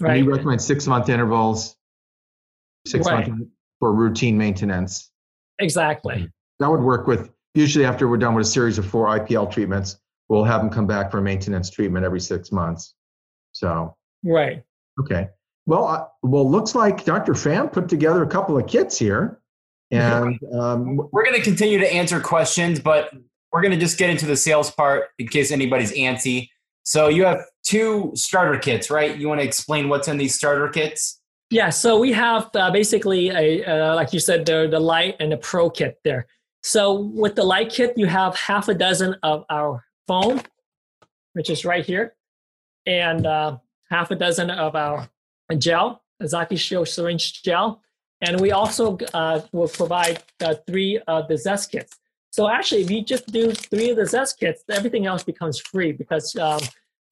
Right. 0.00 0.16
And 0.16 0.26
you 0.26 0.30
recommend 0.30 0.60
six 0.60 0.86
month 0.86 1.08
intervals 1.08 1.76
six 2.86 3.06
right. 3.06 3.28
months 3.28 3.46
for 3.80 3.92
routine 3.92 4.36
maintenance. 4.36 5.10
Exactly. 5.58 6.28
That 6.60 6.70
would 6.70 6.80
work 6.80 7.06
with 7.06 7.30
usually 7.54 7.84
after 7.84 8.08
we're 8.08 8.16
done 8.16 8.34
with 8.34 8.46
a 8.46 8.50
series 8.50 8.78
of 8.78 8.86
four 8.86 9.06
IPL 9.06 9.50
treatments, 9.50 9.98
we'll 10.28 10.44
have 10.44 10.60
them 10.60 10.70
come 10.70 10.86
back 10.86 11.10
for 11.10 11.18
a 11.18 11.22
maintenance 11.22 11.70
treatment 11.70 12.04
every 12.04 12.20
six 12.20 12.52
months. 12.52 12.94
So 13.52 13.96
right. 14.24 14.62
Okay. 15.00 15.28
Well, 15.66 15.86
uh, 15.86 16.06
well, 16.22 16.48
looks 16.48 16.74
like 16.74 17.04
Dr. 17.04 17.32
Pham 17.32 17.72
put 17.72 17.88
together 17.88 18.22
a 18.22 18.26
couple 18.26 18.58
of 18.58 18.66
kits 18.66 18.98
here, 18.98 19.40
and 19.90 20.38
um, 20.52 20.96
we're 21.10 21.24
going 21.24 21.36
to 21.36 21.42
continue 21.42 21.78
to 21.78 21.90
answer 21.90 22.20
questions, 22.20 22.80
but 22.80 23.10
we're 23.50 23.62
going 23.62 23.72
to 23.72 23.78
just 23.78 23.96
get 23.96 24.10
into 24.10 24.26
the 24.26 24.36
sales 24.36 24.70
part 24.70 25.04
in 25.18 25.28
case 25.28 25.50
anybody's 25.50 25.92
antsy. 25.92 26.50
So 26.82 27.08
you 27.08 27.24
have 27.24 27.40
two 27.62 28.12
starter 28.14 28.58
kits, 28.58 28.90
right? 28.90 29.16
You 29.16 29.28
want 29.28 29.40
to 29.40 29.46
explain 29.46 29.88
what's 29.88 30.06
in 30.06 30.18
these 30.18 30.34
starter 30.34 30.68
kits? 30.68 31.20
Yeah, 31.50 31.70
so 31.70 31.98
we 31.98 32.12
have 32.12 32.50
uh, 32.54 32.70
basically 32.70 33.30
a 33.30 33.64
uh, 33.64 33.94
like 33.94 34.12
you 34.12 34.20
said 34.20 34.44
the 34.44 34.66
the 34.70 34.80
light 34.80 35.16
and 35.20 35.32
the 35.32 35.36
pro 35.36 35.70
kit 35.70 35.98
there. 36.04 36.26
So 36.64 36.94
with 36.94 37.34
the 37.34 37.44
light 37.44 37.68
kit, 37.68 37.92
you 37.98 38.06
have 38.06 38.34
half 38.34 38.68
a 38.68 38.74
dozen 38.74 39.16
of 39.22 39.44
our 39.50 39.84
foam, 40.08 40.40
which 41.34 41.50
is 41.50 41.66
right 41.66 41.84
here, 41.84 42.14
and 42.86 43.26
uh, 43.26 43.58
half 43.90 44.10
a 44.10 44.14
dozen 44.16 44.48
of 44.48 44.74
our 44.74 45.06
gel, 45.58 46.02
ZocuShield 46.22 46.88
syringe 46.88 47.42
gel, 47.42 47.82
and 48.22 48.40
we 48.40 48.52
also 48.52 48.96
uh, 49.12 49.42
will 49.52 49.68
provide 49.68 50.22
uh, 50.42 50.54
three 50.66 50.98
of 51.06 51.28
the 51.28 51.36
Zest 51.36 51.70
kits. 51.70 51.98
So 52.30 52.48
actually, 52.48 52.80
if 52.80 52.90
you 52.90 53.04
just 53.04 53.26
do 53.26 53.52
three 53.52 53.90
of 53.90 53.96
the 53.98 54.06
Zest 54.06 54.40
kits, 54.40 54.64
everything 54.70 55.04
else 55.04 55.22
becomes 55.22 55.60
free 55.60 55.92
because 55.92 56.34
um, 56.36 56.60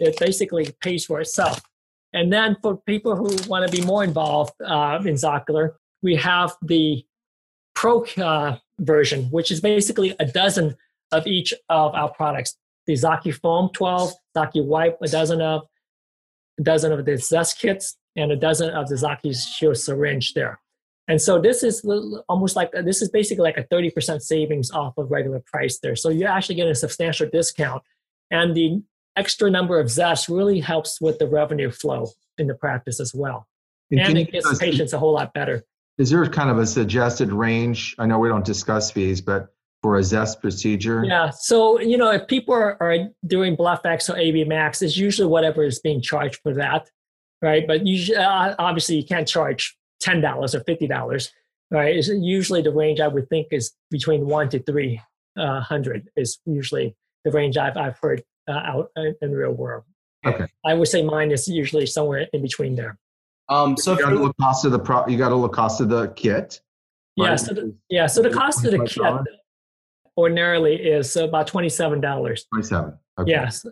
it 0.01 0.19
basically 0.19 0.75
pays 0.81 1.05
for 1.05 1.21
itself. 1.21 1.61
And 2.15 2.33
then 2.33 2.57
for 2.63 2.79
people 2.79 3.17
who 3.17 3.37
want 3.51 3.71
to 3.71 3.77
be 3.81 3.85
more 3.85 4.03
involved 4.03 4.55
uh, 4.65 4.99
in 5.05 5.15
Zocular, 5.15 5.75
we 6.01 6.17
have 6.17 6.57
the 6.63 7.05
Pro 7.75 8.05
uh, 8.17 8.57
version, 8.83 9.25
which 9.31 9.51
is 9.51 9.61
basically 9.61 10.15
a 10.21 10.27
dozen 10.27 10.77
of 11.11 11.27
each 11.27 11.55
of 11.69 11.95
our 11.95 12.11
products. 12.11 12.57
The 12.87 12.95
ZocuFoam 12.95 13.73
12, 13.73 14.13
ZocuWipe, 14.37 14.97
a 15.01 15.09
dozen 15.09 15.41
of, 15.41 15.63
a 16.59 16.63
dozen 16.63 16.93
of 16.93 17.05
the 17.05 17.17
Zest 17.17 17.59
kits, 17.59 17.97
and 18.17 18.31
a 18.33 18.37
dozen 18.37 18.71
of 18.71 18.89
the 18.89 18.97
ZocuShield 18.97 19.77
syringe 19.77 20.35
there. 20.35 20.61
And 21.09 21.21
so 21.21 21.41
this 21.41 21.63
is 21.63 21.85
almost 22.29 22.57
like 22.57 22.71
this 22.73 23.03
is 23.03 23.11
basically 23.11 23.43
like 23.43 23.59
a 23.59 23.65
30% 23.65 24.21
savings 24.23 24.71
off 24.71 24.97
of 24.99 25.11
regular 25.11 25.43
price 25.47 25.79
there. 25.83 25.97
So 25.97 26.11
you're 26.11 26.29
actually 26.29 26.55
getting 26.55 26.73
a 26.73 26.77
substantial 26.77 27.29
discount. 27.29 27.83
And 28.31 28.55
the 28.55 28.83
extra 29.17 29.51
number 29.51 29.79
of 29.81 29.91
Zest 29.91 30.29
really 30.29 30.61
helps 30.61 31.01
with 31.01 31.19
the 31.19 31.27
revenue 31.27 31.71
flow 31.71 32.11
in 32.39 32.47
the 32.47 32.55
practice 32.55 33.01
as 33.01 33.13
well. 33.15 33.47
And, 33.91 34.01
and 34.01 34.19
it 34.19 34.33
gives 34.33 34.59
patients 34.59 34.93
a 34.93 34.99
whole 34.99 35.15
lot 35.15 35.35
better. 35.35 35.65
Is 35.99 36.11
there 36.11 36.27
kind 36.27 36.51
of 36.51 36.59
a 36.59 36.67
suggested 36.67 37.33
range? 37.33 37.95
I 37.99 38.07
know 38.07 38.19
we 38.19 38.29
don't 38.29 38.45
discuss 38.45 38.91
fees, 38.91 39.21
but 39.21 39.49
for 39.83 39.97
a 39.97 40.03
Zest 40.03 40.41
procedure? 40.41 41.05
Yeah. 41.05 41.31
So, 41.31 41.81
you 41.81 41.97
know, 41.97 42.11
if 42.11 42.27
people 42.29 42.55
are, 42.55 42.81
are 42.81 43.11
doing 43.27 43.57
BlephEx 43.57 44.09
or 44.09 44.17
AB 44.17 44.45
Max, 44.45 44.81
it's 44.81 44.97
usually 44.97 45.29
whatever 45.29 45.65
is 45.65 45.81
being 45.81 46.01
charged 46.01 46.41
for 46.43 46.55
that, 46.55 46.89
right? 47.43 47.67
But 47.67 47.87
usually, 47.87 48.17
uh, 48.17 48.55
obviously, 48.59 48.97
you 48.97 49.05
can't 49.05 49.27
charge 49.27 49.77
$10 50.03 50.55
or 50.55 50.61
$50, 50.61 51.31
right? 51.71 51.97
It's 51.97 52.09
usually 52.09 52.63
the 52.63 52.71
range 52.71 53.01
I 53.01 53.09
would 53.09 53.29
think 53.29 53.49
is 53.51 53.73
between 53.91 54.27
one 54.27 54.49
to 54.51 54.61
300 54.61 56.09
is 56.17 56.39
usually 56.47 56.97
the 57.25 57.33
range 57.33 57.57
I've, 57.57 57.77
I've 57.77 57.99
heard 57.99 58.23
uh, 58.49 58.53
out 58.53 58.91
in 58.97 59.17
the 59.21 59.37
real 59.37 59.53
world. 59.53 59.85
Okay. 60.25 60.47
I 60.65 60.75
would 60.75 60.89
say 60.89 61.03
mine 61.03 61.33
is 61.33 61.49
usually 61.49 61.87
somewhere 61.87 62.29
in 62.33 62.43
between 62.43 62.77
there. 62.77 62.97
Um, 63.53 63.77
so 63.77 63.93
you 63.93 63.99
got 64.03 64.11
to 64.11 64.17
look 64.17 64.37
cost 64.39 64.65
of 64.65 64.73
the 64.73 64.79
pro. 64.79 65.07
You 65.07 65.19
got 65.19 65.29
to 65.29 65.37
look 65.37 65.53
cost 65.53 65.81
of 65.81 65.89
the 65.89 66.09
kit. 66.09 66.61
Right? 67.19 67.31
Yeah. 67.31 67.37
So 67.37 67.55
the, 67.55 67.75
yeah. 67.89 68.07
So 68.07 68.23
the 68.23 68.31
cost 68.31 68.65
of 68.65 68.73
the 68.73 68.85
kit 68.85 69.39
ordinarily 70.17 70.77
is 70.77 71.17
about 71.17 71.47
twenty 71.47 71.69
seven 71.69 72.01
dollars. 72.01 72.45
Twenty 72.45 72.67
seven. 72.67 72.99
Okay. 73.19 73.31
Yes. 73.31 73.67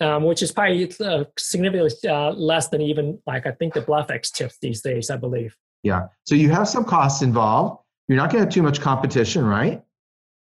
Um, 0.00 0.24
which 0.24 0.42
is 0.42 0.50
probably 0.50 0.90
uh, 1.00 1.24
significantly 1.38 1.90
uh, 2.08 2.30
less 2.30 2.68
than 2.68 2.80
even 2.80 3.18
like 3.26 3.46
I 3.46 3.50
think 3.52 3.74
the 3.74 3.82
BlephEx 3.82 4.32
tips 4.32 4.56
these 4.62 4.80
days. 4.80 5.10
I 5.10 5.16
believe. 5.16 5.54
Yeah. 5.82 6.08
So 6.24 6.34
you 6.34 6.50
have 6.50 6.68
some 6.68 6.84
costs 6.84 7.22
involved. 7.22 7.82
You're 8.08 8.16
not 8.16 8.30
going 8.30 8.40
to 8.42 8.46
have 8.46 8.52
too 8.52 8.62
much 8.62 8.80
competition, 8.80 9.44
right? 9.44 9.82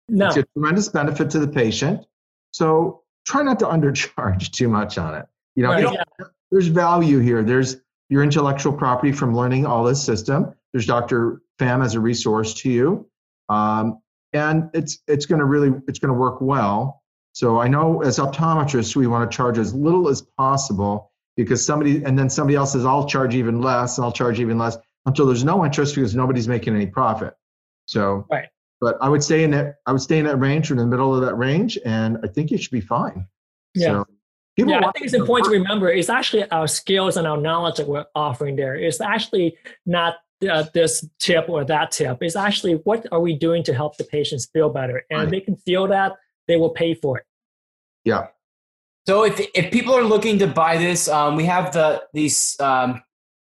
No. 0.09 0.29
It's 0.29 0.37
a 0.37 0.45
tremendous 0.55 0.89
benefit 0.89 1.31
to 1.31 1.39
the 1.39 1.49
patient. 1.49 2.05
So 2.53 3.03
try 3.27 3.43
not 3.43 3.59
to 3.61 3.67
undercharge 3.67 4.51
too 4.51 4.69
much 4.69 4.99
on 4.99 5.15
it. 5.15 5.27
You 5.55 5.63
know, 5.63 5.71
right, 5.71 5.93
yeah. 5.93 6.27
there's 6.51 6.67
value 6.67 7.21
here. 7.21 7.43
There's 7.43 7.77
your 8.15 8.23
intellectual 8.23 8.73
property 8.73 9.11
from 9.11 9.35
learning 9.35 9.67
all 9.67 9.83
this 9.83 10.01
system. 10.01 10.55
There's 10.73 10.87
Dr. 10.87 11.43
Pham 11.59 11.85
as 11.85 11.97
a 11.97 12.01
resource 12.01 12.55
to 12.55 12.71
you, 12.71 13.11
um, 13.49 13.99
and 14.33 14.71
it's 14.73 15.01
it's 15.09 15.27
going 15.27 15.41
to 15.41 15.45
really 15.45 15.73
it's 15.89 15.99
going 15.99 16.15
to 16.15 16.19
work 16.19 16.41
well. 16.41 17.03
So 17.33 17.59
I 17.59 17.67
know 17.67 18.03
as 18.03 18.21
optometrists 18.21 18.95
we 18.95 19.09
want 19.09 19.29
to 19.29 19.37
charge 19.37 19.59
as 19.59 19.75
little 19.75 20.09
as 20.09 20.23
possible 20.23 21.11
because 21.37 21.67
somebody 21.67 22.05
and 22.05 22.17
then 22.17 22.31
somebody 22.31 22.55
else 22.55 22.75
says 22.75 22.85
I'll 22.85 23.09
charge 23.09 23.35
even 23.35 23.61
less 23.61 23.99
and 23.99 24.05
I'll 24.05 24.13
charge 24.13 24.39
even 24.39 24.59
less 24.59 24.77
until 25.07 25.27
there's 25.27 25.43
no 25.43 25.65
interest 25.65 25.97
because 25.97 26.15
nobody's 26.15 26.47
making 26.47 26.77
any 26.77 26.87
profit. 26.87 27.35
So 27.87 28.29
right. 28.31 28.49
But 28.81 28.97
I 29.01 29.09
would 29.09 29.25
stay 29.25 29.43
in 29.43 29.51
that 29.51 29.79
I 29.87 29.93
would 29.93 30.03
stay 30.03 30.21
in 30.21 30.27
that 30.27 30.37
range 30.37 30.71
or 30.71 30.75
in 30.75 30.79
the 30.79 30.87
middle 30.87 31.13
of 31.13 31.23
that 31.23 31.35
range, 31.35 31.81
and 31.85 32.19
I 32.23 32.29
think 32.29 32.53
you 32.53 32.59
should 32.59 32.71
be 32.71 32.81
fine. 32.81 33.27
Yeah. 33.75 33.87
So 33.89 34.07
yeah, 34.57 34.79
I 34.79 34.93
think 34.93 35.05
it's 35.05 35.15
important 35.15 35.53
to 35.53 35.59
remember 35.59 35.89
it's 35.89 36.09
actually 36.09 36.49
our 36.51 36.69
skills 36.69 37.17
and 37.17 37.27
our 37.27 37.37
knowledge 37.37 37.77
that 37.77 37.89
we're 37.89 38.05
offering 38.15 38.57
there. 38.57 38.77
It's 38.77 39.01
actually 39.01 39.57
not 39.85 40.17
uh, 40.49 40.65
this 40.73 41.07
tip 41.19 41.49
or 41.49 41.65
that 41.65 41.91
tip. 41.91 42.19
It's 42.21 42.37
actually 42.37 42.75
what 42.85 43.07
are 43.11 43.21
we 43.21 43.37
doing 43.37 43.63
to 43.65 43.75
help 43.75 43.97
the 43.97 44.05
patients 44.05 44.47
feel 44.47 44.71
better? 44.71 45.03
And 45.11 45.23
right. 45.23 45.31
they 45.31 45.41
can 45.41 45.57
feel 45.57 45.89
that, 45.89 46.13
they 46.47 46.57
will 46.57 46.71
pay 46.71 46.95
for 46.95 47.19
it. 47.19 47.25
Yeah. 48.05 48.29
So 49.07 49.25
if, 49.25 49.41
if 49.55 49.73
people 49.73 49.95
are 49.95 50.05
looking 50.05 50.39
to 50.39 50.47
buy 50.47 50.79
this, 50.79 51.09
um, 51.09 51.37
we 51.37 51.45
have 51.45 51.73
the 51.73 52.05
these 52.13 52.59
um, 52.61 53.03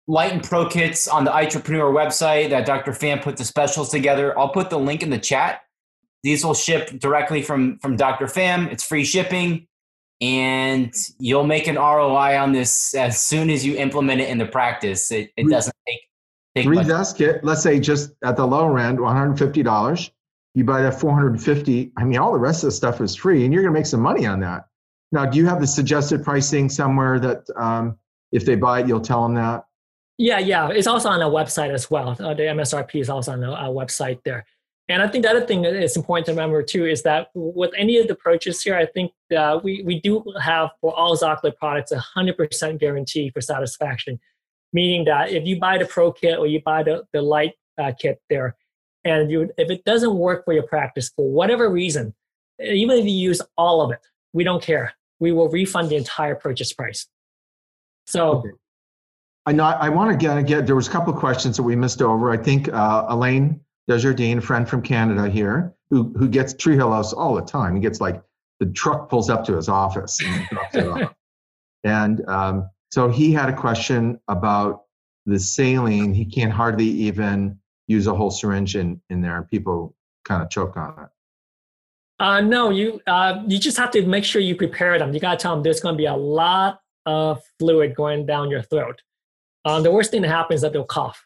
Light 0.08 0.34
and 0.34 0.44
Pro 0.44 0.68
kits 0.68 1.08
on 1.08 1.24
the 1.24 1.32
Eyetrepreneur 1.32 1.94
website 1.94 2.50
that 2.50 2.66
Dr. 2.66 2.92
Pham 2.92 3.22
put 3.22 3.38
the 3.38 3.46
specials 3.46 3.90
together. 3.90 4.38
I'll 4.38 4.50
put 4.50 4.70
the 4.70 4.80
link 4.80 5.02
in 5.04 5.10
the 5.12 5.20
chat. 5.20 5.62
These 6.24 6.44
will 6.44 6.56
ship 6.56 7.00
directly 7.00 7.42
from 7.44 7.78
from 7.78 7.96
Dr. 7.96 8.26
Pham. 8.26 8.72
It's 8.72 8.84
free 8.84 9.06
shipping 9.06 9.68
and 10.22 10.94
you'll 11.20 11.46
make 11.46 11.68
an 11.68 11.76
ROI 11.76 12.38
on 12.40 12.52
this 12.52 12.96
as 12.96 13.22
soon 13.22 13.50
as 13.50 13.66
you 13.66 13.76
implement 13.78 14.22
it 14.22 14.30
in 14.30 14.38
the 14.38 14.46
practice. 14.46 15.12
It, 15.12 15.32
it 15.36 15.50
doesn't 15.50 15.76
take, 15.88 16.00
take 16.56 16.66
three 16.66 16.84
Zest 16.84 17.18
kit. 17.18 17.44
Let's 17.44 17.62
say 17.62 17.80
just 17.80 18.12
at 18.24 18.38
the 18.38 18.46
lower 18.46 18.80
end, 18.80 19.00
one 19.00 19.16
hundred 19.16 19.38
fifty 19.38 19.64
dollars. 19.64 20.12
You 20.54 20.64
buy 20.64 20.82
that 20.82 21.00
four 21.00 21.14
hundred 21.14 21.42
fifty. 21.42 21.92
I 21.98 22.06
mean, 22.06 22.18
all 22.18 22.32
the 22.32 22.40
rest 22.40 22.64
of 22.64 22.68
the 22.68 22.72
stuff 22.72 23.02
is 23.02 23.16
free, 23.16 23.44
and 23.44 23.54
you're 23.54 23.64
going 23.64 23.74
to 23.74 23.80
make 23.80 23.88
some 23.88 24.02
money 24.02 24.26
on 24.26 24.40
that. 24.40 24.66
Now, 25.12 25.26
do 25.26 25.38
you 25.38 25.46
have 25.48 25.60
the 25.60 25.68
suggested 25.68 26.24
pricing 26.24 26.70
somewhere 26.70 27.20
that 27.20 27.44
um, 27.56 27.98
if 28.32 28.46
they 28.46 28.56
buy 28.56 28.82
it, 28.82 28.88
you'll 28.88 29.02
tell 29.02 29.24
them 29.24 29.36
that? 29.36 29.66
Yeah, 30.18 30.40
yeah. 30.40 30.70
It's 30.70 30.88
also 30.88 31.10
on 31.10 31.22
our 31.22 31.30
website 31.30 31.74
as 31.74 31.92
well. 31.92 32.12
Uh, 32.12 32.34
the 32.34 32.44
MSRP 32.44 33.02
is 33.02 33.10
also 33.10 33.34
on 33.34 33.44
our 33.44 33.70
website 33.70 34.20
there. 34.24 34.46
And 34.88 35.02
I 35.02 35.08
think 35.08 35.24
the 35.24 35.32
other 35.32 35.46
thing 35.46 35.64
that 35.64 35.74
is 35.74 35.96
important 35.96 36.28
to 36.28 36.32
remember 36.32 36.62
too 36.62 36.86
is 36.86 37.02
that 37.04 37.30
with 37.34 37.72
any 37.76 37.98
of 37.98 38.08
the 38.08 38.14
approaches 38.14 38.62
here, 38.62 38.76
I 38.76 38.86
think 38.86 39.12
uh, 39.36 39.60
we, 39.64 39.82
we 39.84 40.00
do 40.00 40.24
have 40.40 40.70
for 40.80 40.96
all 40.96 41.18
Zocular 41.18 41.56
products 41.56 41.92
a 41.92 42.04
100% 42.16 42.80
guarantee 42.80 43.32
for 43.32 43.42
satisfaction, 43.42 44.20
meaning 44.74 45.06
that 45.06 45.32
if 45.32 45.46
you 45.46 45.60
buy 45.60 45.80
the 45.80 45.86
Pro 45.86 46.12
kit 46.12 46.38
or 46.38 46.46
you 46.46 46.62
buy 46.64 46.84
the, 46.84 47.04
the 47.14 47.22
Light 47.22 47.54
uh, 47.82 47.94
kit 48.00 48.22
there, 48.30 48.56
and 49.04 49.32
you, 49.32 49.50
if 49.58 49.72
it 49.72 49.84
doesn't 49.86 50.16
work 50.16 50.46
for 50.46 50.54
your 50.54 50.64
practice 50.64 51.12
for 51.16 51.28
whatever 51.28 51.70
reason, 51.70 52.14
even 52.60 53.00
if 53.00 53.06
you 53.06 53.12
use 53.12 53.42
all 53.58 53.82
of 53.82 53.92
it, 53.92 54.00
we 54.34 54.44
don't 54.44 54.62
care. 54.62 54.94
We 55.20 55.32
will 55.32 55.50
refund 55.50 55.90
the 55.90 55.96
entire 55.96 56.36
purchase 56.36 56.74
price. 56.74 57.08
So 58.06 58.30
okay. 58.38 58.50
I 59.48 59.52
know 59.52 59.64
I 59.64 59.90
want 59.90 60.12
to 60.12 60.18
get, 60.18 60.46
get 60.46 60.66
there 60.68 60.76
was 60.76 60.88
a 60.88 60.92
couple 60.92 61.14
of 61.14 61.20
questions 61.20 61.58
that 61.58 61.64
we 61.64 61.76
missed 61.76 62.02
over. 62.02 62.32
I 62.32 62.38
think 62.38 62.72
uh, 62.72 63.06
Elaine 63.10 63.62
Desjardins, 63.88 64.44
a 64.44 64.46
friend 64.46 64.68
from 64.68 64.82
Canada 64.82 65.30
here, 65.30 65.74
who 65.90 66.14
who 66.18 66.28
gets 66.28 66.54
Tree 66.54 66.76
Hill 66.76 66.92
House 66.92 67.14
all 67.14 67.36
the 67.36 67.42
time. 67.42 67.76
He 67.76 67.82
gets 67.82 68.02
like 68.02 68.22
the 68.60 68.66
truck 68.68 69.10
pulls 69.10 69.30
up 69.30 69.46
to 69.46 69.56
his 69.56 69.70
office 69.70 70.20
and 70.24 70.48
drops 70.48 70.76
it 70.76 70.88
off. 70.88 71.14
And 71.84 72.28
um, 72.28 72.68
so 72.90 73.10
he 73.10 73.32
had 73.32 73.48
a 73.48 73.56
question 73.56 74.20
about 74.28 74.86
the 75.28 75.40
saline. 75.40 76.16
He 76.16 76.26
can't 76.26 76.52
hardly 76.52 76.88
even 76.88 77.60
use 77.88 78.08
a 78.08 78.16
whole 78.16 78.32
syringe 78.32 78.76
in, 78.76 79.00
in 79.12 79.22
there, 79.22 79.38
and 79.38 79.48
people 79.48 79.96
kind 80.24 80.42
of 80.42 80.50
choke 80.50 80.76
on 80.78 80.96
it. 81.04 81.10
Uh, 82.20 82.42
no, 82.42 82.70
you 82.70 83.02
uh, 83.08 83.44
you 83.46 83.60
just 83.60 83.78
have 83.78 83.92
to 83.92 84.06
make 84.06 84.24
sure 84.24 84.42
you 84.42 84.56
prepare 84.56 84.98
them. 84.98 85.14
You 85.14 85.20
got 85.20 85.38
to 85.38 85.44
tell 85.44 85.54
them 85.54 85.64
there's 85.64 85.80
going 85.80 85.94
to 85.94 85.98
be 85.98 86.06
a 86.06 86.16
lot 86.16 86.80
of 87.06 87.44
fluid 87.60 87.96
going 87.96 88.26
down 88.26 88.50
your 88.50 88.64
throat. 88.64 89.02
Um, 89.66 89.84
the 89.84 89.92
worst 89.92 90.12
thing 90.12 90.22
that 90.22 90.30
happens 90.30 90.60
is 90.60 90.62
that 90.62 90.74
they'll 90.74 90.86
cough, 90.86 91.26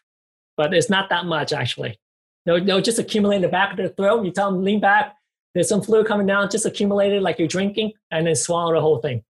but 0.56 0.74
it's 0.74 0.90
not 0.90 1.08
that 1.10 1.24
much 1.24 1.52
actually. 1.52 1.98
They'll, 2.46 2.64
they'll 2.64 2.80
just 2.80 2.98
accumulate 2.98 3.36
in 3.36 3.42
the 3.42 3.48
back 3.48 3.72
of 3.72 3.76
their 3.76 3.88
throat. 3.88 4.24
You 4.24 4.30
tell 4.30 4.50
them 4.50 4.64
lean 4.64 4.80
back. 4.80 5.14
There's 5.54 5.68
some 5.68 5.82
fluid 5.82 6.06
coming 6.06 6.26
down, 6.26 6.48
just 6.50 6.64
accumulated 6.64 7.22
like 7.22 7.38
you're 7.38 7.48
drinking, 7.48 7.92
and 8.10 8.26
then 8.26 8.36
swallow 8.36 8.72
the 8.72 8.80
whole 8.80 8.98
thing. 8.98 9.22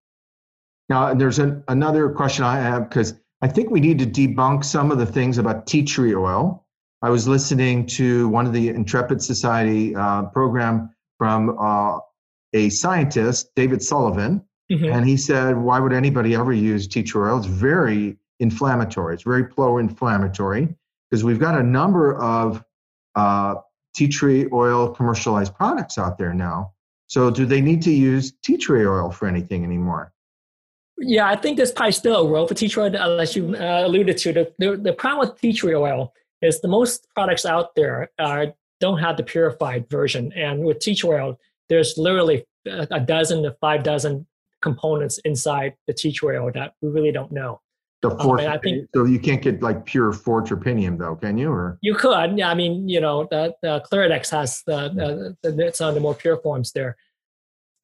Now, 0.89 1.15
there's 1.15 1.39
an, 1.39 1.65
another 1.69 2.11
question 2.11 2.45
I 2.45 2.59
have 2.59 2.89
because 2.89 3.15
I 3.43 3.49
think 3.49 3.71
we 3.71 3.81
need 3.81 3.99
to 4.01 4.07
debunk 4.07 4.65
some 4.65 4.91
of 4.91 4.99
the 4.99 5.07
things 5.07 5.39
about 5.39 5.67
tea 5.67 5.85
tree 5.85 6.15
oil. 6.15 6.67
I 7.03 7.09
was 7.09 7.27
listening 7.27 7.87
to 7.87 8.29
one 8.29 8.47
of 8.47 8.53
the 8.53 8.69
Intrepid 8.69 9.23
Society 9.23 9.95
uh, 9.95 10.25
program 10.25 10.91
from 11.17 11.57
uh, 11.59 11.99
a 12.53 12.69
scientist, 12.69 13.51
David 13.57 13.83
Sullivan, 13.83 14.43
mm-hmm. 14.71 14.85
and 14.85 15.09
he 15.09 15.17
said, 15.17 15.57
"Why 15.57 15.81
would 15.81 15.93
anybody 15.93 16.35
ever 16.35 16.53
use 16.53 16.87
tea 16.87 17.03
tree 17.03 17.31
oil? 17.31 17.39
It's 17.39 17.47
very 17.47 18.19
inflammatory. 18.41 19.15
It's 19.15 19.23
very 19.23 19.45
pro-inflammatory 19.45 20.75
because 21.11 21.25
we've 21.25 21.39
got 21.39 21.59
a 21.59 21.63
number 21.63 22.17
of 22.17 22.63
uh, 23.15 23.57
tea 23.95 24.09
tree 24.09 24.49
oil 24.53 24.91
commercialized 24.91 25.55
products 25.55 25.99
out 25.99 26.19
there 26.19 26.35
now. 26.35 26.73
So, 27.07 27.31
do 27.31 27.45
they 27.45 27.61
need 27.61 27.83
to 27.83 27.91
use 27.91 28.33
tea 28.43 28.57
tree 28.57 28.87
oil 28.87 29.11
for 29.11 29.27
anything 29.27 29.65
anymore? 29.65 30.13
Yeah, 30.99 31.29
I 31.29 31.37
think 31.37 31.57
there's 31.57 31.73
probably 31.73 31.93
still 31.93 32.27
a 32.27 32.29
role 32.29 32.47
for 32.47 32.55
tea 32.55 32.69
tree 32.69 32.85
oil, 32.85 32.95
unless 32.95 33.35
you 33.35 33.57
uh, 33.57 33.87
alluded 33.87 34.19
to. 34.19 34.33
The, 34.33 34.55
the, 34.59 34.77
the 34.77 34.93
problem 34.93 35.29
with 35.29 35.41
tea 35.41 35.53
tree 35.53 35.75
oil 35.75 36.13
is 36.43 36.61
the 36.61 36.69
most 36.69 37.07
products 37.15 37.45
out 37.47 37.75
there 37.75 38.11
don't 38.81 38.99
have 38.99 39.17
the 39.17 39.23
purified 39.23 39.89
version. 39.89 40.33
And 40.35 40.65
with 40.65 40.81
tea 40.81 40.95
tree 40.95 41.11
oil, 41.11 41.39
there's 41.69 41.97
literally 41.97 42.45
a 42.67 43.01
dozen 43.01 43.43
to 43.45 43.57
five 43.61 43.83
dozen 43.83 44.27
components 44.63 45.19
inside 45.25 45.75
the 45.87 45.95
tea 45.95 46.13
tree 46.13 46.37
oil 46.37 46.51
that 46.55 46.75
we 46.83 46.89
really 46.89 47.13
don't 47.13 47.33
know. 47.33 47.61
The 48.03 48.11
fourth, 48.11 48.41
um, 48.41 48.53
I 48.53 48.59
think, 48.59 48.89
so 48.95 49.05
you 49.05 49.19
can't 49.19 49.43
get 49.43 49.63
like 49.63 49.85
pure 49.85 50.13
four 50.13 50.43
fortropinium 50.43 50.97
though, 50.99 51.17
can 51.17 51.37
you? 51.37 51.51
Or 51.51 51.79
you 51.83 51.95
could. 51.95 52.39
Yeah, 52.39 52.49
I 52.49 52.55
mean, 52.55 52.89
you 52.89 52.99
know, 52.99 53.29
the, 53.31 53.55
the 53.61 53.85
Cliradex 53.91 54.31
has 54.31 54.63
the, 54.67 55.37
the, 55.43 55.51
the 55.51 55.73
some 55.75 55.91
of 55.91 55.95
the 55.95 56.01
more 56.01 56.15
pure 56.15 56.39
forms 56.39 56.73
there, 56.73 56.97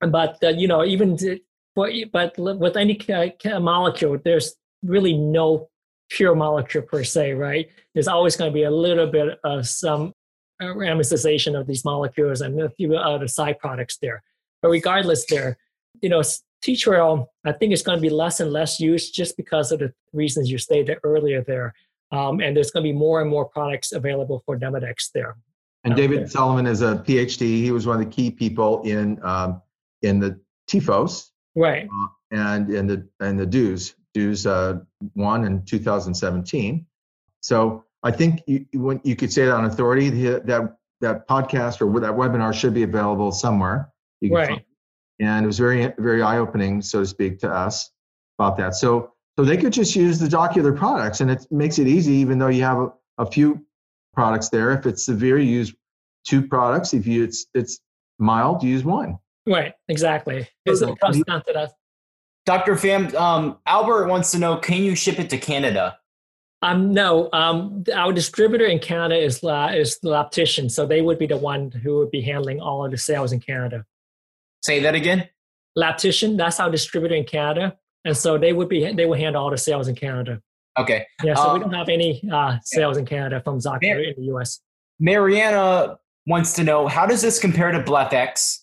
but 0.01 0.43
uh, 0.43 0.49
you 0.49 0.69
know, 0.69 0.85
even 0.85 1.19
to, 1.19 1.39
but 1.75 2.39
with 2.39 2.77
any 2.79 2.99
molecule, 3.61 4.19
there's 4.25 4.55
really 4.83 5.13
no 5.13 5.69
pure 6.09 6.35
molecule 6.35 6.83
per 6.83 7.05
se, 7.05 7.35
right? 7.35 7.69
There's 7.95 8.09
always 8.09 8.37
going 8.37 8.51
to 8.51 8.55
be 8.55 8.63
a 8.63 8.71
little 8.71 9.07
bit 9.07 9.39
of 9.45 9.69
some 9.69 10.15
racemization 10.63 11.59
of 11.59 11.67
these 11.67 11.85
molecules 11.85 12.41
and 12.41 12.61
a 12.61 12.71
few 12.71 12.97
other 12.97 13.29
side 13.29 13.59
products 13.59 13.99
there. 14.01 14.23
But 14.63 14.71
regardless, 14.71 15.27
there, 15.27 15.59
you 16.01 16.09
know, 16.09 16.23
oil, 16.89 17.33
I 17.45 17.53
think 17.53 17.73
it's 17.73 17.83
going 17.83 17.99
to 17.99 18.03
be 18.03 18.11
less 18.11 18.41
and 18.41 18.53
less 18.53 18.81
used 18.81 19.15
just 19.15 19.37
because 19.37 19.73
of 19.73 19.79
the 19.79 19.93
reasons 20.13 20.51
you 20.51 20.59
stated 20.59 20.99
earlier 21.03 21.43
there. 21.43 21.75
Um, 22.13 22.41
and 22.41 22.57
there's 22.57 22.71
going 22.71 22.85
to 22.85 22.93
be 22.93 22.97
more 22.97 23.21
and 23.21 23.29
more 23.29 23.45
products 23.45 23.93
available 23.93 24.43
for 24.47 24.59
Demodex 24.59 25.11
there. 25.13 25.37
And 25.85 25.95
David 25.95 26.21
there. 26.21 26.29
Sullivan 26.29 26.67
is 26.67 26.83
a 26.83 26.97
PhD. 27.07 27.41
He 27.41 27.71
was 27.71 27.87
one 27.87 28.01
of 28.01 28.09
the 28.09 28.11
key 28.11 28.31
people 28.31 28.83
in 28.83 29.23
um, 29.23 29.63
in 30.03 30.19
the 30.19 30.41
TFOS, 30.69 31.31
right? 31.55 31.89
Uh, 31.93 32.07
and 32.33 32.71
in 32.71 32.87
the 32.87 33.09
and 33.21 33.39
the 33.39 33.47
DEWS 33.47 33.95
DEWS 34.15 34.47
uh, 34.47 34.79
one 35.15 35.45
in 35.45 35.65
2017. 35.65 36.87
So 37.41 37.85
I 38.03 38.11
think 38.11 38.43
you, 38.47 38.67
when 38.73 39.01
you 39.05 39.15
could 39.15 39.33
say 39.33 39.45
that 39.47 39.55
on 39.55 39.65
authority, 39.65 40.11
that 40.11 40.77
that 41.01 41.29
podcast 41.29 41.81
or 41.81 42.01
that 42.01 42.13
webinar 42.13 42.53
should 42.53 42.75
be 42.75 42.83
available 42.83 43.31
somewhere. 43.31 43.93
you 44.21 44.35
right 44.35 44.65
and 45.21 45.45
it 45.45 45.47
was 45.47 45.59
very 45.59 45.93
very 45.99 46.23
eye 46.23 46.39
opening, 46.39 46.83
so 46.83 47.01
to 47.01 47.07
speak, 47.07 47.39
to 47.41 47.51
us 47.51 47.91
about 48.39 48.57
that. 48.59 48.75
So 48.75 49.13
so 49.39 49.45
they 49.45 49.57
could 49.57 49.73
just 49.73 49.95
use 49.95 50.19
the 50.19 50.27
Zocular 50.27 50.77
products, 50.77 51.21
and 51.21 51.31
it 51.31 51.47
makes 51.51 51.79
it 51.79 51.87
easy, 51.87 52.15
even 52.15 52.39
though 52.39 52.49
you 52.49 52.63
have 52.63 52.79
a, 52.79 52.93
a 53.19 53.27
few 53.27 53.65
products 54.15 54.49
there. 54.49 54.73
If 54.73 54.87
it's 54.87 55.05
severe, 55.05 55.39
you 55.39 55.51
use 55.51 55.75
two 56.27 56.47
products. 56.47 56.95
If 56.95 57.07
you 57.07 57.25
it's 57.25 57.47
it's 57.55 57.81
mild, 58.19 58.63
use 58.63 58.85
one. 58.85 59.19
Right, 59.47 59.75
exactly. 59.89 60.49
It's, 60.65 60.81
it 60.81 60.99
comes 60.99 61.23
down 61.25 61.45
to 61.45 61.53
that. 61.53 61.73
Dr. 62.47 62.75
Pham, 62.75 63.15
um, 63.15 63.59
Albert 63.67 64.07
wants 64.07 64.31
to 64.33 64.39
know: 64.39 64.57
Can 64.57 64.83
you 64.83 64.95
ship 64.95 65.19
it 65.19 65.31
to 65.31 65.39
Canada? 65.39 65.99
Um, 66.63 66.95
no, 66.95 67.29
um, 67.33 67.85
our 67.95 68.13
distributor 68.13 68.65
in 68.65 68.79
Canada 68.79 69.17
is 69.17 69.45
uh, 69.45 69.73
is 69.75 69.99
Labtician, 70.03 70.71
so 70.71 70.87
they 70.87 71.03
would 71.03 71.19
be 71.19 71.27
the 71.27 71.37
one 71.37 71.71
who 71.71 71.99
would 71.99 72.11
be 72.11 72.23
handling 72.23 72.61
all 72.61 72.85
of 72.85 72.91
the 72.91 72.99
sales 72.99 73.33
in 73.33 73.41
Canada. 73.41 73.85
Say 74.67 74.81
that 74.81 74.97
again. 74.97 75.29
Labtician, 75.79 76.37
that's 76.37 76.59
our 76.59 76.69
distributor 76.69 77.15
in 77.15 77.23
Canada, 77.23 77.77
and 78.05 78.17
so 78.17 78.37
they 78.37 78.53
would 78.53 78.69
be 78.69 78.93
they 78.93 79.07
would 79.07 79.21
handle 79.21 79.45
all 79.45 79.51
the 79.51 79.57
sales 79.57 79.87
in 79.87 79.95
Canada. 79.95 80.43
Okay. 80.77 81.07
Yeah, 81.23 81.35
so 81.35 81.43
um, 81.43 81.55
we 81.55 81.61
don't 81.61 81.73
have 81.73 81.89
any 81.89 82.21
uh, 82.33 82.59
sales 82.65 82.97
in 82.97 83.07
Canada 83.07 83.41
from 83.45 83.61
Zocular 83.61 83.95
Mar- 83.95 84.01
in 84.01 84.15
the 84.17 84.25
U.S. 84.25 84.61
Mariana 84.99 85.99
wants 86.27 86.53
to 86.55 86.65
know 86.65 86.89
how 86.89 87.07
does 87.07 87.23
this 87.23 87.39
compare 87.39 87.71
to 87.71 87.81
BlephEx? 87.81 88.59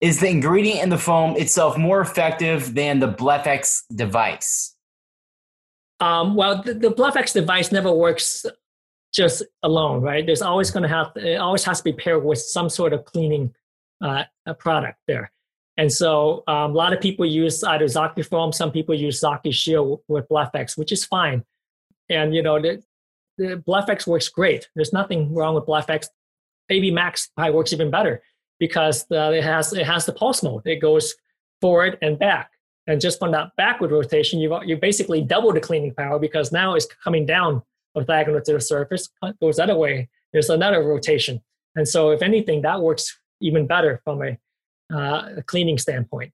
Is 0.00 0.20
the 0.20 0.28
ingredient 0.28 0.82
in 0.82 0.88
the 0.88 0.96
foam 0.96 1.36
itself 1.36 1.76
more 1.76 2.00
effective 2.00 2.74
than 2.74 2.98
the 2.98 3.12
BlephEx 3.12 3.82
device? 3.94 4.74
Um, 6.00 6.34
well, 6.34 6.62
the, 6.62 6.72
the 6.72 6.88
BlephEx 6.88 7.34
device 7.34 7.70
never 7.70 7.92
works 7.92 8.46
just 9.12 9.44
alone, 9.62 10.00
right? 10.00 10.24
There's 10.24 10.40
always 10.40 10.70
going 10.70 10.84
to 10.84 10.88
have 10.88 11.12
it 11.16 11.36
always 11.36 11.62
has 11.64 11.78
to 11.78 11.84
be 11.84 11.92
paired 11.92 12.24
with 12.24 12.38
some 12.38 12.70
sort 12.70 12.94
of 12.94 13.04
cleaning 13.04 13.54
uh, 14.00 14.24
product 14.58 14.98
there. 15.06 15.30
And 15.76 15.90
so 15.90 16.44
um, 16.46 16.72
a 16.72 16.74
lot 16.74 16.92
of 16.92 17.00
people 17.00 17.24
use 17.24 17.64
either 17.64 17.86
ZocuFoam, 17.86 18.54
some 18.54 18.70
people 18.70 18.94
use 18.94 19.20
ZocuShield 19.20 20.00
with 20.08 20.28
BlephEx, 20.28 20.76
which 20.76 20.92
is 20.92 21.04
fine. 21.04 21.44
And 22.10 22.34
you 22.34 22.42
know, 22.42 22.60
the, 22.60 22.82
the 23.38 23.62
BlephEx 23.66 24.06
works 24.06 24.28
great. 24.28 24.68
There's 24.74 24.92
nothing 24.92 25.34
wrong 25.34 25.54
with 25.54 25.64
BlephEx. 25.64 26.08
AB 26.68 26.90
Max 26.90 27.28
probably 27.34 27.54
works 27.54 27.72
even 27.72 27.90
better 27.90 28.22
because 28.58 29.06
it 29.10 29.42
has 29.42 29.72
it 29.72 29.86
has 29.86 30.06
the 30.06 30.12
pulse 30.12 30.42
mode. 30.42 30.62
It 30.66 30.76
goes 30.76 31.14
forward 31.60 31.98
and 32.02 32.18
back. 32.18 32.50
And 32.86 33.00
just 33.00 33.18
from 33.18 33.32
that 33.32 33.52
backward 33.56 33.92
rotation, 33.92 34.40
you 34.40 34.58
you 34.64 34.76
basically 34.76 35.22
double 35.22 35.52
the 35.52 35.60
cleaning 35.60 35.94
power 35.94 36.18
because 36.18 36.52
now 36.52 36.74
it's 36.74 36.86
coming 37.02 37.24
down 37.26 37.62
orthogonal 37.96 38.42
to 38.44 38.52
the 38.52 38.60
surface, 38.60 39.08
goes 39.40 39.56
that 39.56 39.76
way. 39.76 40.08
There's 40.32 40.50
another 40.50 40.82
rotation. 40.82 41.42
And 41.76 41.88
so, 41.88 42.10
if 42.10 42.22
anything, 42.22 42.62
that 42.62 42.80
works 42.80 43.18
even 43.40 43.66
better 43.66 44.00
from 44.04 44.22
a, 44.22 44.38
uh, 44.92 45.28
a 45.36 45.42
cleaning 45.42 45.78
standpoint. 45.78 46.32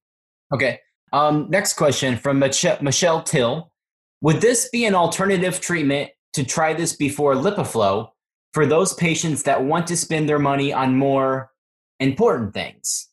Okay. 0.52 0.80
Um, 1.12 1.46
next 1.48 1.74
question 1.74 2.16
from 2.16 2.38
Mich- 2.38 2.80
Michelle 2.80 3.22
Till. 3.22 3.72
Would 4.20 4.40
this 4.40 4.68
be 4.70 4.84
an 4.84 4.94
alternative 4.94 5.60
treatment 5.60 6.10
to 6.34 6.44
try 6.44 6.74
this 6.74 6.94
before 6.94 7.34
LipiFlow 7.34 8.10
for 8.52 8.66
those 8.66 8.94
patients 8.94 9.44
that 9.44 9.62
want 9.62 9.86
to 9.86 9.96
spend 9.96 10.28
their 10.28 10.38
money 10.38 10.72
on 10.72 10.96
more 10.96 11.50
important 12.00 12.52
things? 12.54 13.08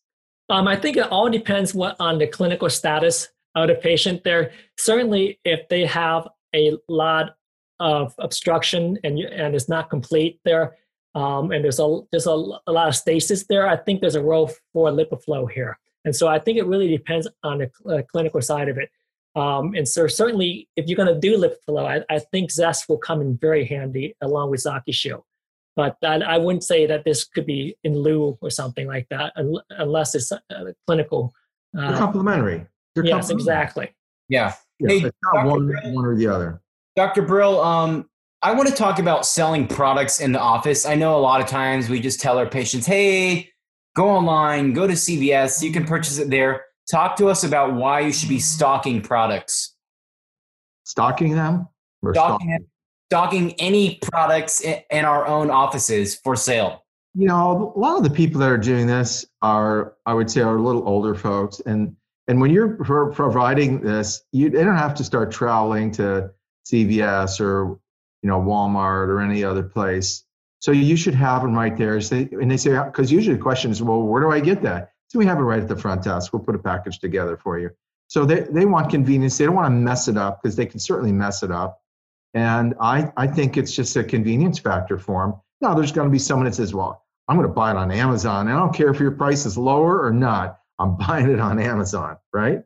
Um, 0.49 0.67
I 0.67 0.75
think 0.75 0.97
it 0.97 1.11
all 1.11 1.29
depends 1.29 1.73
what 1.73 1.95
on 1.99 2.17
the 2.17 2.27
clinical 2.27 2.69
status 2.69 3.29
of 3.55 3.67
the 3.67 3.75
patient. 3.75 4.23
There 4.23 4.51
certainly, 4.77 5.39
if 5.43 5.67
they 5.69 5.85
have 5.85 6.27
a 6.55 6.77
lot 6.87 7.35
of 7.79 8.13
obstruction 8.19 8.97
and 9.03 9.19
and 9.19 9.55
it's 9.55 9.67
not 9.67 9.89
complete 9.89 10.39
there, 10.45 10.77
um, 11.15 11.51
and 11.51 11.63
there's 11.63 11.79
a 11.79 11.99
there's 12.11 12.27
a, 12.27 12.31
a, 12.67 12.71
lot 12.71 12.89
of 12.89 12.95
stasis 12.95 13.45
there, 13.47 13.67
I 13.67 13.77
think 13.77 14.01
there's 14.01 14.15
a 14.15 14.21
role 14.21 14.51
for 14.73 14.91
LipiFlow 14.91 15.49
here. 15.49 15.79
And 16.03 16.15
so 16.15 16.27
I 16.27 16.37
think 16.37 16.57
it 16.57 16.67
really 16.67 16.89
depends 16.89 17.27
on 17.41 17.59
the 17.59 17.71
cl- 17.73 17.99
uh, 17.99 18.01
clinical 18.03 18.41
side 18.41 18.69
of 18.69 18.77
it. 18.77 18.89
Um, 19.35 19.73
and 19.75 19.87
so 19.87 20.07
certainly, 20.07 20.69
if 20.75 20.87
you're 20.87 20.97
going 20.97 21.13
to 21.13 21.19
do 21.19 21.37
LipiFlow, 21.37 22.03
I, 22.09 22.13
I 22.13 22.19
think 22.19 22.51
Zest 22.51 22.87
will 22.87 22.97
come 22.97 23.21
in 23.21 23.37
very 23.37 23.65
handy 23.65 24.15
along 24.21 24.51
with 24.51 24.61
ZocuShield. 24.61 25.23
But 25.75 25.97
I, 26.03 26.15
I 26.15 26.37
wouldn't 26.37 26.63
say 26.63 26.85
that 26.85 27.03
this 27.03 27.25
could 27.25 27.45
be 27.45 27.75
in 27.83 27.97
lieu 27.97 28.37
or 28.41 28.49
something 28.49 28.87
like 28.87 29.07
that, 29.09 29.33
unless 29.71 30.15
it's 30.15 30.31
clinical. 30.87 31.33
Uh, 31.77 31.89
They're 31.89 31.97
complementary. 31.97 32.65
They're 32.93 33.05
yes, 33.05 33.27
complementary. 33.27 33.41
exactly. 33.41 33.95
Yeah. 34.29 34.53
yeah 34.79 34.87
hey, 34.87 35.03
it's 35.05 35.17
not 35.33 35.45
one, 35.47 35.73
one 35.93 36.05
or 36.05 36.15
the 36.15 36.27
other. 36.27 36.61
Dr. 36.95 37.23
Brill, 37.23 37.61
um, 37.61 38.09
I 38.45 38.51
want 38.51 38.69
to 38.69 38.75
talk 38.75 38.99
about 38.99 39.25
selling 39.25 39.67
products 39.67 40.21
in 40.21 40.31
the 40.31 40.39
office. 40.39 40.85
I 40.85 40.93
know 40.93 41.17
a 41.17 41.17
lot 41.17 41.41
of 41.41 41.47
times 41.47 41.89
we 41.89 41.99
just 41.99 42.19
tell 42.19 42.37
our 42.37 42.45
patients, 42.45 42.85
hey, 42.85 43.49
go 43.95 44.07
online, 44.07 44.71
go 44.73 44.85
to 44.85 44.93
CVS, 44.93 45.63
you 45.63 45.71
can 45.71 45.83
purchase 45.83 46.19
it 46.19 46.29
there. 46.29 46.65
Talk 46.87 47.15
to 47.15 47.27
us 47.27 47.43
about 47.43 47.73
why 47.73 48.01
you 48.01 48.13
should 48.13 48.29
be 48.29 48.37
stocking 48.37 49.01
products. 49.01 49.73
Stocking 50.83 51.33
them? 51.33 51.67
Stocking, 52.11 52.67
stocking 53.09 53.53
any 53.53 53.97
products 54.03 54.61
in 54.61 55.05
our 55.05 55.25
own 55.25 55.49
offices 55.49 56.13
for 56.13 56.35
sale? 56.35 56.85
You 57.15 57.27
know, 57.27 57.73
a 57.75 57.79
lot 57.79 57.97
of 57.97 58.03
the 58.03 58.11
people 58.11 58.39
that 58.41 58.51
are 58.51 58.59
doing 58.59 58.85
this 58.85 59.25
are, 59.41 59.95
I 60.05 60.13
would 60.13 60.29
say, 60.29 60.41
are 60.41 60.57
a 60.57 60.61
little 60.61 60.87
older 60.87 61.15
folks. 61.15 61.61
And 61.61 61.95
and 62.27 62.39
when 62.39 62.51
you're 62.51 62.75
providing 62.75 63.81
this, 63.81 64.21
you 64.31 64.51
they 64.51 64.63
don't 64.63 64.77
have 64.77 64.93
to 64.95 65.03
start 65.03 65.31
traveling 65.31 65.89
to 65.93 66.29
CVS 66.67 67.39
or 67.39 67.79
you 68.25 68.31
know 68.31 68.41
Walmart 68.41 69.07
or 69.07 69.21
any 69.21 69.43
other 69.43 69.61
place. 69.61 70.23
So 70.57 70.71
you 70.71 70.95
should 70.95 71.13
have 71.13 71.43
them 71.43 71.53
right 71.53 71.77
there. 71.77 71.97
and 71.97 72.49
they 72.49 72.57
say 72.57 72.71
because 72.71 73.11
usually 73.11 73.35
the 73.35 73.41
question 73.41 73.69
is, 73.69 73.83
well, 73.83 74.01
where 74.01 74.19
do 74.19 74.31
I 74.31 74.39
get 74.39 74.63
that? 74.63 74.93
So 75.09 75.19
we 75.19 75.27
have 75.27 75.37
it 75.37 75.43
right 75.43 75.59
at 75.59 75.67
the 75.67 75.75
front 75.75 76.03
desk. 76.03 76.33
We'll 76.33 76.41
put 76.41 76.55
a 76.55 76.59
package 76.59 76.97
together 76.97 77.37
for 77.37 77.59
you. 77.59 77.69
So 78.07 78.25
they, 78.25 78.39
they 78.49 78.65
want 78.65 78.89
convenience. 78.89 79.37
They 79.37 79.45
don't 79.45 79.53
want 79.53 79.67
to 79.67 79.77
mess 79.77 80.07
it 80.07 80.17
up 80.17 80.41
because 80.41 80.55
they 80.55 80.65
can 80.65 80.79
certainly 80.79 81.11
mess 81.11 81.43
it 81.43 81.51
up. 81.51 81.83
And 82.33 82.73
I, 82.81 83.11
I 83.15 83.27
think 83.27 83.57
it's 83.57 83.75
just 83.75 83.95
a 83.95 84.03
convenience 84.03 84.57
factor 84.57 84.97
for 84.97 85.27
them. 85.27 85.35
Now, 85.61 85.75
there's 85.75 85.91
going 85.91 86.07
to 86.07 86.11
be 86.11 86.17
someone 86.17 86.45
that 86.45 86.55
says, 86.55 86.73
well, 86.73 87.05
I'm 87.27 87.37
going 87.37 87.47
to 87.47 87.53
buy 87.53 87.69
it 87.69 87.77
on 87.77 87.91
Amazon. 87.91 88.47
And 88.47 88.57
I 88.57 88.59
don't 88.59 88.73
care 88.73 88.89
if 88.89 88.99
your 88.99 89.11
price 89.11 89.45
is 89.45 89.55
lower 89.55 90.03
or 90.03 90.11
not. 90.11 90.61
I'm 90.79 90.97
buying 91.07 91.29
it 91.29 91.39
on 91.39 91.59
Amazon, 91.59 92.17
right? 92.33 92.63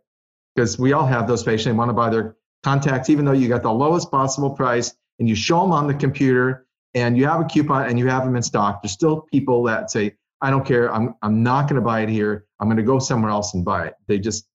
Because 0.55 0.79
we 0.79 0.93
all 0.93 1.05
have 1.05 1.27
those 1.27 1.43
patients. 1.43 1.65
They 1.65 1.71
want 1.73 1.89
to 1.89 1.93
buy 1.93 2.09
their 2.09 2.37
contacts, 2.63 3.09
even 3.09 3.25
though 3.25 3.33
you 3.33 3.49
got 3.49 3.61
the 3.61 3.73
lowest 3.73 4.09
possible 4.09 4.51
price 4.51 4.95
and 5.19 5.29
you 5.29 5.35
show 5.35 5.61
them 5.61 5.71
on 5.71 5.87
the 5.87 5.93
computer 5.93 6.65
and 6.93 7.17
you 7.17 7.25
have 7.27 7.41
a 7.41 7.45
coupon 7.45 7.87
and 7.87 7.99
you 7.99 8.07
have 8.07 8.25
them 8.25 8.35
in 8.35 8.41
stock. 8.41 8.81
There's 8.81 8.93
still 8.93 9.21
people 9.21 9.63
that 9.63 9.91
say, 9.91 10.15
I 10.41 10.49
don't 10.49 10.65
care. 10.65 10.93
I'm, 10.93 11.15
I'm 11.21 11.43
not 11.43 11.63
going 11.67 11.75
to 11.75 11.85
buy 11.85 12.01
it 12.01 12.09
here. 12.09 12.45
I'm 12.59 12.67
going 12.67 12.77
to 12.77 12.83
go 12.83 12.99
somewhere 12.99 13.31
else 13.31 13.53
and 13.53 13.63
buy 13.63 13.87
it. 13.87 13.95
They 14.07 14.19
just, 14.19 14.47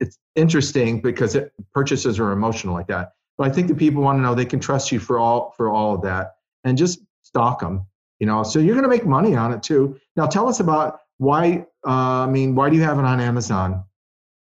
it's 0.00 0.18
interesting 0.34 1.00
because 1.00 1.34
it, 1.34 1.52
purchases 1.72 2.18
are 2.18 2.32
emotional 2.32 2.74
like 2.74 2.88
that. 2.88 3.12
But 3.36 3.48
I 3.48 3.54
think 3.54 3.68
the 3.68 3.74
people 3.74 4.02
want 4.02 4.18
to 4.18 4.22
know 4.22 4.34
they 4.34 4.44
can 4.44 4.58
trust 4.58 4.90
you 4.90 4.98
for 4.98 5.20
all 5.20 5.54
for 5.56 5.70
all 5.70 5.94
of 5.94 6.02
that, 6.02 6.34
and 6.64 6.76
just 6.76 6.98
stock 7.22 7.60
them. 7.60 7.86
You 8.18 8.26
know, 8.26 8.42
so 8.42 8.58
you're 8.58 8.74
going 8.74 8.82
to 8.82 8.88
make 8.88 9.06
money 9.06 9.36
on 9.36 9.52
it 9.52 9.62
too. 9.62 9.96
Now, 10.16 10.26
tell 10.26 10.48
us 10.48 10.58
about 10.58 11.00
why. 11.18 11.66
Uh, 11.86 12.24
I 12.24 12.26
mean, 12.26 12.56
why 12.56 12.68
do 12.68 12.74
you 12.74 12.82
have 12.82 12.98
it 12.98 13.04
on 13.04 13.20
Amazon? 13.20 13.84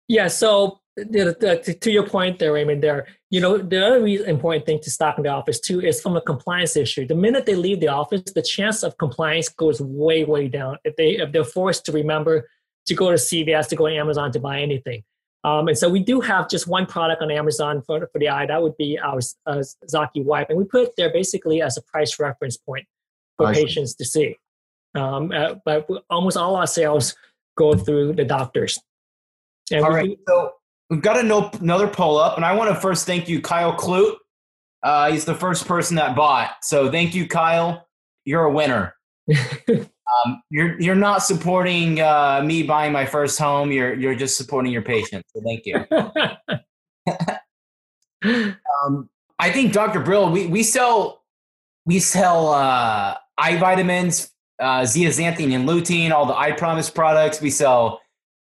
Yeah. 0.09 0.29
So 0.29 0.78
to 1.05 1.91
your 1.91 2.07
point 2.07 2.39
there, 2.39 2.53
Raymond, 2.53 2.83
there, 2.83 3.07
you 3.31 3.41
know, 3.41 3.59
the 3.59 3.85
other 3.85 4.07
important 4.07 4.67
thing 4.67 4.81
to 4.83 4.91
stock 4.91 5.19
in 5.19 5.25
the 5.25 5.31
office 5.31 5.61
too 5.61 5.81
is 5.81 6.01
from 6.01 6.17
a 6.17 6.21
compliance 6.21 6.77
issue. 6.77 7.07
The 7.07 7.15
minute 7.15 7.47
they 7.47 7.55
leave 7.55 7.81
the 7.81 7.89
office, 7.89 8.23
the 8.35 8.43
chance 8.43 8.83
of 8.83 8.97
compliance 8.99 9.49
goes 9.49 9.81
way, 9.81 10.25
way 10.25 10.49
down. 10.49 10.79
If 10.85 10.97
they 10.97 11.19
if 11.19 11.33
they're 11.33 11.45
forced 11.45 11.85
to 11.87 11.93
remember 11.93 12.49
to 12.87 12.95
go 12.95 13.11
to 13.11 13.17
CVS, 13.17 13.69
to 13.69 13.77
go 13.77 13.89
to 13.89 13.95
Amazon 13.95 14.33
to 14.33 14.41
buy 14.41 14.61
anything. 14.61 15.05
Um, 15.45 15.69
and 15.69 15.79
so 15.79 15.89
we 15.89 16.01
do 16.01 16.21
have 16.21 16.49
just 16.49 16.67
one 16.67 16.87
product 16.87 17.23
on 17.23 17.31
Amazon 17.31 17.83
for, 17.83 18.09
for 18.13 18.19
the 18.19 18.29
eye. 18.29 18.47
That 18.47 18.63
would 18.63 18.77
be 18.77 18.99
our 18.99 19.21
uh, 19.47 19.63
ZocuWipe. 19.91 20.25
Wipe. 20.25 20.51
And 20.51 20.59
we 20.59 20.65
put 20.65 20.89
it 20.89 20.93
there 20.97 21.13
basically 21.13 21.63
as 21.63 21.77
a 21.77 21.83
price 21.83 22.19
reference 22.19 22.57
point 22.57 22.87
for 23.37 23.47
I 23.47 23.55
patients 23.55 23.93
see. 23.93 24.05
to 24.05 24.05
see. 24.05 24.37
Um, 24.95 25.31
uh, 25.31 25.55
but 25.65 25.87
almost 26.11 26.37
all 26.37 26.57
our 26.57 26.67
sales 26.67 27.15
go 27.57 27.75
through 27.75 28.15
the 28.15 28.25
doctors. 28.25 28.81
And 29.71 29.85
all 29.85 29.93
right. 29.93 30.09
Do, 30.09 30.17
so 30.27 30.53
we've 30.91 31.03
got 31.03 31.19
another 31.19 31.89
poll 31.89 32.19
up. 32.19 32.37
And 32.37 32.45
I 32.45 32.55
want 32.55 32.71
to 32.71 32.81
first 32.81 33.07
thank 33.07 33.29
you, 33.29 33.41
Kyle 33.41 33.75
Clute. 33.75 34.17
Uh, 34.83 35.11
he's 35.11 35.25
the 35.25 35.35
first 35.35 35.67
person 35.67 35.97
that 35.97 36.15
bought. 36.15 36.53
So 36.63 36.91
thank 36.91 37.15
you, 37.15 37.27
Kyle. 37.27 37.87
You're 38.25 38.45
a 38.45 38.53
winner. 38.53 38.95
Um, 40.25 40.43
you're 40.51 40.81
you're 40.81 40.95
not 40.95 41.23
supporting 41.23 42.01
uh, 42.01 42.43
me 42.45 42.63
buying 42.63 42.93
my 42.93 43.05
first 43.05 43.39
home. 43.39 43.71
You're 43.71 43.95
you're 43.95 44.15
just 44.15 44.37
supporting 44.37 44.73
your 44.73 44.83
patient. 44.83 45.25
So 45.35 45.43
thank 45.45 45.67
you. 45.67 45.85
um, 48.85 49.09
I 49.39 49.51
think 49.51 49.73
Dr. 49.73 50.01
Brill, 50.01 50.31
we, 50.31 50.47
we 50.47 50.63
sell 50.63 51.25
we 51.87 51.99
sell 52.01 52.49
uh, 52.49 53.17
eye 53.37 53.57
vitamins, 53.59 54.31
uh, 54.59 54.81
zeaxanthin 54.81 55.55
and 55.55 55.69
lutein, 55.69 56.11
all 56.11 56.27
the 56.27 56.37
eye 56.37 56.53
promise 56.53 56.91
products. 56.91 57.41
We 57.41 57.51
sell 57.51 58.01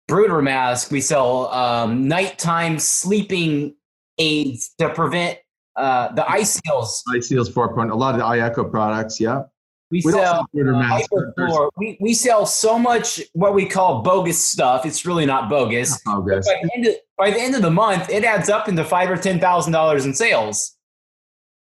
Bruder 0.10 0.42
mask. 0.42 0.92
We 0.92 1.02
sell 1.02 1.48
um, 1.54 2.08
nighttime 2.08 2.80
sleeping 2.80 3.76
aids 4.18 4.74
to 4.80 4.90
prevent 4.90 5.40
uh, 5.76 6.12
the 6.14 6.30
eye 6.30 6.44
seals. 6.44 7.04
Eye 7.14 7.20
seals 7.22 7.50
four 7.50 7.74
point. 7.74 7.92
A 7.92 7.96
lot 7.96 8.16
of 8.16 8.20
the 8.20 8.44
echo 8.44 8.64
products. 8.64 9.20
Yeah. 9.20 9.44
We, 9.92 10.04
we 10.06 10.12
sell 10.12 10.48
uh, 10.54 11.70
we, 11.78 11.98
we 12.00 12.14
sell 12.14 12.46
so 12.46 12.78
much 12.78 13.22
what 13.34 13.56
we 13.56 13.66
call 13.66 14.04
bogus 14.04 14.48
stuff. 14.48 14.86
It's 14.86 15.04
really 15.04 15.26
not 15.26 15.50
bogus. 15.50 16.00
Not 16.06 16.26
bogus. 16.26 16.46
By 16.48 16.62
the, 16.76 16.90
of, 16.90 16.96
by 17.18 17.32
the, 17.32 17.40
end 17.42 17.56
of, 17.56 17.64
the 17.64 17.72
month, 17.72 18.08
it 18.12 18.24
adds 18.24 18.50
up 18.50 18.68
into 18.68 18.84
five 18.84 19.10
or 19.10 19.18
ten 19.18 19.40
thousand 19.40 19.74
dollars 19.74 20.06
in 20.06 20.14
sales. 20.14 20.76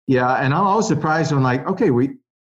Yeah, 0.06 0.36
and 0.36 0.54
I'm 0.54 0.68
always 0.68 0.88
surprised 0.88 1.32
when 1.32 1.42
like, 1.42 1.66
okay, 1.68 1.90
we, 1.90 2.10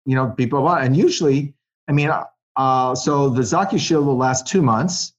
you 0.06 0.16
know, 0.16 0.28
people 0.28 0.62
buy, 0.62 0.86
and 0.86 0.96
usually, 0.96 1.56
I 1.88 1.94
mean, 1.94 2.12
uh, 2.58 2.94
so 2.94 3.30
the 3.30 3.42
ZocuShield 3.42 4.06
will 4.06 4.18
last 4.18 4.46
two 4.46 4.62
months. 4.62 5.15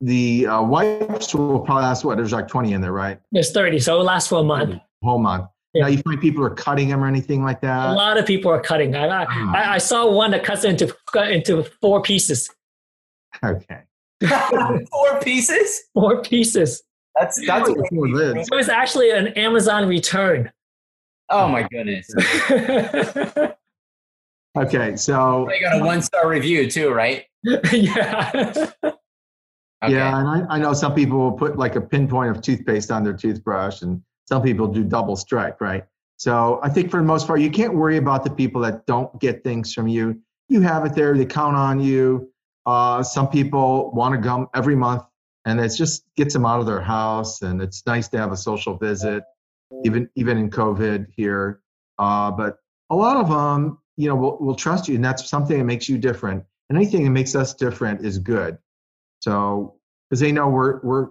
The 0.00 0.46
uh, 0.46 0.62
wipes 0.62 1.34
will 1.34 1.60
probably 1.60 1.84
last 1.84 2.04
what? 2.04 2.16
There's 2.16 2.32
like 2.32 2.48
20 2.48 2.72
in 2.72 2.80
there, 2.80 2.92
right? 2.92 3.18
There's 3.32 3.52
30, 3.52 3.78
so 3.80 4.00
it 4.00 4.04
lasts 4.04 4.28
for 4.28 4.40
a 4.40 4.44
month. 4.44 4.80
Whole 5.02 5.18
month. 5.18 5.46
Yeah. 5.72 5.82
Now 5.82 5.88
you 5.88 5.98
find 5.98 6.20
people 6.20 6.44
are 6.44 6.50
cutting 6.50 6.88
them 6.88 7.02
or 7.02 7.06
anything 7.06 7.44
like 7.44 7.60
that. 7.60 7.90
A 7.90 7.92
lot 7.92 8.18
of 8.18 8.26
people 8.26 8.50
are 8.50 8.60
cutting. 8.60 8.94
I, 8.94 9.06
I, 9.06 9.26
ah. 9.28 9.72
I 9.72 9.78
saw 9.78 10.10
one 10.10 10.30
that 10.30 10.42
cuts 10.42 10.64
into 10.64 10.94
into 11.14 11.64
four 11.80 12.02
pieces. 12.02 12.50
Okay. 13.44 13.82
four 14.90 15.20
pieces. 15.20 15.82
Four 15.92 16.22
pieces. 16.22 16.82
That's 17.18 17.46
that's. 17.46 17.68
What 17.68 17.88
it 17.90 18.48
was 18.50 18.68
actually 18.68 19.10
an 19.10 19.28
Amazon 19.28 19.86
return. 19.86 20.50
Oh 21.28 21.48
my 21.48 21.66
goodness. 21.68 22.08
okay, 24.58 24.96
so 24.96 25.50
I 25.50 25.60
got 25.60 25.80
a 25.80 25.84
one 25.84 26.00
star 26.02 26.28
review 26.28 26.70
too, 26.70 26.90
right? 26.90 27.24
yeah. 27.72 28.50
Okay. 29.84 29.94
Yeah, 29.94 30.18
and 30.18 30.28
I, 30.28 30.56
I 30.56 30.58
know 30.58 30.72
some 30.72 30.94
people 30.94 31.18
will 31.18 31.32
put 31.32 31.58
like 31.58 31.76
a 31.76 31.80
pinpoint 31.80 32.30
of 32.30 32.42
toothpaste 32.42 32.90
on 32.90 33.04
their 33.04 33.12
toothbrush 33.12 33.82
and 33.82 34.02
some 34.26 34.42
people 34.42 34.66
do 34.66 34.82
double 34.84 35.16
strike, 35.16 35.60
right? 35.60 35.84
So 36.16 36.60
I 36.62 36.68
think 36.68 36.90
for 36.90 36.98
the 36.98 37.06
most 37.06 37.26
part, 37.26 37.40
you 37.40 37.50
can't 37.50 37.74
worry 37.74 37.96
about 37.96 38.24
the 38.24 38.30
people 38.30 38.60
that 38.62 38.86
don't 38.86 39.18
get 39.20 39.44
things 39.44 39.72
from 39.72 39.86
you. 39.86 40.20
You 40.48 40.60
have 40.62 40.84
it 40.84 40.94
there, 40.94 41.16
they 41.16 41.26
count 41.26 41.56
on 41.56 41.80
you. 41.80 42.30
Uh, 42.64 43.02
some 43.02 43.28
people 43.28 43.92
want 43.92 44.14
to 44.14 44.26
come 44.26 44.48
every 44.54 44.74
month, 44.74 45.02
and 45.44 45.60
it 45.60 45.68
just 45.76 46.04
gets 46.16 46.32
them 46.32 46.44
out 46.44 46.58
of 46.58 46.66
their 46.66 46.80
house, 46.80 47.42
and 47.42 47.60
it's 47.60 47.86
nice 47.86 48.08
to 48.08 48.18
have 48.18 48.32
a 48.32 48.36
social 48.36 48.76
visit, 48.76 49.22
even 49.84 50.08
even 50.16 50.38
in 50.38 50.50
COVID 50.50 51.06
here. 51.14 51.60
Uh, 51.98 52.30
but 52.30 52.58
a 52.90 52.96
lot 52.96 53.16
of 53.16 53.28
them, 53.28 53.78
you 53.96 54.08
know, 54.08 54.16
will, 54.16 54.38
will 54.38 54.54
trust 54.54 54.88
you, 54.88 54.96
and 54.96 55.04
that's 55.04 55.28
something 55.28 55.58
that 55.58 55.64
makes 55.64 55.88
you 55.88 55.98
different. 55.98 56.44
And 56.68 56.76
anything 56.76 57.04
that 57.04 57.10
makes 57.10 57.36
us 57.36 57.54
different 57.54 58.04
is 58.04 58.18
good. 58.18 58.58
So 59.26 59.74
because 60.08 60.20
they 60.20 60.30
know 60.30 60.48
we're 60.48 60.80
we're 60.82 61.08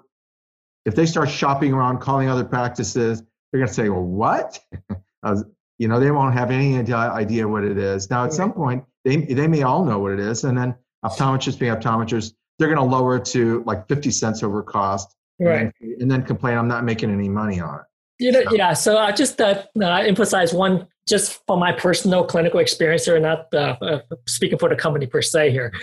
if 0.86 0.96
they 0.96 1.06
start 1.06 1.30
shopping 1.30 1.74
around, 1.74 2.00
calling 2.00 2.30
other 2.30 2.46
practices, 2.46 3.22
they're 3.52 3.60
going 3.60 3.68
to 3.68 3.74
say, 3.74 3.90
well, 3.90 4.04
what? 4.04 4.58
uh, 5.24 5.44
you 5.78 5.90
know, 5.90 6.00
they 6.00 6.12
won't 6.12 6.34
have 6.34 6.50
any 6.52 6.78
idea 6.94 7.48
what 7.48 7.66
it 7.66 7.78
is. 7.78 8.10
Now, 8.10 8.24
at 8.24 8.32
some 8.32 8.54
point, 8.54 8.86
they, 9.04 9.18
they 9.18 9.48
may 9.48 9.64
all 9.64 9.84
know 9.84 10.00
what 10.00 10.14
it 10.14 10.20
is. 10.20 10.46
And 10.46 10.58
then 10.58 10.76
optometrists 11.04 11.60
being 11.60 11.74
optometrists, 11.74 12.34
they're 12.58 12.74
going 12.74 12.90
to 12.90 12.96
lower 12.96 13.18
it 13.18 13.26
to 13.26 13.64
like 13.66 13.88
50 13.90 14.12
cents 14.12 14.44
over 14.44 14.64
cost. 14.64 15.14
Right. 15.40 15.62
And 15.62 15.74
then, 15.82 15.96
and 16.02 16.12
then 16.12 16.24
complain, 16.24 16.58
I'm 16.58 16.70
not 16.70 16.86
making 16.86 17.12
any 17.12 17.28
money 17.28 17.60
on 17.60 17.80
it. 17.80 17.86
You 18.18 18.32
know, 18.32 18.44
yeah. 18.52 18.72
So 18.72 18.98
I 18.98 19.12
just 19.12 19.42
uh, 19.42 19.64
uh, 19.82 19.86
emphasize 19.86 20.54
one, 20.54 20.88
just 21.06 21.46
from 21.46 21.60
my 21.60 21.74
personal 21.74 22.24
clinical 22.24 22.62
experience 22.62 23.04
here, 23.04 23.20
not 23.20 23.54
uh, 23.54 23.76
uh, 23.82 24.00
speaking 24.26 24.58
for 24.58 24.70
the 24.70 24.78
company 24.78 25.06
per 25.06 25.22
se 25.22 25.52
here, 25.52 25.74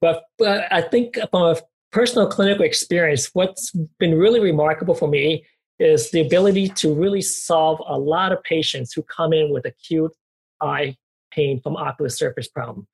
but 0.00 0.22
I 0.40 0.82
think 0.82 1.18
from 1.32 1.42
a 1.42 1.56
personal 1.92 2.28
clinical 2.28 2.64
experience, 2.64 3.30
what's 3.32 3.72
been 3.98 4.14
really 4.14 4.40
remarkable 4.40 4.94
for 4.94 5.08
me 5.08 5.44
is 5.78 6.10
the 6.10 6.20
ability 6.20 6.68
to 6.68 6.94
really 6.94 7.22
solve 7.22 7.80
a 7.86 7.98
lot 7.98 8.32
of 8.32 8.42
patients 8.44 8.92
who 8.92 9.02
come 9.02 9.32
in 9.32 9.52
with 9.52 9.64
acute 9.64 10.12
eye 10.60 10.96
pain 11.30 11.60
from 11.60 11.76
ocular 11.76 12.08
surface 12.08 12.48
problem. 12.48 12.86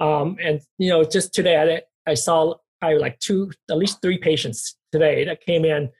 Um, 0.00 0.36
and 0.42 0.60
you 0.78 0.88
know, 0.88 1.04
just 1.04 1.32
today 1.32 1.82
I, 2.06 2.10
I 2.10 2.14
saw 2.14 2.54
I 2.82 2.94
like 2.94 3.18
two, 3.20 3.50
at 3.70 3.78
least 3.78 4.02
three 4.02 4.18
patients 4.18 4.76
today 4.92 5.24
that 5.24 5.40
came 5.40 5.64
in 5.64 5.90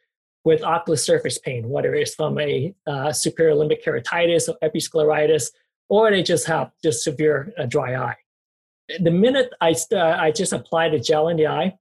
with 0.45 0.63
ocular 0.63 0.97
surface 0.97 1.39
pain, 1.39 1.69
whether 1.69 1.95
it's 1.95 2.15
from 2.15 2.39
a 2.39 2.75
uh, 2.87 3.13
superior 3.13 3.55
limbic 3.55 3.83
keratitis 3.83 4.49
or 4.49 4.57
episcleritis, 4.63 5.51
or 5.89 6.11
they 6.11 6.23
just 6.23 6.47
have 6.47 6.71
just 6.83 7.03
severe 7.03 7.53
uh, 7.59 7.65
dry 7.65 7.95
eye. 7.95 8.17
The 9.01 9.11
minute 9.11 9.51
I, 9.63 9.75
uh, 9.93 9.99
I 9.99 10.31
just 10.31 10.53
apply 10.53 10.91
the 10.91 10.99
gel 10.99 11.29
in 11.29 11.39
the 11.39 11.47
eye, 11.47 11.79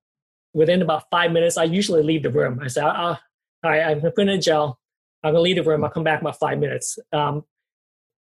within 0.54 0.82
about 0.82 1.10
five 1.10 1.32
minutes, 1.32 1.58
I 1.58 1.64
usually 1.64 2.04
leave 2.04 2.24
the 2.24 2.30
room. 2.30 2.60
I 2.62 2.68
say, 2.68 2.82
oh, 2.82 2.88
all 2.88 3.18
right, 3.64 3.84
I'm 3.84 4.01
putting 4.01 4.30
in 4.30 4.41
gel. 4.41 4.80
I'm 5.24 5.34
going 5.34 5.39
to 5.39 5.41
leave 5.41 5.56
the 5.56 5.70
room. 5.70 5.84
I'll 5.84 5.89
come 5.89 6.04
back 6.04 6.20
in 6.20 6.28
about 6.28 6.39
five 6.39 6.60
minutes. 6.60 6.99
Um, 7.12 7.45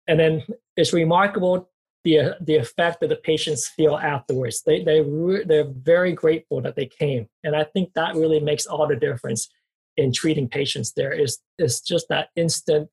and 0.07 0.19
then 0.19 0.43
it's 0.77 0.93
remarkable 0.93 1.69
the, 2.05 2.37
the 2.41 2.57
effect 2.57 3.01
that 3.01 3.09
the 3.09 3.17
patients 3.17 3.67
feel 3.69 3.97
afterwards. 3.97 4.63
They, 4.63 4.85
they, 4.85 5.03
they're 5.45 5.65
very 5.69 6.13
grateful 6.13 6.61
that 6.63 6.77
they 6.77 6.87
came. 6.87 7.29
And 7.43 7.57
I 7.57 7.65
think 7.65 7.95
that 7.95 8.15
really 8.15 8.41
makes 8.41 8.67
all 8.67 8.87
the 8.87 8.97
difference 8.97 9.49
in 9.97 10.13
treating 10.13 10.49
patients 10.49 10.93
there 10.93 11.13
is, 11.13 11.39
is 11.59 11.81
just 11.81 12.09
that 12.09 12.29
instant 12.37 12.91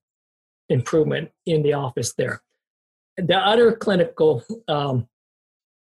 improvement 0.68 1.30
in 1.46 1.62
the 1.62 1.74
office 1.74 2.14
there. 2.14 2.42
The 3.18 3.36
other 3.36 3.72
clinical 3.72 4.42
um, 4.68 5.08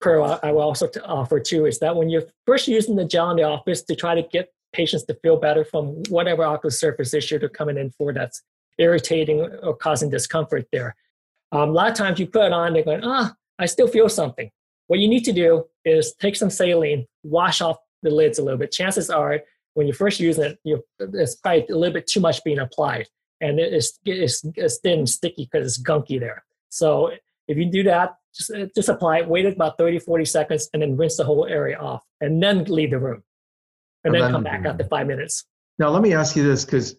pro 0.01 0.23
I 0.23 0.51
will 0.51 0.61
also 0.61 0.89
offer 1.05 1.39
too 1.39 1.65
is 1.65 1.79
that 1.79 1.95
when 1.95 2.09
you're 2.09 2.23
first 2.45 2.67
using 2.67 2.95
the 2.95 3.05
gel 3.05 3.29
in 3.31 3.37
the 3.37 3.43
office 3.43 3.83
to 3.83 3.95
try 3.95 4.15
to 4.15 4.23
get 4.23 4.51
patients 4.73 5.03
to 5.03 5.13
feel 5.15 5.37
better 5.37 5.63
from 5.63 6.03
whatever 6.09 6.43
ocular 6.43 6.71
surface 6.71 7.13
issue 7.13 7.39
they're 7.39 7.49
coming 7.49 7.77
in 7.77 7.91
for 7.91 8.13
that's 8.13 8.41
irritating 8.77 9.41
or 9.63 9.75
causing 9.75 10.09
discomfort 10.09 10.65
there. 10.71 10.95
Um, 11.51 11.69
a 11.69 11.71
lot 11.73 11.89
of 11.89 11.95
times 11.95 12.19
you 12.19 12.27
put 12.27 12.45
it 12.45 12.53
on, 12.53 12.73
they're 12.73 12.83
going, 12.83 13.03
ah, 13.03 13.33
I 13.59 13.65
still 13.65 13.87
feel 13.87 14.09
something. 14.09 14.49
What 14.87 14.99
you 14.99 15.07
need 15.07 15.23
to 15.25 15.33
do 15.33 15.65
is 15.85 16.13
take 16.15 16.35
some 16.35 16.49
saline, 16.49 17.05
wash 17.23 17.61
off 17.61 17.77
the 18.01 18.09
lids 18.09 18.39
a 18.39 18.43
little 18.43 18.57
bit. 18.57 18.71
Chances 18.71 19.09
are 19.09 19.41
when 19.73 19.87
you're 19.87 19.95
first 19.95 20.19
using 20.19 20.43
it, 20.43 20.59
you 20.63 20.83
it's 20.99 21.35
probably 21.35 21.65
a 21.69 21.75
little 21.75 21.93
bit 21.93 22.07
too 22.07 22.19
much 22.19 22.43
being 22.43 22.59
applied, 22.59 23.07
and 23.39 23.59
it's 23.59 23.99
it's, 24.05 24.43
it's 24.55 24.79
thin 24.79 24.99
and 24.99 25.09
sticky 25.09 25.49
because 25.51 25.65
it's 25.65 25.81
gunky 25.81 26.19
there. 26.19 26.43
So 26.69 27.11
if 27.47 27.57
you 27.57 27.65
do 27.65 27.83
that, 27.83 28.15
just 28.35 28.51
uh, 28.51 28.65
just 28.75 28.89
apply 28.89 29.19
it, 29.19 29.27
wait 29.27 29.45
about 29.45 29.77
30, 29.77 29.99
40 29.99 30.25
seconds, 30.25 30.69
and 30.73 30.81
then 30.81 30.97
rinse 30.97 31.17
the 31.17 31.23
whole 31.23 31.45
area 31.45 31.77
off, 31.77 32.03
and 32.19 32.41
then 32.41 32.63
leave 32.65 32.91
the 32.91 32.99
room, 32.99 33.23
and, 34.03 34.13
and 34.13 34.15
then, 34.15 34.21
then 34.21 34.31
come 34.31 34.43
back 34.43 34.65
after 34.65 34.83
five 34.85 35.07
minutes. 35.07 35.45
Now 35.79 35.89
let 35.89 36.01
me 36.01 36.13
ask 36.13 36.35
you 36.35 36.43
this, 36.43 36.65
because 36.65 36.95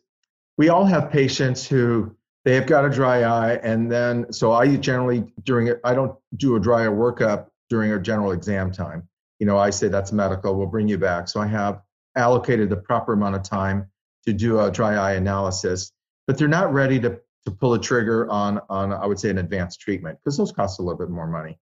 we 0.59 0.69
all 0.69 0.85
have 0.85 1.11
patients 1.11 1.67
who 1.67 2.15
they 2.45 2.55
have 2.55 2.67
got 2.67 2.85
a 2.85 2.91
dry 2.91 3.23
eye, 3.23 3.55
and 3.63 3.91
then 3.91 4.33
so 4.33 4.53
I 4.53 4.77
generally 4.77 5.25
during 5.45 5.69
it 5.69 5.81
I 5.85 5.95
don't 5.95 6.17
do 6.37 6.57
a 6.57 6.61
dry 6.61 6.85
eye 6.85 6.89
workup 6.89 7.47
during 7.71 7.93
a 7.93 7.99
general 7.99 8.33
exam 8.33 8.71
time. 8.71 9.09
You 9.39 9.47
know, 9.47 9.59
I 9.59 9.71
say 9.71 9.89
that's 9.89 10.13
medical. 10.13 10.57
We'll 10.57 10.67
bring 10.67 10.89
you 10.89 10.99
back. 10.99 11.29
So 11.29 11.41
I 11.41 11.47
have 11.47 11.81
allocated 12.17 12.71
the 12.71 12.77
proper 12.77 13.15
amount 13.15 13.35
of 13.35 13.43
time 13.43 13.91
to 14.27 14.33
do 14.33 14.61
a 14.61 14.71
dry 14.71 14.95
eye 14.95 15.15
analysis, 15.15 15.93
but 16.27 16.39
they're 16.39 16.49
not 16.49 16.73
ready 16.73 17.01
to, 17.01 17.19
to 17.45 17.51
pull 17.51 17.75
a 17.75 17.81
trigger 17.81 18.31
on, 18.31 18.61
on, 18.69 18.93
I 18.93 19.07
would 19.07 19.19
say, 19.19 19.31
an 19.31 19.39
advanced 19.39 19.81
treatment 19.81 20.19
because 20.19 20.37
those 20.37 20.53
cost 20.53 20.79
a 20.79 20.83
little 20.83 20.99
bit 20.99 21.11
more 21.11 21.27
money. 21.27 21.59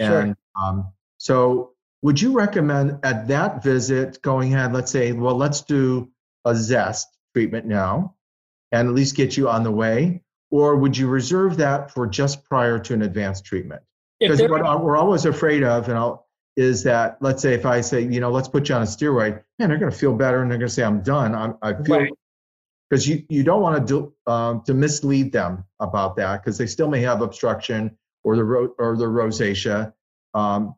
Sure. 0.00 0.20
And 0.20 0.36
um, 0.60 0.92
so, 1.18 1.72
would 2.02 2.20
you 2.20 2.32
recommend 2.32 3.00
at 3.02 3.28
that 3.28 3.62
visit 3.62 4.22
going 4.22 4.54
ahead, 4.54 4.72
let's 4.72 4.92
say, 4.92 5.12
well, 5.12 5.34
let's 5.34 5.62
do 5.62 6.10
a 6.44 6.54
zest 6.54 7.08
treatment 7.34 7.66
now 7.66 8.14
and 8.70 8.88
at 8.88 8.94
least 8.94 9.16
get 9.16 9.36
you 9.36 9.48
on 9.48 9.64
the 9.64 9.70
way? 9.72 10.22
Or 10.50 10.76
would 10.76 10.96
you 10.96 11.08
reserve 11.08 11.56
that 11.58 11.90
for 11.90 12.06
just 12.06 12.44
prior 12.44 12.78
to 12.78 12.94
an 12.94 13.02
advanced 13.02 13.44
treatment? 13.44 13.82
Because 14.20 14.40
what 14.42 14.82
we're 14.82 14.96
always 14.96 15.24
afraid 15.24 15.62
of, 15.62 15.88
and 15.88 15.98
I'll, 15.98 16.26
is 16.56 16.82
that 16.84 17.18
let's 17.20 17.42
say 17.42 17.54
if 17.54 17.66
I 17.66 17.80
say, 17.82 18.02
you 18.02 18.20
know, 18.20 18.30
let's 18.30 18.48
put 18.48 18.68
you 18.68 18.74
on 18.74 18.82
a 18.82 18.86
steroid, 18.86 19.42
man, 19.58 19.68
they're 19.68 19.78
going 19.78 19.92
to 19.92 19.96
feel 19.96 20.14
better 20.14 20.42
and 20.42 20.50
they're 20.50 20.58
going 20.58 20.68
to 20.68 20.74
say, 20.74 20.82
I'm 20.82 21.02
done. 21.02 21.34
I'm, 21.34 21.56
I 21.62 21.74
feel 21.74 22.06
because 22.88 23.06
you, 23.06 23.24
you 23.28 23.42
don't 23.42 23.62
want 23.62 23.86
to 23.86 24.12
do, 24.26 24.32
um, 24.32 24.62
to 24.62 24.74
mislead 24.74 25.32
them 25.32 25.64
about 25.80 26.16
that 26.16 26.42
because 26.42 26.56
they 26.58 26.66
still 26.66 26.88
may 26.88 27.00
have 27.00 27.20
obstruction 27.22 27.96
or 28.24 28.36
the 28.36 28.44
ro- 28.44 28.74
or 28.78 28.96
the 28.96 29.04
rosacea. 29.04 29.92
Um, 30.34 30.74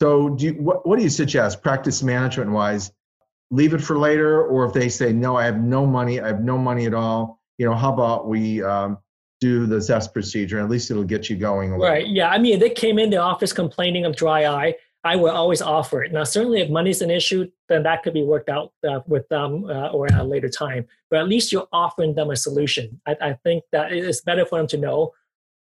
so 0.00 0.30
do 0.30 0.46
you, 0.46 0.52
what, 0.54 0.86
what 0.86 0.96
do 0.96 1.02
you 1.02 1.10
suggest 1.10 1.62
practice 1.62 2.02
management 2.02 2.50
wise? 2.50 2.92
Leave 3.50 3.74
it 3.74 3.82
for 3.82 3.98
later, 3.98 4.42
or 4.42 4.64
if 4.64 4.72
they 4.72 4.88
say 4.88 5.12
no, 5.12 5.36
I 5.36 5.44
have 5.44 5.60
no 5.60 5.84
money, 5.84 6.20
I 6.20 6.28
have 6.28 6.42
no 6.42 6.56
money 6.56 6.86
at 6.86 6.94
all. 6.94 7.40
You 7.58 7.66
know, 7.66 7.74
how 7.74 7.92
about 7.92 8.28
we 8.28 8.62
um, 8.62 8.98
do 9.40 9.66
the 9.66 9.80
zest 9.80 10.12
procedure? 10.14 10.60
At 10.60 10.70
least 10.70 10.90
it'll 10.90 11.04
get 11.04 11.28
you 11.28 11.36
going. 11.36 11.72
Right. 11.72 12.06
Yeah. 12.06 12.30
I 12.30 12.38
mean, 12.38 12.60
they 12.60 12.70
came 12.70 12.98
in 12.98 13.10
the 13.10 13.16
office 13.16 13.52
complaining 13.52 14.04
of 14.04 14.14
dry 14.14 14.46
eye. 14.46 14.76
I 15.02 15.16
will 15.16 15.30
always 15.30 15.62
offer 15.62 16.02
it. 16.02 16.12
Now, 16.12 16.24
certainly, 16.24 16.60
if 16.60 16.68
money's 16.68 17.00
an 17.00 17.10
issue, 17.10 17.50
then 17.68 17.82
that 17.84 18.02
could 18.02 18.12
be 18.12 18.22
worked 18.22 18.50
out 18.50 18.72
uh, 18.86 19.00
with 19.06 19.26
them 19.28 19.64
uh, 19.64 19.88
or 19.88 20.06
at 20.06 20.20
a 20.20 20.24
later 20.24 20.48
time. 20.48 20.86
But 21.10 21.20
at 21.20 21.28
least 21.28 21.52
you're 21.52 21.68
offering 21.72 22.14
them 22.14 22.30
a 22.30 22.36
solution. 22.36 23.00
I, 23.06 23.16
I 23.20 23.32
think 23.42 23.64
that 23.72 23.92
it's 23.92 24.20
better 24.20 24.44
for 24.44 24.58
them 24.58 24.66
to 24.68 24.76
know 24.76 25.12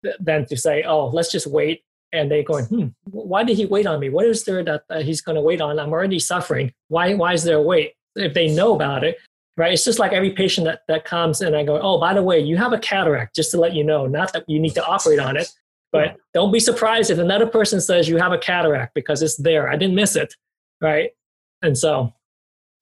th- 0.04 0.16
than 0.20 0.46
to 0.46 0.56
say, 0.56 0.84
"Oh, 0.84 1.08
let's 1.08 1.32
just 1.32 1.48
wait." 1.48 1.84
And 2.14 2.32
they're 2.32 2.44
going, 2.44 2.66
"Hmm, 2.66 2.88
why 3.04 3.44
did 3.44 3.58
he 3.58 3.66
wait 3.66 3.86
on 3.86 4.00
me? 4.00 4.10
What 4.10 4.26
is 4.26 4.46
there 4.46 4.64
that 4.64 4.84
he's 5.04 5.22
going 5.22 5.36
to 5.36 5.42
wait 5.42 5.60
on? 5.60 5.78
I'm 5.78 5.92
already 5.92 6.20
suffering. 6.20 6.72
Why? 6.88 7.14
Why 7.14 7.34
is 7.34 7.44
there 7.44 7.58
a 7.58 7.62
wait?" 7.62 7.94
If 8.16 8.34
they 8.34 8.48
know 8.48 8.74
about 8.74 9.04
it, 9.04 9.18
right? 9.58 9.74
It's 9.74 9.86
just 9.86 10.00
like 10.00 10.14
every 10.14 10.32
patient 10.32 10.66
that, 10.66 10.82
that 10.88 11.06
comes 11.06 11.42
and 11.42 11.56
I 11.56 11.66
go, 11.66 11.80
"Oh, 11.82 12.00
by 12.00 12.14
the 12.14 12.24
way, 12.24 12.40
you 12.40 12.56
have 12.56 12.72
a 12.72 12.80
cataract." 12.80 13.36
Just 13.36 13.52
to 13.52 13.60
let 13.60 13.74
you 13.74 13.84
know, 13.84 14.08
not 14.08 14.32
that 14.32 14.46
you 14.48 14.58
need 14.58 14.74
to 14.76 14.86
operate 14.86 15.20
on 15.20 15.36
it, 15.36 15.52
but 15.92 16.18
don't 16.34 16.52
be 16.52 16.60
surprised 16.60 17.10
if 17.10 17.18
another 17.18 17.48
person 17.48 17.80
says 17.82 18.08
you 18.08 18.18
have 18.18 18.32
a 18.32 18.38
cataract 18.38 18.94
because 18.94 19.22
it's 19.22 19.38
there. 19.38 19.70
I 19.70 19.76
didn't 19.76 19.96
miss 19.96 20.16
it, 20.16 20.34
right? 20.82 21.12
And 21.62 21.78
so. 21.78 22.14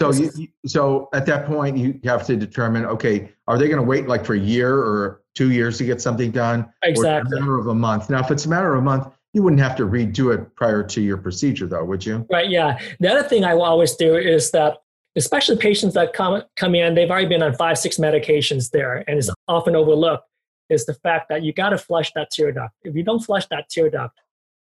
So 0.02 0.12
you, 0.12 0.50
so 0.66 1.08
at 1.14 1.26
that 1.28 1.46
point 1.46 1.78
you 1.78 1.98
have 2.04 2.26
to 2.26 2.36
determine 2.36 2.86
okay 2.86 3.32
are 3.48 3.58
they 3.58 3.70
going 3.70 3.80
to 3.80 3.88
wait 3.88 4.10
like 4.10 4.26
for 4.26 4.34
a 4.34 4.40
year 4.40 4.76
or 4.76 5.22
two 5.36 5.52
years 5.52 5.78
to 5.78 5.86
get 5.86 6.02
something 6.02 6.32
done? 6.32 6.70
Exactly. 6.84 7.32
Or 7.32 7.38
a 7.38 7.40
matter 7.40 7.60
of 7.60 7.68
a 7.68 7.74
month? 7.74 8.10
Now 8.10 8.20
if 8.20 8.30
it's 8.30 8.46
a 8.46 8.50
matter 8.50 8.74
of 8.74 8.80
a 8.80 8.84
month 8.84 9.08
you 9.32 9.42
wouldn't 9.42 9.62
have 9.62 9.76
to 9.78 9.84
redo 9.84 10.34
it 10.34 10.54
prior 10.56 10.84
to 10.84 11.02
your 11.02 11.16
procedure 11.16 11.66
though 11.66 11.86
would 11.86 12.06
you? 12.06 12.28
Right 12.30 12.50
yeah. 12.50 12.78
The 13.00 13.10
other 13.10 13.24
thing 13.24 13.46
I 13.46 13.54
will 13.54 13.64
always 13.64 13.96
do 13.96 14.18
is 14.18 14.52
that 14.52 14.80
especially 15.16 15.56
patients 15.56 15.94
that 15.94 16.12
come 16.12 16.44
come 16.58 16.76
in 16.76 16.94
they've 16.94 17.10
already 17.10 17.30
been 17.30 17.42
on 17.42 17.54
five 17.54 17.78
six 17.78 17.98
medications 17.98 18.72
there 18.72 19.06
and 19.08 19.18
it's 19.18 19.30
mm-hmm. 19.30 19.56
often 19.56 19.78
overlooked 19.78 20.28
is 20.70 20.86
the 20.86 20.94
fact 20.94 21.30
that 21.30 21.44
you 21.44 21.54
got 21.54 21.70
to 21.70 21.78
flush 21.78 22.12
that 22.14 22.32
tear 22.32 22.52
duct. 22.52 22.74
If 22.84 22.96
you 22.96 23.04
don't 23.04 23.20
flush 23.20 23.46
that 23.48 23.70
tear 23.70 23.90
duct, 23.90 24.20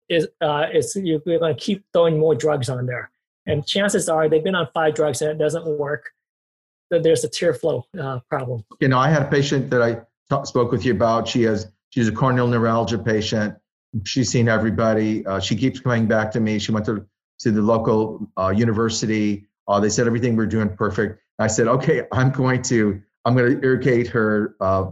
is 0.09 0.27
uh, 0.41 0.67
you're 0.95 1.19
going 1.19 1.39
to 1.39 1.55
keep 1.55 1.83
throwing 1.93 2.19
more 2.19 2.35
drugs 2.35 2.69
on 2.69 2.85
there, 2.85 3.11
and 3.45 3.65
chances 3.65 4.07
are 4.07 4.29
they've 4.29 4.43
been 4.43 4.55
on 4.55 4.67
five 4.73 4.93
drugs 4.93 5.21
and 5.21 5.31
it 5.31 5.37
doesn't 5.37 5.65
work. 5.65 6.11
That 6.91 7.01
there's 7.01 7.23
a 7.23 7.29
tear 7.29 7.55
flow 7.55 7.83
uh, 7.99 8.19
problem. 8.29 8.63
You 8.79 8.89
know, 8.89 8.99
I 8.99 9.09
had 9.09 9.23
a 9.23 9.27
patient 9.27 9.71
that 9.71 9.81
I 9.81 10.01
spoke 10.43 10.71
with 10.71 10.85
you 10.85 10.93
about. 10.93 11.27
She 11.27 11.41
has 11.43 11.71
she's 11.89 12.07
a 12.07 12.11
corneal 12.11 12.47
neuralgia 12.47 12.99
patient. 12.99 13.55
She's 14.03 14.29
seen 14.29 14.47
everybody. 14.47 15.25
Uh, 15.25 15.39
she 15.39 15.55
keeps 15.55 15.79
coming 15.79 16.05
back 16.05 16.31
to 16.33 16.39
me. 16.39 16.59
She 16.59 16.71
went 16.71 16.85
to 16.85 17.03
to 17.39 17.51
the 17.51 17.61
local 17.61 18.29
uh, 18.37 18.53
university. 18.55 19.47
Uh, 19.67 19.79
they 19.79 19.89
said 19.89 20.05
everything 20.05 20.35
we're 20.35 20.45
doing 20.45 20.69
perfect. 20.75 21.19
I 21.39 21.47
said, 21.47 21.67
okay, 21.67 22.03
I'm 22.11 22.29
going 22.29 22.61
to 22.63 23.01
I'm 23.25 23.35
going 23.35 23.59
to 23.59 23.65
irrigate 23.65 24.07
her 24.09 24.55
uh, 24.61 24.91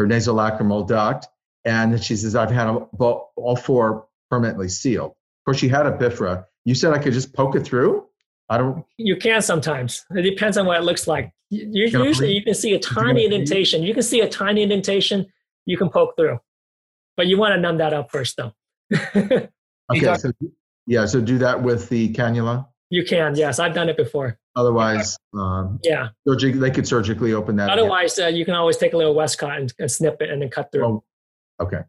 her 0.00 0.06
nasolacrimal 0.06 0.86
duct. 0.88 1.26
And 1.64 2.02
she 2.02 2.16
says, 2.16 2.34
I've 2.34 2.50
had 2.50 2.68
all 2.68 3.56
four 3.56 4.06
permanently 4.30 4.68
sealed. 4.68 5.10
Of 5.10 5.44
course, 5.44 5.58
she 5.58 5.68
had 5.68 5.86
a 5.86 5.92
bifra. 5.92 6.46
You 6.64 6.74
said 6.74 6.92
I 6.92 6.98
could 6.98 7.12
just 7.12 7.34
poke 7.34 7.54
it 7.54 7.60
through? 7.60 8.06
I 8.48 8.58
don't. 8.58 8.84
You 8.96 9.16
can 9.16 9.42
sometimes. 9.42 10.04
It 10.10 10.22
depends 10.22 10.56
on 10.56 10.66
what 10.66 10.78
it 10.78 10.84
looks 10.84 11.06
like. 11.06 11.32
You, 11.50 11.86
usually, 11.86 12.32
you 12.32 12.42
can 12.42 12.54
see 12.54 12.74
a 12.74 12.78
tiny 12.78 13.24
indentation. 13.24 13.82
You 13.82 13.92
can 13.92 14.02
see 14.02 14.20
a 14.20 14.28
tiny 14.28 14.62
indentation. 14.62 15.26
You 15.66 15.76
can 15.76 15.88
poke 15.88 16.16
through, 16.16 16.38
but 17.16 17.26
you 17.26 17.38
want 17.38 17.54
to 17.54 17.60
numb 17.60 17.78
that 17.78 17.92
up 17.92 18.10
first, 18.10 18.36
though. 18.36 18.52
okay. 19.16 19.48
So, 20.16 20.32
yeah. 20.86 21.06
So 21.06 21.20
do 21.20 21.38
that 21.38 21.62
with 21.62 21.88
the 21.88 22.12
cannula. 22.12 22.66
You 22.88 23.04
can. 23.04 23.36
Yes, 23.36 23.58
I've 23.58 23.74
done 23.74 23.88
it 23.88 23.96
before. 23.96 24.38
Otherwise, 24.56 25.16
um, 25.34 25.78
Yeah. 25.84 26.08
surgic- 26.26 26.58
they 26.60 26.70
could 26.70 26.86
surgically 26.86 27.32
open 27.32 27.56
that. 27.56 27.70
Otherwise, 27.70 28.18
uh, 28.18 28.26
you 28.26 28.44
can 28.44 28.54
always 28.54 28.76
take 28.76 28.92
a 28.92 28.96
little 28.96 29.14
Westcott 29.14 29.58
and, 29.58 29.72
and 29.78 29.90
snip 29.90 30.20
it 30.20 30.30
and 30.30 30.42
then 30.42 30.48
cut 30.50 30.70
through. 30.72 30.84
Oh, 30.84 31.04
okay. 31.60 31.80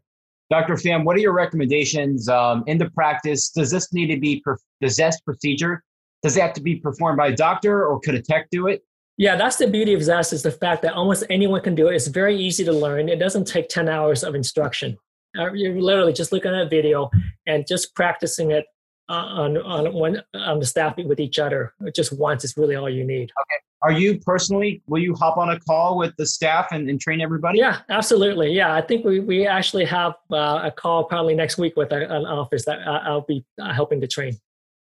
Dr. 0.50 0.74
Pham, 0.74 1.04
what 1.04 1.16
are 1.16 1.20
your 1.20 1.32
recommendations 1.32 2.28
um, 2.28 2.62
in 2.66 2.78
the 2.78 2.90
practice? 2.90 3.50
Does 3.50 3.70
this 3.70 3.92
need 3.92 4.08
to 4.14 4.20
be, 4.20 4.40
per- 4.44 4.58
the 4.80 4.88
ZEST 4.88 5.24
procedure, 5.24 5.82
does 6.22 6.36
it 6.36 6.40
have 6.42 6.52
to 6.52 6.60
be 6.62 6.76
performed 6.76 7.16
by 7.18 7.28
a 7.28 7.36
doctor 7.36 7.84
or 7.86 7.98
could 8.00 8.14
a 8.14 8.22
tech 8.22 8.48
do 8.50 8.68
it? 8.68 8.82
Yeah, 9.18 9.36
that's 9.36 9.56
the 9.56 9.66
beauty 9.66 9.92
of 9.94 10.02
Zest 10.02 10.32
is 10.32 10.42
the 10.42 10.50
fact 10.50 10.82
that 10.82 10.94
almost 10.94 11.24
anyone 11.30 11.60
can 11.62 11.74
do 11.74 11.88
it. 11.88 11.94
It's 11.94 12.06
very 12.06 12.36
easy 12.36 12.64
to 12.64 12.72
learn. 12.72 13.08
It 13.08 13.18
doesn't 13.18 13.46
take 13.46 13.68
10 13.68 13.88
hours 13.88 14.22
of 14.24 14.34
instruction. 14.34 14.96
Uh, 15.38 15.52
you're 15.52 15.80
literally 15.80 16.12
just 16.12 16.32
looking 16.32 16.52
at 16.52 16.60
a 16.62 16.68
video 16.68 17.10
and 17.46 17.66
just 17.66 17.94
practicing 17.94 18.50
it 18.52 18.64
on 19.08 19.56
on 19.58 19.92
one 19.92 20.22
on 20.34 20.58
the 20.60 20.66
staff 20.66 20.96
with 20.96 21.20
each 21.20 21.38
other. 21.38 21.74
Just 21.94 22.16
once 22.18 22.44
is 22.44 22.56
really 22.56 22.74
all 22.76 22.88
you 22.88 23.04
need. 23.04 23.30
Okay. 23.40 23.60
Are 23.84 23.90
you 23.90 24.20
personally, 24.20 24.80
will 24.86 25.00
you 25.02 25.12
hop 25.16 25.36
on 25.38 25.50
a 25.50 25.58
call 25.58 25.98
with 25.98 26.14
the 26.16 26.24
staff 26.24 26.68
and, 26.70 26.88
and 26.88 27.00
train 27.00 27.20
everybody? 27.20 27.58
Yeah, 27.58 27.80
absolutely. 27.90 28.52
Yeah, 28.52 28.72
I 28.72 28.80
think 28.80 29.04
we, 29.04 29.18
we 29.18 29.44
actually 29.44 29.84
have 29.86 30.12
uh, 30.32 30.60
a 30.62 30.70
call 30.70 31.02
probably 31.02 31.34
next 31.34 31.58
week 31.58 31.74
with 31.76 31.90
a, 31.90 31.96
an 32.08 32.24
office 32.24 32.64
that 32.66 32.78
I- 32.86 32.98
I'll 33.08 33.22
be 33.22 33.44
uh, 33.60 33.72
helping 33.72 34.00
to 34.00 34.06
train. 34.06 34.36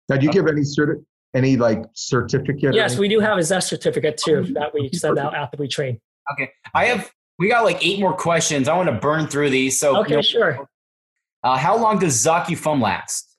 Now, 0.10 0.18
do 0.18 0.26
you 0.26 0.32
give 0.34 0.46
any 0.46 0.60
certi- 0.64 1.06
any 1.34 1.56
like 1.56 1.86
certificate? 1.94 2.74
Yes, 2.74 2.98
we 2.98 3.08
do 3.08 3.22
have 3.22 3.38
a 3.38 3.44
Zest 3.44 3.70
certificate 3.70 4.18
too 4.18 4.44
that 4.56 4.74
we 4.74 4.90
send 4.92 5.18
out 5.18 5.36
after 5.36 5.56
we 5.56 5.70
train. 5.70 5.98
Okay, 6.34 6.52
I 6.76 6.88
have, 6.88 7.10
we 7.40 7.48
got 7.48 7.64
like 7.64 7.84
eight 7.86 8.02
more 8.02 8.14
questions. 8.14 8.68
I 8.68 8.76
want 8.76 8.90
to 8.90 8.96
burn 8.96 9.26
through 9.28 9.52
these. 9.52 9.80
So, 9.80 9.96
Okay, 10.02 10.22
sure. 10.22 10.68
uh, 11.44 11.56
how 11.58 11.78
long 11.78 11.98
does 12.00 12.20
Zaki 12.20 12.56
foam 12.56 12.82
last? 12.82 13.31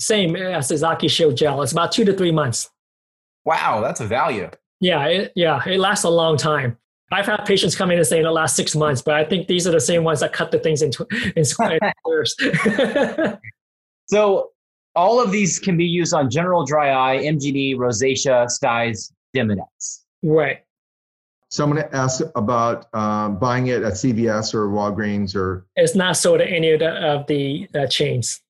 Same 0.00 0.34
as 0.34 0.68
the 0.68 0.76
ZocuShield 0.76 1.36
gel. 1.36 1.62
It's 1.62 1.72
about 1.72 1.92
two 1.92 2.04
to 2.06 2.12
three 2.14 2.32
months. 2.32 2.70
Wow, 3.44 3.80
that's 3.80 4.00
a 4.00 4.06
value. 4.06 4.50
Yeah, 4.80 5.06
it, 5.06 5.32
yeah, 5.36 5.62
it 5.66 5.78
lasts 5.78 6.04
a 6.04 6.10
long 6.10 6.36
time. 6.36 6.78
I've 7.12 7.26
had 7.26 7.44
patients 7.44 7.76
come 7.76 7.90
in 7.90 7.98
and 7.98 8.06
saying 8.06 8.24
it 8.24 8.30
lasts 8.30 8.56
six 8.56 8.74
months, 8.74 9.02
but 9.02 9.14
I 9.14 9.24
think 9.24 9.46
these 9.46 9.66
are 9.66 9.72
the 9.72 9.80
same 9.80 10.04
ones 10.04 10.20
that 10.20 10.32
cut 10.32 10.52
the 10.52 10.58
things 10.58 10.80
into 10.82 11.06
in 11.36 11.44
squares. 11.44 12.34
So, 14.06 14.50
all 14.96 15.22
of 15.22 15.30
these 15.30 15.60
can 15.60 15.76
be 15.76 15.84
used 15.84 16.12
on 16.12 16.28
general 16.28 16.64
dry 16.64 16.90
eye, 16.90 17.18
MGD, 17.22 17.76
rosacea, 17.76 18.50
styes, 18.50 19.12
Demodex. 19.36 20.00
right. 20.24 20.64
Someone 21.48 21.78
asked 21.92 22.22
about 22.34 22.92
um, 22.92 23.38
buying 23.38 23.68
it 23.68 23.84
at 23.84 23.92
CVS 23.92 24.52
or 24.52 24.68
Walgreens 24.68 25.36
or. 25.36 25.64
It's 25.76 25.94
not 25.94 26.16
sold 26.16 26.40
at 26.40 26.48
any 26.48 26.72
of 26.72 26.80
the, 26.80 26.90
of 26.90 27.26
the 27.28 27.68
uh, 27.72 27.86
chains. 27.86 28.40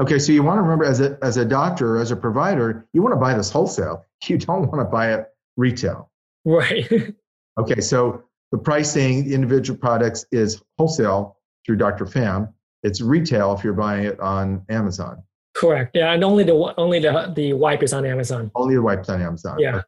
Okay, 0.00 0.18
so 0.18 0.32
you 0.32 0.42
want 0.42 0.56
to 0.58 0.62
remember 0.62 0.84
as 0.84 1.00
a 1.00 1.18
as 1.22 1.36
a 1.36 1.44
doctor, 1.44 1.98
as 1.98 2.10
a 2.10 2.16
provider, 2.16 2.86
you 2.94 3.02
want 3.02 3.12
to 3.12 3.20
buy 3.20 3.34
this 3.34 3.50
wholesale. 3.50 4.04
You 4.28 4.36
don't 4.36 4.70
want 4.70 4.80
to 4.80 4.84
buy 4.84 5.14
it 5.14 5.26
retail. 5.56 6.10
Right. 6.44 6.88
Okay, 7.58 7.80
so 7.80 8.22
the 8.52 8.58
pricing, 8.58 9.28
the 9.28 9.34
individual 9.34 9.78
products 9.78 10.24
is 10.32 10.62
wholesale 10.78 11.36
through 11.66 11.76
Dr. 11.76 12.06
Pham. 12.06 12.50
It's 12.82 13.02
retail 13.02 13.52
if 13.52 13.62
you're 13.62 13.74
buying 13.74 14.04
it 14.04 14.18
on 14.20 14.64
Amazon. 14.70 15.22
Correct. 15.54 15.94
Yeah, 15.94 16.12
and 16.12 16.24
only 16.24 16.44
the 16.44 16.54
only 16.78 17.00
the 17.00 17.32
the 17.36 17.52
wipe 17.52 17.82
is 17.82 17.92
on 17.92 18.06
Amazon. 18.06 18.50
Only 18.54 18.76
the 18.76 18.82
wipes 18.82 19.10
on 19.10 19.20
Amazon. 19.20 19.58
Yeah. 19.58 19.82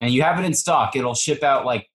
And 0.00 0.12
you 0.12 0.22
have 0.22 0.38
it 0.38 0.44
in 0.44 0.54
stock. 0.54 0.94
It'll 0.94 1.14
ship 1.14 1.42
out 1.42 1.64
like 1.64 1.88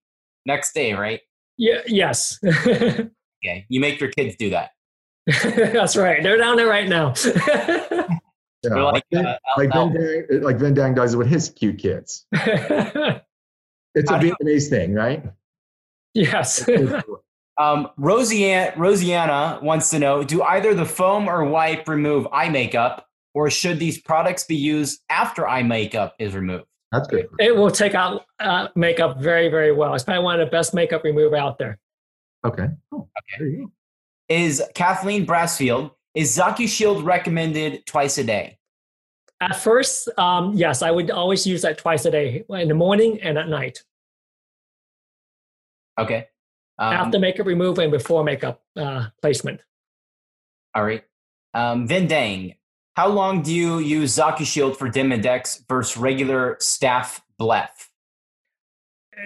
next 0.44 0.74
day, 0.74 0.92
right? 0.92 1.20
Yeah. 1.56 1.80
Yes. 1.86 2.38
Okay. 3.44 3.66
You 3.68 3.80
make 3.80 4.00
your 4.00 4.10
kids 4.10 4.34
do 4.36 4.50
that. 4.50 4.70
That's 5.72 5.96
right. 5.96 6.22
They're 6.22 6.36
down 6.38 6.56
there 6.56 6.68
right 6.68 6.88
now. 6.88 7.14
Yeah, 8.64 8.74
like, 8.74 9.04
like, 9.12 9.24
uh, 9.24 9.36
like, 9.56 9.70
Al- 9.72 9.88
Vin 9.90 10.26
Dang, 10.28 10.42
like 10.42 10.56
Vin 10.58 10.74
Dang 10.74 10.92
does 10.92 11.14
it 11.14 11.16
with 11.16 11.28
his 11.28 11.48
cute 11.48 11.78
kids. 11.78 12.26
It's 13.94 14.10
a 14.10 14.12
How 14.14 14.18
do 14.18 14.26
you- 14.26 14.34
Vietnamese 14.42 14.68
thing, 14.68 14.94
right? 14.94 15.24
yes. 16.14 16.68
Um, 17.56 17.88
Rosianna, 17.98 18.74
Rosianna 18.74 19.62
wants 19.62 19.90
to 19.90 20.00
know 20.00 20.24
Do 20.24 20.42
either 20.42 20.74
the 20.74 20.84
foam 20.84 21.28
or 21.28 21.44
wipe 21.44 21.88
remove 21.88 22.26
eye 22.32 22.48
makeup, 22.48 23.06
or 23.32 23.48
should 23.48 23.78
these 23.78 23.98
products 24.00 24.42
be 24.44 24.56
used 24.56 25.02
after 25.08 25.46
eye 25.46 25.62
makeup 25.62 26.16
is 26.18 26.34
removed? 26.34 26.64
That's 26.90 27.06
good. 27.06 27.28
it 27.38 27.54
will 27.56 27.70
take 27.70 27.94
out 27.94 28.24
uh, 28.40 28.68
makeup 28.74 29.20
very, 29.20 29.48
very 29.48 29.70
well. 29.72 29.94
It's 29.94 30.02
probably 30.04 30.24
one 30.24 30.40
of 30.40 30.46
the 30.46 30.50
best 30.50 30.74
makeup 30.74 31.04
remover 31.04 31.36
out 31.36 31.58
there. 31.58 31.78
Okay. 32.44 32.66
Oh, 32.92 33.08
there 33.38 33.46
you 33.48 33.56
go. 33.66 33.72
Is 34.28 34.62
Kathleen 34.74 35.26
Brassfield, 35.26 35.92
is 36.14 36.34
Zaki 36.34 36.66
Shield 36.66 37.02
recommended 37.04 37.86
twice 37.86 38.18
a 38.18 38.24
day? 38.24 38.58
At 39.40 39.56
first, 39.56 40.08
um, 40.18 40.54
yes, 40.54 40.82
I 40.82 40.90
would 40.90 41.10
always 41.10 41.46
use 41.46 41.62
that 41.62 41.78
twice 41.78 42.04
a 42.04 42.10
day, 42.10 42.44
in 42.50 42.68
the 42.68 42.74
morning 42.74 43.20
and 43.22 43.38
at 43.38 43.48
night, 43.48 43.82
Okay. 45.98 46.28
Um, 46.78 46.92
after 46.92 47.18
makeup 47.18 47.46
removal 47.46 47.82
and 47.82 47.90
before 47.90 48.22
makeup 48.22 48.62
uh, 48.76 49.06
placement. 49.20 49.60
all 50.74 50.84
right. 50.84 51.02
Um, 51.54 51.88
Vin 51.88 52.06
Dang, 52.06 52.54
how 52.94 53.08
long 53.08 53.42
do 53.42 53.52
you 53.52 53.78
use 53.78 54.16
ZocuShield 54.16 54.76
for 54.76 54.88
Demodex 54.88 55.66
versus 55.68 55.96
regular 55.96 56.56
staph 56.60 57.20
bleph? 57.40 57.87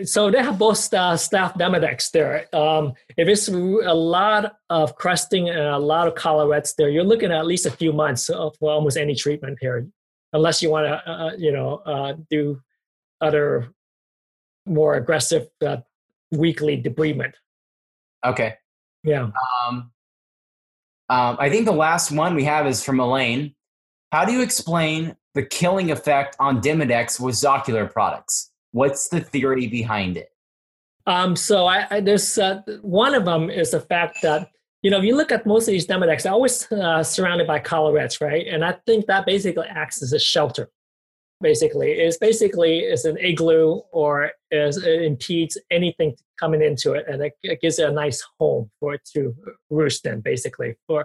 So 0.04 0.30
they 0.30 0.42
have 0.42 0.58
both 0.58 0.92
uh, 0.94 1.14
staph 1.14 1.56
Demodex 1.56 2.10
there. 2.10 2.46
Um, 2.54 2.94
if 3.16 3.28
it's 3.28 3.48
a 3.48 3.52
lot 3.94 4.56
of 4.70 4.96
crusting 4.96 5.48
and 5.48 5.60
a 5.60 5.78
lot 5.78 6.08
of 6.08 6.14
collarettes 6.14 6.74
there, 6.76 6.88
you're 6.88 7.04
looking 7.04 7.30
at 7.30 7.38
at 7.38 7.46
least 7.46 7.66
a 7.66 7.70
few 7.70 7.92
months 7.92 8.26
for 8.26 8.70
almost 8.70 8.96
any 8.96 9.14
treatment 9.14 9.58
here, 9.60 9.86
unless 10.32 10.62
you 10.62 10.70
want 10.70 10.86
to, 10.86 11.10
uh, 11.10 11.32
you 11.36 11.52
know, 11.52 11.82
uh, 11.84 12.14
do 12.30 12.60
other 13.20 13.72
more 14.66 14.94
aggressive 14.94 15.48
uh, 15.64 15.78
weekly 16.30 16.80
debridement. 16.80 17.32
Okay. 18.24 18.54
Yeah. 19.04 19.30
Um, 19.66 19.90
um, 21.08 21.36
I 21.38 21.50
think 21.50 21.66
the 21.66 21.72
last 21.72 22.12
one 22.12 22.34
we 22.34 22.44
have 22.44 22.66
is 22.66 22.82
from 22.82 23.00
Elaine. 23.00 23.54
How 24.12 24.24
do 24.24 24.32
you 24.32 24.42
explain 24.42 25.16
the 25.34 25.42
killing 25.42 25.90
effect 25.90 26.36
on 26.38 26.60
Demodex 26.60 27.18
with 27.18 27.34
Zocular 27.34 27.90
products? 27.90 28.51
What's 28.72 29.08
the 29.08 29.20
theory 29.20 29.66
behind 29.66 30.16
it? 30.16 30.32
Um, 31.06 31.36
so 31.36 31.66
I, 31.66 31.86
I 31.90 32.00
there's 32.00 32.38
uh, 32.38 32.62
one 32.82 33.14
of 33.14 33.24
them 33.24 33.50
is 33.50 33.70
the 33.70 33.80
fact 33.80 34.18
that 34.22 34.50
you 34.82 34.90
know 34.90 34.98
if 34.98 35.04
you 35.04 35.16
look 35.16 35.32
at 35.32 35.46
most 35.46 35.68
of 35.68 35.72
these 35.72 35.86
Demodex, 35.86 36.22
they're 36.22 36.32
always 36.32 36.70
uh, 36.72 37.02
surrounded 37.02 37.46
by 37.46 37.60
collarettes, 37.60 38.20
right? 38.20 38.46
And 38.46 38.64
I 38.64 38.72
think 38.86 39.06
that 39.06 39.26
basically 39.26 39.66
acts 39.68 40.02
as 40.02 40.12
a 40.12 40.18
shelter. 40.18 40.70
Basically, 41.40 41.90
it's 41.90 42.18
basically 42.18 42.80
is 42.80 43.04
an 43.04 43.18
igloo 43.18 43.80
or 43.90 44.30
is 44.52 44.76
it 44.76 45.02
impedes 45.02 45.58
anything 45.72 46.14
coming 46.38 46.62
into 46.62 46.92
it, 46.92 47.04
and 47.08 47.20
it, 47.22 47.32
it 47.42 47.60
gives 47.60 47.80
it 47.80 47.88
a 47.88 47.92
nice 47.92 48.22
home 48.38 48.70
for 48.78 48.94
it 48.94 49.00
to 49.12 49.34
roost 49.70 50.06
in, 50.06 50.20
basically 50.20 50.76
for 50.86 51.04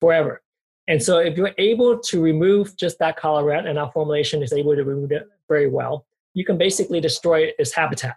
forever. 0.00 0.42
And 0.86 1.02
so, 1.02 1.18
if 1.18 1.36
you're 1.38 1.54
able 1.56 1.98
to 1.98 2.20
remove 2.20 2.76
just 2.76 2.98
that 2.98 3.18
collarette, 3.18 3.66
and 3.66 3.78
our 3.78 3.90
formulation 3.92 4.42
is 4.42 4.52
able 4.52 4.76
to 4.76 4.84
remove 4.84 5.12
it 5.12 5.26
very 5.48 5.68
well, 5.68 6.04
you 6.34 6.44
can 6.44 6.58
basically 6.58 7.00
destroy 7.00 7.50
its 7.58 7.74
habitat. 7.74 8.16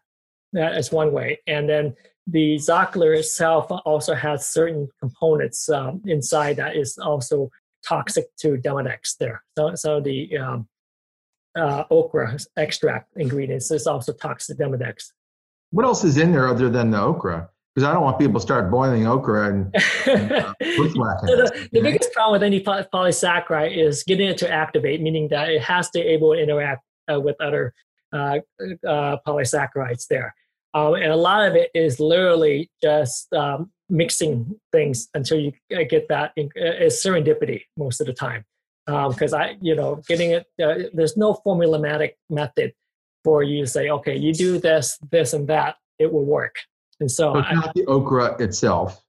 That 0.53 0.77
is 0.77 0.91
one 0.91 1.11
way. 1.11 1.39
And 1.47 1.67
then 1.67 1.95
the 2.27 2.55
Zocular 2.55 3.17
itself 3.17 3.67
also 3.85 4.13
has 4.13 4.47
certain 4.47 4.87
components 4.99 5.67
um, 5.69 6.01
inside 6.05 6.57
that 6.57 6.75
is 6.75 6.97
also 6.97 7.49
toxic 7.85 8.25
to 8.37 8.57
Demodex 8.57 9.17
there. 9.19 9.43
So, 9.57 9.75
so 9.75 9.99
the 9.99 10.37
um, 10.37 10.67
uh, 11.57 11.83
okra 11.89 12.37
extract 12.57 13.09
ingredients 13.17 13.71
is 13.71 13.87
also 13.87 14.13
toxic 14.13 14.57
to 14.57 14.63
Demodex. 14.63 15.11
What 15.71 15.85
else 15.85 16.03
is 16.03 16.17
in 16.17 16.31
there 16.31 16.47
other 16.47 16.69
than 16.69 16.91
the 16.91 17.01
okra? 17.01 17.49
Because 17.73 17.89
I 17.89 17.93
don't 17.93 18.03
want 18.03 18.19
people 18.19 18.35
to 18.35 18.39
start 18.39 18.69
boiling 18.69 19.07
okra 19.07 19.49
and 19.49 19.71
bushwhacking. 19.73 21.27
So 21.27 21.35
the, 21.35 21.69
the 21.71 21.81
biggest 21.81 22.13
problem 22.13 22.33
with 22.33 22.43
any 22.43 22.61
polysaccharide 22.61 23.75
is 23.75 24.03
getting 24.03 24.27
it 24.27 24.37
to 24.39 24.49
activate, 24.49 25.01
meaning 25.01 25.27
that 25.29 25.49
it 25.49 25.61
has 25.63 25.89
to 25.91 25.99
able 25.99 26.33
to 26.33 26.39
interact 26.39 26.83
uh, 27.11 27.19
with 27.19 27.35
other 27.41 27.73
uh, 28.13 28.39
uh, 28.87 29.17
polysaccharides 29.27 30.07
there. 30.07 30.35
Um, 30.73 30.95
and 30.95 31.11
a 31.11 31.15
lot 31.15 31.47
of 31.47 31.55
it 31.55 31.69
is 31.73 31.99
literally 31.99 32.71
just 32.81 33.31
um, 33.33 33.71
mixing 33.89 34.59
things 34.71 35.09
until 35.13 35.39
you 35.39 35.51
uh, 35.75 35.83
get 35.89 36.07
that. 36.09 36.31
In, 36.35 36.45
uh, 36.47 36.85
it's 36.85 37.05
serendipity 37.05 37.63
most 37.77 38.01
of 38.01 38.07
the 38.07 38.13
time. 38.13 38.45
Because 38.85 39.33
I, 39.33 39.55
you 39.61 39.75
know, 39.75 40.01
getting 40.09 40.31
it, 40.31 40.45
uh, 40.61 40.89
there's 40.93 41.15
no 41.15 41.39
formulamatic 41.45 42.11
method 42.29 42.73
for 43.23 43.41
you 43.41 43.63
to 43.63 43.67
say, 43.67 43.89
okay, 43.89 44.15
you 44.15 44.33
do 44.33 44.59
this, 44.59 44.99
this, 45.09 45.31
and 45.31 45.47
that, 45.47 45.77
it 45.99 46.11
will 46.11 46.25
work. 46.25 46.57
And 46.99 47.09
so, 47.09 47.33
So 47.33 47.39
it's 47.39 47.47
I, 47.49 47.53
not 47.53 47.73
the 47.75 47.85
okra 47.85 48.35
itself. 48.41 49.01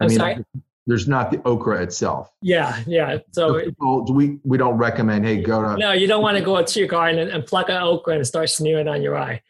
I 0.00 0.04
I'm 0.04 0.08
mean, 0.08 0.18
sorry? 0.18 0.44
There's 0.90 1.06
not 1.06 1.30
the 1.30 1.40
okra 1.44 1.80
itself. 1.82 2.32
yeah, 2.42 2.82
yeah. 2.84 3.18
So 3.30 3.62
So 3.80 4.12
we 4.12 4.40
we 4.42 4.58
don't 4.58 4.76
recommend. 4.76 5.24
Hey, 5.24 5.40
go 5.40 5.62
to 5.62 5.76
No, 5.76 5.92
you 5.92 6.08
don't 6.08 6.20
want 6.20 6.36
to 6.36 6.42
go 6.42 6.56
out 6.56 6.66
to 6.66 6.80
your 6.80 6.88
garden 6.88 7.20
and, 7.20 7.30
and 7.30 7.46
pluck 7.46 7.68
an 7.68 7.76
okra 7.80 8.16
and 8.16 8.26
start 8.26 8.50
smearing 8.50 8.88
on 8.88 9.00
your 9.00 9.16
eye. 9.16 9.40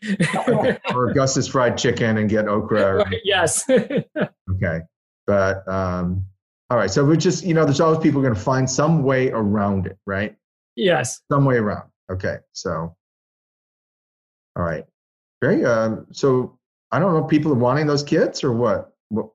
or 0.95 1.15
Gus's 1.15 1.49
Fried 1.49 1.79
Chicken 1.79 2.19
and 2.19 2.29
get 2.29 2.47
okra. 2.47 2.99
or- 3.01 3.13
yes. 3.25 3.65
Okay, 4.53 4.81
but 5.27 5.67
um, 5.67 6.27
all 6.69 6.77
right. 6.77 6.91
So 6.91 7.05
we 7.05 7.17
just 7.17 7.43
you 7.45 7.55
know, 7.55 7.65
there's 7.65 7.81
always 7.81 8.01
people 8.01 8.21
going 8.21 8.35
to 8.35 8.41
find 8.41 8.69
some 8.69 9.03
way 9.03 9.31
around 9.31 9.87
it, 9.87 9.97
right? 10.07 10.37
yes. 10.77 11.21
Some 11.31 11.47
way 11.47 11.57
around. 11.57 11.89
Okay, 12.13 12.37
so 12.53 12.95
All 14.57 14.63
right. 14.65 14.85
Great. 15.41 15.65
Um, 15.65 16.07
so 16.13 16.59
I 16.91 16.99
don't 16.99 17.15
know, 17.15 17.25
people 17.25 17.53
are 17.53 17.55
wanting 17.55 17.87
those 17.87 18.03
kits 18.03 18.45
or 18.45 18.53
what? 18.53 18.93
what? 19.09 19.31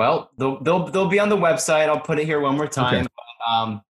Well, 0.00 0.30
they'll, 0.38 0.58
they'll 0.62 0.86
they'll 0.86 1.08
be 1.08 1.20
on 1.20 1.28
the 1.28 1.36
website. 1.36 1.90
I'll 1.90 2.00
put 2.00 2.18
it 2.18 2.24
here 2.24 2.40
one 2.40 2.56
more 2.56 2.66
time. 2.66 3.00
Okay. 3.00 3.06
Um, 3.46 3.82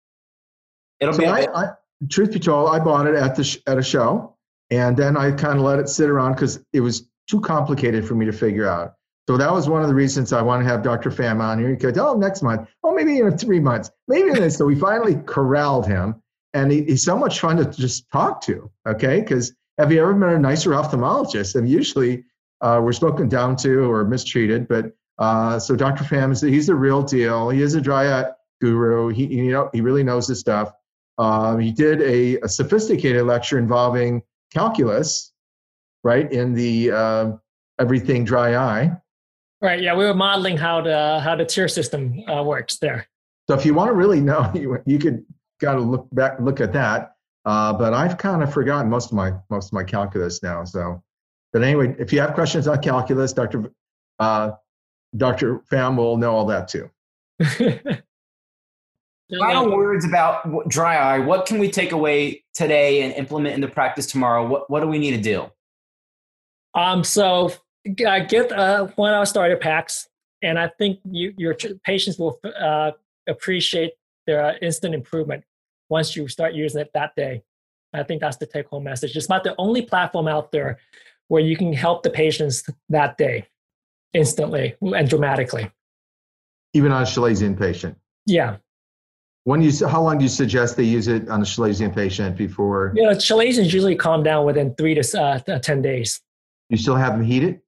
it'll 1.01 1.13
So 1.13 1.21
be. 1.21 1.27
I, 1.27 1.47
I, 1.55 1.73
truth 2.09 2.33
be 2.33 2.39
told, 2.39 2.71
I 2.71 2.79
bought 2.79 3.07
it 3.07 3.15
at 3.15 3.37
the 3.37 3.45
sh- 3.45 3.59
at 3.67 3.77
a 3.77 3.83
show, 3.83 4.35
and 4.71 4.97
then 4.97 5.19
I 5.19 5.33
kind 5.33 5.59
of 5.59 5.67
let 5.67 5.79
it 5.79 5.87
sit 5.87 6.09
around 6.09 6.33
because 6.33 6.65
it 6.73 6.81
was 6.81 7.11
too 7.29 7.43
complicated 7.43 8.09
for 8.09 8.15
me 8.15 8.25
to 8.25 8.33
figure 8.33 8.67
out. 8.67 8.95
So 9.29 9.37
that 9.37 9.53
was 9.53 9.69
one 9.69 9.83
of 9.83 9.89
the 9.89 9.95
reasons 9.95 10.33
I 10.33 10.41
want 10.41 10.63
to 10.63 10.67
have 10.71 10.83
Dr. 10.83 11.11
Pham 11.11 11.43
on 11.43 11.59
here. 11.59 11.77
Because 11.77 11.99
oh, 11.99 12.17
next 12.17 12.41
month, 12.41 12.67
oh, 12.85 12.95
maybe 12.95 13.19
in 13.19 13.37
three 13.37 13.61
months, 13.61 13.91
maybe 14.07 14.31
in. 14.31 14.51
So 14.51 14.65
we 14.65 14.77
finally 14.77 15.17
corralled 15.27 15.87
him, 15.87 16.23
and 16.55 16.73
he, 16.73 16.85
he's 16.85 17.05
so 17.05 17.19
much 17.19 17.39
fun 17.39 17.59
to 17.59 17.67
just 17.67 18.11
talk 18.11 18.41
to. 18.45 18.71
Okay, 18.89 19.21
because 19.21 19.53
have 19.77 19.93
you 19.93 20.01
ever 20.01 20.15
met 20.15 20.33
a 20.33 20.39
nicer 20.39 20.71
ophthalmologist? 20.71 21.55
And 21.55 21.69
usually 21.69 22.25
uh, 22.63 22.81
we're 22.83 22.95
spoken 22.95 23.29
down 23.29 23.57
to 23.57 23.93
or 23.93 24.07
mistreated, 24.07 24.69
but 24.69 24.95
uh, 25.19 25.59
so 25.59 25.75
Dr. 25.75 26.05
Pham 26.05 26.33
is 26.33 26.41
he's 26.41 26.67
the 26.67 26.75
real 26.75 27.03
deal. 27.03 27.51
He 27.51 27.63
is 27.63 27.75
a 27.75 27.81
dry 27.81 28.21
eye 28.21 28.31
guru. 28.61 29.09
He 29.09 29.27
you 29.27 29.53
know 29.53 29.71
he 29.73 29.81
really 29.81 30.05
knows 30.05 30.29
his 30.29 30.41
stuff. 30.41 30.73
Um, 31.19 31.59
he 31.59 31.73
did 31.73 32.01
a, 32.01 32.41
a, 32.43 32.49
sophisticated 32.49 33.25
lecture 33.25 33.59
involving 33.59 34.23
calculus, 34.55 35.33
right, 36.05 36.31
in 36.31 36.55
the 36.55 36.93
uh, 36.93 37.33
everything 37.81 38.25
dry 38.25 38.55
eye. 38.55 38.93
Right. 39.61 39.83
Yeah, 39.83 39.97
we 39.97 40.05
were 40.05 40.15
modeling 40.15 40.57
how 40.57 40.81
the 40.81 41.19
how 41.21 41.35
the 41.35 41.45
tear 41.45 41.67
system 41.67 42.23
uh, 42.29 42.45
works 42.45 42.79
there. 42.79 43.09
So 43.51 43.57
if 43.57 43.67
you 43.67 43.75
want 43.75 43.89
to 43.89 43.95
really 43.95 44.21
know, 44.21 44.51
you, 44.55 44.81
you 44.87 44.99
could 45.01 45.25
got 45.61 45.75
to 45.75 45.81
look 45.81 46.07
back 46.13 46.39
look 46.41 46.61
at 46.61 46.73
that. 46.75 47.15
Uh, 47.45 47.73
but 47.73 47.95
I've 47.95 48.19
kind 48.19 48.43
of 48.43 48.53
forgotten 48.53 48.89
most 48.89 49.07
of 49.07 49.17
my 49.17 49.33
most 49.51 49.69
of 49.69 49.73
my 49.73 49.83
calculus 49.83 50.43
now. 50.43 50.65
So, 50.65 51.03
but 51.53 51.63
anyway, 51.63 51.97
if 51.99 52.13
you 52.13 52.21
have 52.21 52.35
questions 52.35 52.69
on 52.69 52.81
calculus, 52.81 53.33
Dr. 53.33 53.73
Uh, 54.21 54.53
Dr. 55.17 55.61
Pham 55.71 55.97
will 55.97 56.17
know 56.17 56.35
all 56.35 56.47
that 56.47 56.69
too. 56.69 56.91
Final 59.39 59.71
words 59.77 60.07
about 60.07 60.69
dry 60.69 60.97
eye. 60.97 61.19
What 61.19 61.45
can 61.47 61.59
we 61.59 61.71
take 61.71 61.93
away 61.93 62.45
today 62.55 63.03
and 63.03 63.13
implement 63.15 63.55
into 63.55 63.69
practice 63.69 64.07
tomorrow? 64.07 64.47
What 64.47 64.71
What 64.71 64.81
do 64.81 64.87
we 64.89 64.99
need 64.99 65.11
to 65.13 65.21
do? 65.21 65.51
Um. 66.75 67.05
So 67.05 67.53
uh, 68.07 68.21
get 68.21 68.51
uh, 68.53 68.87
one 68.97 69.11
of 69.11 69.19
our 69.19 69.27
starter 69.27 69.57
packs, 69.57 70.09
and 70.43 70.59
I 70.59 70.69
think 70.79 71.01
you, 71.11 71.35
your 71.37 71.55
patients 71.85 72.19
will 72.19 72.41
uh, 72.59 72.93
appreciate 73.29 73.93
their 74.27 74.57
instant 74.63 74.95
improvement 74.95 75.45
once 75.91 76.17
you 76.17 76.27
start 76.29 76.55
using 76.55 76.81
it 76.81 76.91
that 76.95 77.15
day. 77.15 77.43
I 77.93 78.03
think 78.03 78.21
that's 78.21 78.37
the 78.37 78.47
take 78.47 78.69
home 78.69 78.85
message. 78.85 79.17
It's 79.17 79.27
about 79.27 79.45
the 79.45 79.55
only 79.59 79.83
platform 79.83 80.29
out 80.29 80.53
there 80.53 80.79
where 81.29 81.43
you 81.43 81.57
can 81.57 81.73
help 81.73 82.03
the 82.03 82.11
patients 82.11 82.69
that 82.89 83.19
day 83.19 83.47
instantly 84.15 84.77
and 84.81 85.09
dramatically. 85.09 85.71
Even 86.75 86.93
on 86.93 87.03
a 87.03 87.07
Chalazion 87.07 87.59
patient. 87.59 87.97
Yeah. 88.27 88.57
When 89.45 89.63
you 89.63 89.87
how 89.87 90.03
long 90.03 90.19
do 90.19 90.25
you 90.25 90.29
suggest 90.29 90.77
they 90.77 90.85
use 90.85 91.09
it 91.09 91.29
on 91.29 91.41
a 91.41 91.45
Chalazion 91.45 91.95
patient 91.95 92.37
before? 92.37 92.93
You 92.95 93.05
know, 93.05 93.11
Chalazions 93.13 93.73
usually 93.73 93.97
calm 93.97 94.23
down 94.23 94.45
within 94.45 94.75
three 94.75 94.95
to 94.95 95.21
uh, 95.21 95.59
ten 95.61 95.81
days. 95.81 96.21
You 96.69 96.77
still 96.77 96.97
have 96.97 97.13
them 97.13 97.23
heated? 97.23 97.61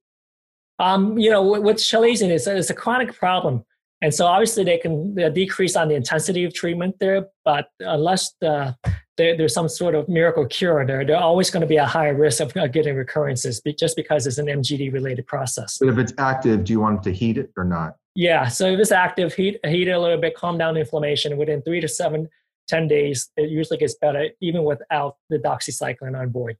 Um, 0.77 1.17
you 1.17 1.29
know, 1.29 1.43
with, 1.43 1.77
Chalazion, 1.77 2.29
it's, 2.29 2.47
it's 2.47 2.69
a 2.69 2.73
chronic 2.73 3.13
problem. 3.13 3.63
And 4.01 4.13
so 4.13 4.25
obviously 4.25 4.63
they 4.63 4.79
can 4.79 5.13
decrease 5.33 5.75
on 5.75 5.87
the 5.89 5.95
intensity 5.95 6.43
of 6.43 6.53
treatment 6.53 6.95
there, 6.99 7.27
but 7.45 7.67
unless 7.79 8.33
the, 8.41 8.75
there, 9.21 9.37
there's 9.37 9.53
some 9.53 9.69
sort 9.69 9.93
of 9.93 10.09
miracle 10.09 10.45
cure 10.47 10.83
there, 10.85 11.05
they're 11.05 11.17
always 11.17 11.51
going 11.51 11.61
to 11.61 11.67
be 11.67 11.77
a 11.77 11.85
higher 11.85 12.15
risk 12.15 12.41
of 12.41 12.53
getting 12.53 12.95
recurrences 12.95 13.61
just 13.77 13.95
because 13.95 14.25
it's 14.25 14.39
an 14.39 14.47
MGD 14.47 14.91
related 14.91 15.27
process. 15.27 15.77
But 15.77 15.89
if 15.89 15.97
it's 15.99 16.13
active, 16.17 16.63
do 16.63 16.73
you 16.73 16.79
want 16.79 17.03
to 17.03 17.11
heat 17.11 17.37
it 17.37 17.51
or 17.55 17.63
not? 17.63 17.97
Yeah, 18.15 18.47
so 18.47 18.65
if 18.65 18.79
it's 18.79 18.91
active, 18.91 19.33
heat, 19.33 19.59
heat 19.63 19.87
it 19.87 19.91
a 19.91 19.99
little 19.99 20.19
bit, 20.19 20.35
calm 20.35 20.57
down 20.57 20.75
inflammation. 20.75 21.37
Within 21.37 21.61
three 21.61 21.79
to 21.79 21.87
seven, 21.87 22.27
10 22.67 22.87
days, 22.87 23.29
it 23.37 23.49
usually 23.49 23.77
gets 23.77 23.95
better 23.95 24.29
even 24.41 24.63
without 24.63 25.17
the 25.29 25.37
doxycycline 25.37 26.19
on 26.19 26.29
board. 26.29 26.57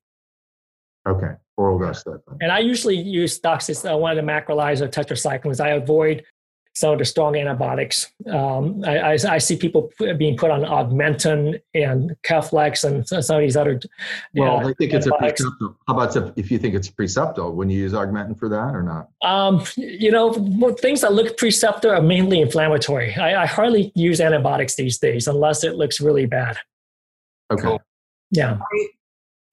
Okay, 1.07 1.33
oral 1.57 1.79
doxycycline. 1.79 2.37
And 2.41 2.51
I 2.51 2.59
usually 2.59 2.95
use 2.95 3.39
doxycycline, 3.39 3.93
uh, 3.95 3.97
one 3.97 4.17
of 4.17 4.23
the 4.23 4.31
macrolides 4.31 4.81
or 4.81 4.87
tetracyclines. 4.87 5.59
I 5.59 5.69
avoid 5.69 6.23
some 6.73 6.93
of 6.93 6.99
the 6.99 7.05
strong 7.05 7.35
antibiotics. 7.35 8.11
Um, 8.27 8.83
I, 8.85 8.97
I, 8.99 9.17
I, 9.29 9.37
see 9.39 9.57
people 9.57 9.91
being 10.17 10.37
put 10.37 10.51
on 10.51 10.61
Augmentin 10.61 11.61
and 11.73 12.15
Keflex 12.23 12.85
and 12.85 13.07
some 13.07 13.35
of 13.35 13.41
these 13.41 13.57
other. 13.57 13.79
Well, 14.33 14.67
I 14.67 14.73
think 14.73 14.93
it's 14.93 15.05
a 15.05 15.09
preseptal. 15.09 15.75
How 15.87 15.99
about 15.99 16.37
if 16.37 16.49
you 16.49 16.57
think 16.57 16.75
it's 16.75 16.89
preseptal? 16.89 17.53
When 17.53 17.69
you 17.69 17.79
use 17.79 17.91
Augmentin 17.91 18.39
for 18.39 18.47
that 18.49 18.73
or 18.73 18.83
not? 18.83 19.09
Um, 19.21 19.65
you 19.75 20.11
know, 20.11 20.31
things 20.75 21.01
that 21.01 21.13
look 21.13 21.35
preceptor 21.37 21.93
are 21.93 22.01
mainly 22.01 22.39
inflammatory. 22.39 23.15
I, 23.15 23.43
I, 23.43 23.45
hardly 23.45 23.91
use 23.93 24.21
antibiotics 24.21 24.75
these 24.75 24.97
days 24.97 25.27
unless 25.27 25.63
it 25.63 25.75
looks 25.75 25.99
really 25.99 26.25
bad. 26.25 26.57
Okay. 27.51 27.63
Cool. 27.63 27.81
Yeah. 28.31 28.59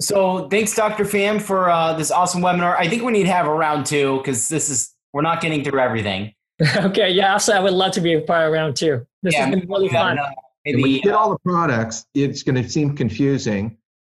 So 0.00 0.48
thanks, 0.48 0.74
Dr. 0.76 1.04
Pham, 1.04 1.42
for 1.42 1.68
uh, 1.68 1.94
this 1.94 2.12
awesome 2.12 2.42
webinar. 2.42 2.76
I 2.78 2.88
think 2.88 3.02
we 3.02 3.10
need 3.10 3.24
to 3.24 3.32
have 3.32 3.46
a 3.46 3.52
round 3.52 3.86
two 3.86 4.18
because 4.18 4.48
this 4.48 4.70
is 4.70 4.94
we're 5.12 5.22
not 5.22 5.40
getting 5.40 5.64
through 5.64 5.80
everything. 5.80 6.34
okay, 6.76 7.10
yeah, 7.10 7.32
also, 7.32 7.52
I 7.52 7.60
would 7.60 7.72
love 7.72 7.92
to 7.92 8.00
be 8.00 8.14
a 8.14 8.20
part 8.20 8.46
of 8.46 8.52
round 8.52 8.76
two. 8.76 9.06
This 9.22 9.34
yeah, 9.34 9.46
has 9.46 9.54
been 9.54 9.68
really 9.68 9.88
fun. 9.88 10.16
No, 10.16 10.26
maybe, 10.64 10.82
when 10.82 10.90
you 10.90 11.00
get 11.00 11.14
all 11.14 11.30
the 11.30 11.38
products, 11.38 12.06
it's 12.14 12.42
going 12.42 12.60
to 12.60 12.68
seem 12.68 12.96
confusing, 12.96 13.76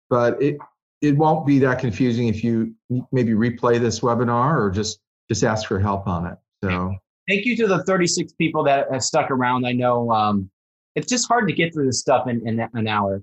but 0.08 0.40
it 0.42 0.58
it 1.00 1.16
won't 1.16 1.46
be 1.46 1.58
that 1.60 1.78
confusing 1.78 2.28
if 2.28 2.44
you 2.44 2.74
maybe 3.12 3.32
replay 3.32 3.80
this 3.80 4.00
webinar 4.00 4.58
or 4.58 4.70
just 4.70 5.00
just 5.28 5.44
ask 5.44 5.66
for 5.68 5.78
help 5.78 6.06
on 6.06 6.26
it. 6.26 6.38
So 6.62 6.94
thank 7.28 7.46
you 7.46 7.56
to 7.56 7.66
the 7.66 7.84
36 7.84 8.32
people 8.34 8.64
that 8.64 8.90
have 8.92 9.02
stuck 9.02 9.30
around. 9.30 9.66
I 9.66 9.72
know 9.72 10.10
um, 10.10 10.50
it's 10.94 11.08
just 11.08 11.28
hard 11.28 11.48
to 11.48 11.54
get 11.54 11.72
through 11.72 11.86
this 11.86 12.00
stuff 12.00 12.28
in, 12.28 12.46
in 12.46 12.68
an 12.74 12.88
hour. 12.88 13.22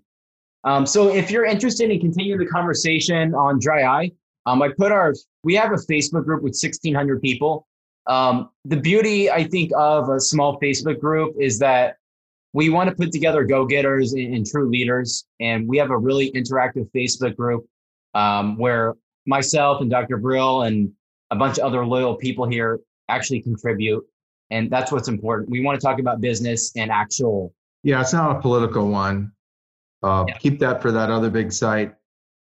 Um, 0.63 0.85
so 0.85 1.13
if 1.13 1.29
you're 1.29 1.45
interested 1.45 1.91
in 1.91 1.99
continuing 1.99 2.39
the 2.39 2.47
conversation 2.47 3.35
on 3.35 3.59
dry 3.59 3.83
eye, 3.83 4.11
um, 4.45 4.61
I 4.61 4.69
put 4.69 4.91
our 4.91 5.13
we 5.43 5.55
have 5.55 5.71
a 5.71 5.75
Facebook 5.75 6.25
group 6.25 6.41
with 6.41 6.57
1,600 6.59 7.21
people. 7.21 7.67
Um, 8.07 8.49
the 8.65 8.77
beauty, 8.77 9.29
I 9.29 9.43
think, 9.43 9.71
of 9.75 10.09
a 10.09 10.19
small 10.19 10.59
Facebook 10.59 10.99
group 10.99 11.35
is 11.39 11.59
that 11.59 11.97
we 12.53 12.69
want 12.69 12.89
to 12.89 12.95
put 12.95 13.11
together 13.11 13.43
go-getters 13.43 14.13
and, 14.13 14.33
and 14.33 14.45
true 14.45 14.69
leaders, 14.69 15.25
and 15.39 15.67
we 15.67 15.77
have 15.77 15.91
a 15.91 15.97
really 15.97 16.31
interactive 16.31 16.89
Facebook 16.95 17.35
group 17.35 17.65
um, 18.13 18.57
where 18.57 18.95
myself 19.25 19.81
and 19.81 19.91
Dr. 19.91 20.17
Brill 20.17 20.63
and 20.63 20.91
a 21.31 21.35
bunch 21.35 21.59
of 21.59 21.65
other 21.65 21.85
loyal 21.85 22.15
people 22.15 22.47
here 22.47 22.79
actually 23.09 23.41
contribute, 23.41 24.03
and 24.49 24.71
that's 24.71 24.91
what's 24.91 25.09
important. 25.09 25.49
We 25.49 25.61
want 25.61 25.79
to 25.79 25.85
talk 25.85 25.99
about 25.99 26.21
business 26.21 26.71
and 26.75 26.89
actual. 26.89 27.53
Yeah, 27.83 28.01
it's 28.01 28.13
not 28.13 28.37
a 28.37 28.41
political 28.41 28.87
one. 28.87 29.33
Uh, 30.01 30.25
yeah. 30.27 30.37
Keep 30.37 30.59
that 30.59 30.81
for 30.81 30.91
that 30.91 31.09
other 31.09 31.29
big 31.29 31.51
site. 31.51 31.93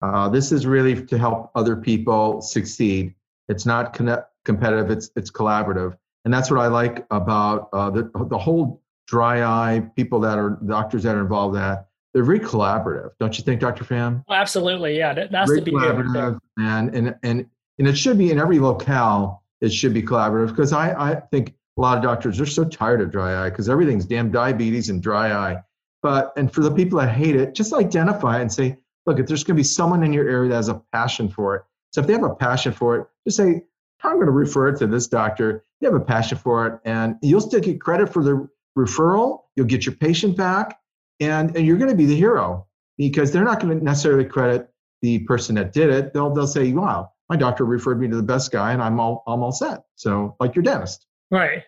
Uh, 0.03 0.29
this 0.29 0.53
is 0.53 0.67
really 0.67 1.05
to 1.07 1.19
help 1.19 1.51
other 1.55 1.75
people 1.75 2.41
succeed. 2.41 3.15
It's 3.49 3.67
not 3.67 3.93
connect, 3.93 4.31
competitive, 4.47 4.91
it's 4.91 5.11
it's 5.17 5.31
collaborative, 5.31 5.97
and 6.25 6.33
that's 6.33 6.51
what 6.51 6.61
I 6.61 6.69
like 6.69 7.05
about 7.11 7.69
uh, 7.75 7.91
the 7.91 8.11
the 8.31 8.39
whole 8.39 8.83
dry 9.07 9.43
eye 9.43 9.81
people 9.95 10.21
that 10.21 10.39
are 10.39 10.59
doctors 10.67 11.03
that 11.03 11.15
are 11.15 11.21
involved 11.21 11.57
in 11.57 11.61
that. 11.61 11.89
They're 12.15 12.25
very 12.25 12.41
collaborative, 12.41 13.11
don't 13.21 13.37
you 13.37 13.45
think, 13.45 13.61
Dr. 13.61 13.85
Pham? 13.85 14.25
Well, 14.27 14.39
absolutely, 14.39 14.97
yeah. 14.97 15.13
That, 15.13 15.31
that's 15.31 15.51
very 15.51 15.61
the 15.61 15.73
collaborative, 15.73 16.39
and 16.59 16.95
and 16.95 17.15
and 17.23 17.47
and 17.79 17.89
it 17.89 17.99
should 17.99 18.17
be 18.17 18.31
in 18.31 18.39
every 18.39 18.59
locale. 18.59 19.43
It 19.61 19.71
should 19.71 19.93
be 19.93 20.03
collaborative 20.03 20.49
because 20.49 20.73
I 20.73 20.93
I 20.93 21.21
think 21.31 21.55
a 21.77 21.81
lot 21.81 21.99
of 21.99 22.03
doctors 22.03 22.41
are 22.41 22.47
so 22.47 22.65
tired 22.65 23.03
of 23.03 23.11
dry 23.11 23.45
eye 23.45 23.51
because 23.51 23.69
everything's 23.69 24.07
damn 24.07 24.31
diabetes 24.31 24.89
and 24.89 25.03
dry 25.03 25.33
eye. 25.33 25.63
But 26.03 26.33
and 26.37 26.53
for 26.53 26.63
the 26.63 26.71
people 26.71 26.99
that 27.01 27.11
hate 27.11 27.37
it, 27.37 27.55
just 27.55 27.75
identify 27.75 28.41
and 28.41 28.51
say, 28.51 28.79
look, 29.07 29.19
if 29.19 29.27
there's 29.27 29.45
going 29.45 29.57
to 29.57 29.61
be 29.61 29.65
someone 29.65 30.03
in 30.03 30.13
your 30.13 30.29
area 30.29 30.51
that 30.51 30.57
has 30.57 30.69
a 30.69 30.83
passion 30.93 31.29
for 31.29 31.57
it. 31.57 31.63
So 31.93 32.01
if 32.01 32.07
they 32.07 32.13
have 32.13 32.25
a 32.25 32.35
passion 32.35 32.73
for 32.73 32.97
it, 32.97 33.07
just 33.27 33.37
say, 33.39 33.63
I'm 34.03 34.15
going 34.15 34.27
to 34.27 34.33
refer 34.33 34.69
it 34.69 34.79
to 34.79 34.87
this 34.87 35.09
doctor. 35.09 35.65
You 35.81 35.91
have 35.91 36.01
a 36.01 36.05
passion 36.05 36.39
for 36.39 36.67
it, 36.67 36.81
and 36.85 37.17
you'll 37.23 37.41
still 37.41 37.61
get 37.61 37.81
credit 37.81 38.13
for 38.13 38.23
the 38.23 38.49
referral. 38.77 39.41
You'll 39.57 39.67
get 39.67 39.87
your 39.87 39.95
patient 39.95 40.37
back, 40.37 40.79
and, 41.21 41.57
and 41.57 41.67
you're 41.67 41.79
going 41.79 41.91
to 41.91 41.97
be 41.97 42.07
the 42.07 42.17
hero 42.17 42.67
because 42.99 43.33
they're 43.33 43.45
not 43.45 43.61
going 43.61 43.79
to 43.79 43.85
necessarily 43.85 44.25
credit 44.25 44.71
the 45.03 45.21
person 45.21 45.55
that 45.57 45.73
did 45.73 45.91
it. 45.91 46.15
They'll, 46.15 46.33
they'll 46.33 46.47
say, 46.47 46.73
wow, 46.73 47.13
my 47.29 47.37
doctor 47.37 47.65
referred 47.65 48.01
me 48.01 48.09
to 48.09 48.17
the 48.17 48.23
best 48.23 48.53
guy, 48.53 48.73
and 48.73 48.83
I'm 48.83 49.01
all, 49.01 49.23
I'm 49.27 49.43
all 49.43 49.53
set. 49.53 49.85
So, 49.97 50.37
like 50.41 50.55
your 50.55 50.63
dentist. 50.63 51.07
Right. 51.31 51.65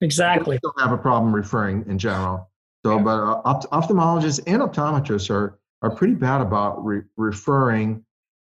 Exactly. 0.00 0.58
Don't 0.62 0.78
have 0.80 0.92
a 0.92 0.98
problem 0.98 1.34
referring 1.34 1.86
in 1.88 1.98
general. 1.98 2.50
So, 2.84 2.98
but 2.98 3.18
uh, 3.18 3.40
opt- 3.44 3.70
ophthalmologists 3.70 4.40
and 4.46 4.62
optometrists 4.62 5.30
are, 5.30 5.58
are 5.82 5.90
pretty 5.90 6.14
bad 6.14 6.40
about 6.40 6.84
re- 6.84 7.02
referring 7.16 8.04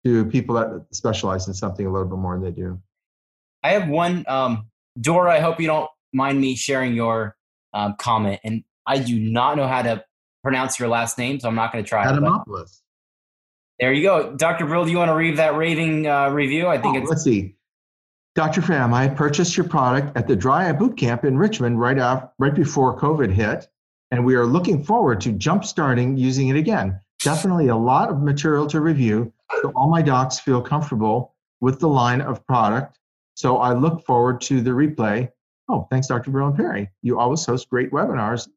to 0.05 0.25
people 0.27 0.57
that 0.57 0.87
specialize 0.93 1.49
in 1.49 1.55
something 1.55 1.87
a 1.87 1.93
little 1.93 2.09
bit 2.09 2.19
more 2.19 2.35
than 2.35 2.45
they 2.45 2.51
do. 2.51 2.81
I 3.67 3.73
have 3.73 3.89
one, 3.89 4.25
um, 4.29 4.69
Dora. 5.01 5.33
I 5.33 5.41
hope 5.41 5.61
you 5.61 5.67
don't 5.67 5.91
mind 6.13 6.41
me 6.41 6.55
sharing 6.55 6.95
your 6.95 7.37
um, 7.75 7.97
comment. 7.99 8.41
And 8.45 8.63
I 8.87 8.99
do 8.99 9.19
not 9.19 9.57
know 9.57 9.67
how 9.67 9.83
to 9.83 10.05
pronounce 10.45 10.79
your 10.79 10.89
last 10.89 11.19
name, 11.19 11.41
so 11.41 11.49
I'm 11.49 11.57
not 11.57 11.73
going 11.73 11.83
to 11.83 11.89
try. 11.89 12.07
Adamopoulos. 12.07 12.83
There 13.81 13.93
you 13.93 14.05
go, 14.05 14.37
Dr. 14.37 14.67
Brill. 14.67 14.85
Do 14.85 14.93
you 14.93 14.99
want 14.99 15.11
to 15.11 15.17
read 15.17 15.39
that 15.39 15.57
rating 15.57 16.07
uh, 16.07 16.31
review? 16.31 16.69
I 16.69 16.79
think 16.79 16.97
Oh, 16.97 17.01
it's 17.01 17.11
let's 17.11 17.25
see. 17.25 17.57
Dr. 18.37 18.61
Pham, 18.61 18.93
I 18.93 19.09
purchased 19.09 19.57
your 19.57 19.67
product 19.67 20.17
at 20.17 20.29
the 20.29 20.37
Dry 20.37 20.69
Eye 20.69 20.73
Boot 20.73 20.97
Camp 20.97 21.25
in 21.25 21.37
Richmond 21.37 21.81
right 21.81 21.99
after, 21.99 22.31
right 22.39 22.55
before 22.55 22.97
COVID 22.97 23.33
hit, 23.33 23.67
and 24.13 24.25
we 24.25 24.37
are 24.37 24.47
looking 24.47 24.85
forward 24.85 25.21
to 25.23 25.33
jump 25.33 25.65
starting 25.65 26.17
using 26.17 26.49
it 26.49 26.57
again. 26.57 27.01
Definitely 27.21 27.67
a 27.67 27.77
lot 27.77 28.11
of 28.11 28.23
material 28.23 28.69
to 28.69 28.81
review, 28.81 29.33
so 29.61 29.73
all 29.75 29.91
my 29.91 30.03
docs 30.03 30.39
feel 30.39 30.63
comfortable 30.63 31.35
with 31.61 31.81
the 31.81 31.89
line 31.89 32.21
of 32.21 32.47
product. 32.47 32.99
So 33.37 33.59
I 33.59 33.75
look 33.75 34.05
forward 34.05 34.41
to 34.43 34.61
the 34.61 34.71
replay. 34.71 35.31
Oh, 35.69 35.87
thanks, 35.91 36.09
Dr. 36.09 36.31
And 36.41 36.57
Perry. 36.57 36.91
You 37.03 37.19
always 37.19 37.45
host 37.45 37.69
great 37.71 37.93
webinars. 37.93 38.49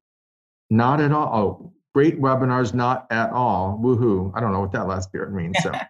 Not 0.70 1.02
at 1.02 1.12
all. 1.12 1.36
Oh, 1.36 1.74
great 1.94 2.20
webinars, 2.20 2.74
not 2.74 3.06
at 3.12 3.32
all. 3.32 3.80
Woohoo! 3.84 4.32
I 4.36 4.40
don't 4.40 4.54
know 4.54 4.62
what 4.62 4.72
that 4.72 4.88
last 4.88 5.12
part 5.12 5.34
means. 5.34 5.58
So. 5.62 5.72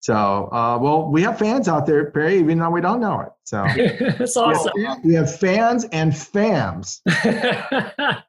So, 0.00 0.48
uh, 0.52 0.78
well, 0.80 1.10
we 1.10 1.22
have 1.22 1.36
fans 1.36 1.66
out 1.66 1.84
there, 1.84 2.12
Perry, 2.12 2.38
even 2.38 2.60
though 2.60 2.70
we 2.70 2.80
don't 2.80 3.00
know 3.00 3.22
it. 3.22 3.32
So, 3.42 3.66
That's 4.16 4.36
awesome. 4.36 4.72
we 5.02 5.14
have 5.14 5.36
fans 5.36 5.84
and 5.90 6.12
fams. 6.12 7.00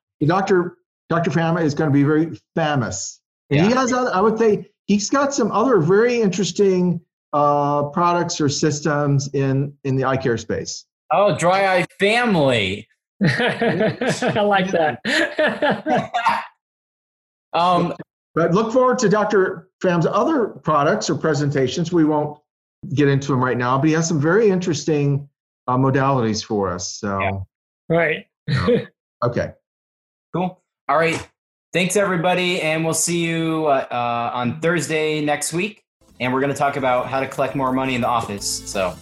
Dr. 0.25 0.77
Dr. 1.09 1.29
Fama 1.29 1.61
is 1.61 1.75
going 1.75 1.91
to 1.91 1.93
be 1.93 2.01
very 2.01 2.35
famous. 2.55 3.21
And 3.51 3.67
he 3.67 3.73
has, 3.73 3.93
other, 3.93 4.11
I 4.11 4.21
would 4.21 4.39
say, 4.39 4.71
he's 4.87 5.11
got 5.11 5.35
some 5.35 5.51
other 5.51 5.79
very 5.79 6.19
interesting 6.19 6.99
uh, 7.33 7.83
products 7.89 8.39
or 8.41 8.49
systems 8.49 9.29
in, 9.33 9.73
in 9.83 9.95
the 9.95 10.03
eye 10.05 10.17
care 10.17 10.37
space. 10.37 10.85
oh, 11.11 11.37
Dry 11.37 11.77
Eye 11.77 11.85
Family. 11.99 12.87
I 13.23 14.41
like 14.45 14.71
that. 14.71 14.99
Um, 17.53 17.93
But 18.35 18.51
look 18.53 18.71
forward 18.71 18.99
to 18.99 19.09
Dr. 19.09 19.69
Pham's 19.81 20.05
other 20.05 20.47
products 20.49 21.09
or 21.09 21.15
presentations. 21.15 21.91
We 21.91 22.05
won't 22.05 22.37
get 22.93 23.07
into 23.07 23.29
them 23.31 23.43
right 23.43 23.57
now, 23.57 23.79
but 23.79 23.87
he 23.87 23.93
has 23.93 24.07
some 24.07 24.21
very 24.21 24.49
interesting 24.49 25.27
uh, 25.67 25.75
modalities 25.77 26.45
for 26.45 26.69
us. 26.71 26.99
So, 26.99 27.19
Yeah. 27.19 27.39
right. 27.89 28.27
okay. 29.25 29.53
cool. 30.33 30.61
All 30.87 30.97
right. 30.97 31.27
Thanks, 31.73 31.95
everybody, 31.95 32.61
and 32.61 32.85
we'll 32.85 32.93
see 32.93 33.25
you 33.25 33.65
uh, 33.67 33.87
uh, 33.89 34.31
on 34.35 34.61
Thursday 34.61 35.19
next 35.21 35.51
week. 35.53 35.83
And 36.19 36.33
we're 36.33 36.41
going 36.41 36.53
to 36.53 36.57
talk 36.57 36.77
about 36.77 37.07
how 37.07 37.19
to 37.19 37.27
collect 37.27 37.55
more 37.55 37.71
money 37.71 37.95
in 37.95 38.01
the 38.01 38.07
office. 38.07 38.69
So, 38.69 38.95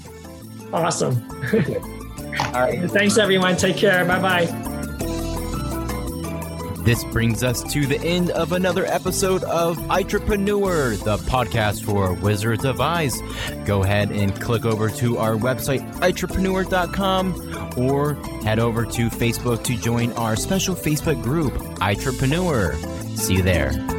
Awesome. 0.74 1.26
all 1.54 2.62
right. 2.62 2.90
Thanks, 2.92 3.18
everyone. 3.18 3.56
Take 3.56 3.78
care. 3.78 4.04
Bye 4.06 4.22
bye. 4.22 4.72
This 6.84 7.04
brings 7.06 7.44
us 7.44 7.64
to 7.74 7.88
the 7.88 8.00
end 8.02 8.30
of 8.32 8.52
another 8.52 8.86
episode 8.86 9.44
of 9.46 9.78
Eyetrepreneur, 9.88 11.04
the 11.04 11.18
podcast 11.18 11.84
for 11.84 12.14
Wizards 12.14 12.64
of 12.64 12.80
Eyes. 12.80 13.20
Go 13.66 13.82
ahead 13.82 14.12
and 14.12 14.40
click 14.40 14.66
over 14.66 14.90
to 14.92 15.18
our 15.18 15.34
website, 15.36 15.82
eyetrepreneur.com, 15.96 17.74
or 17.76 18.14
head 18.44 18.60
over 18.60 18.86
to 18.86 19.10
Facebook 19.10 19.64
to 19.64 19.76
join 19.76 20.12
our 20.14 20.36
special 20.36 20.76
Facebook 20.76 21.24
group, 21.24 21.54
Eyetrepreneur. 21.80 22.76
See 23.18 23.34
you 23.36 23.42
there. 23.42 23.95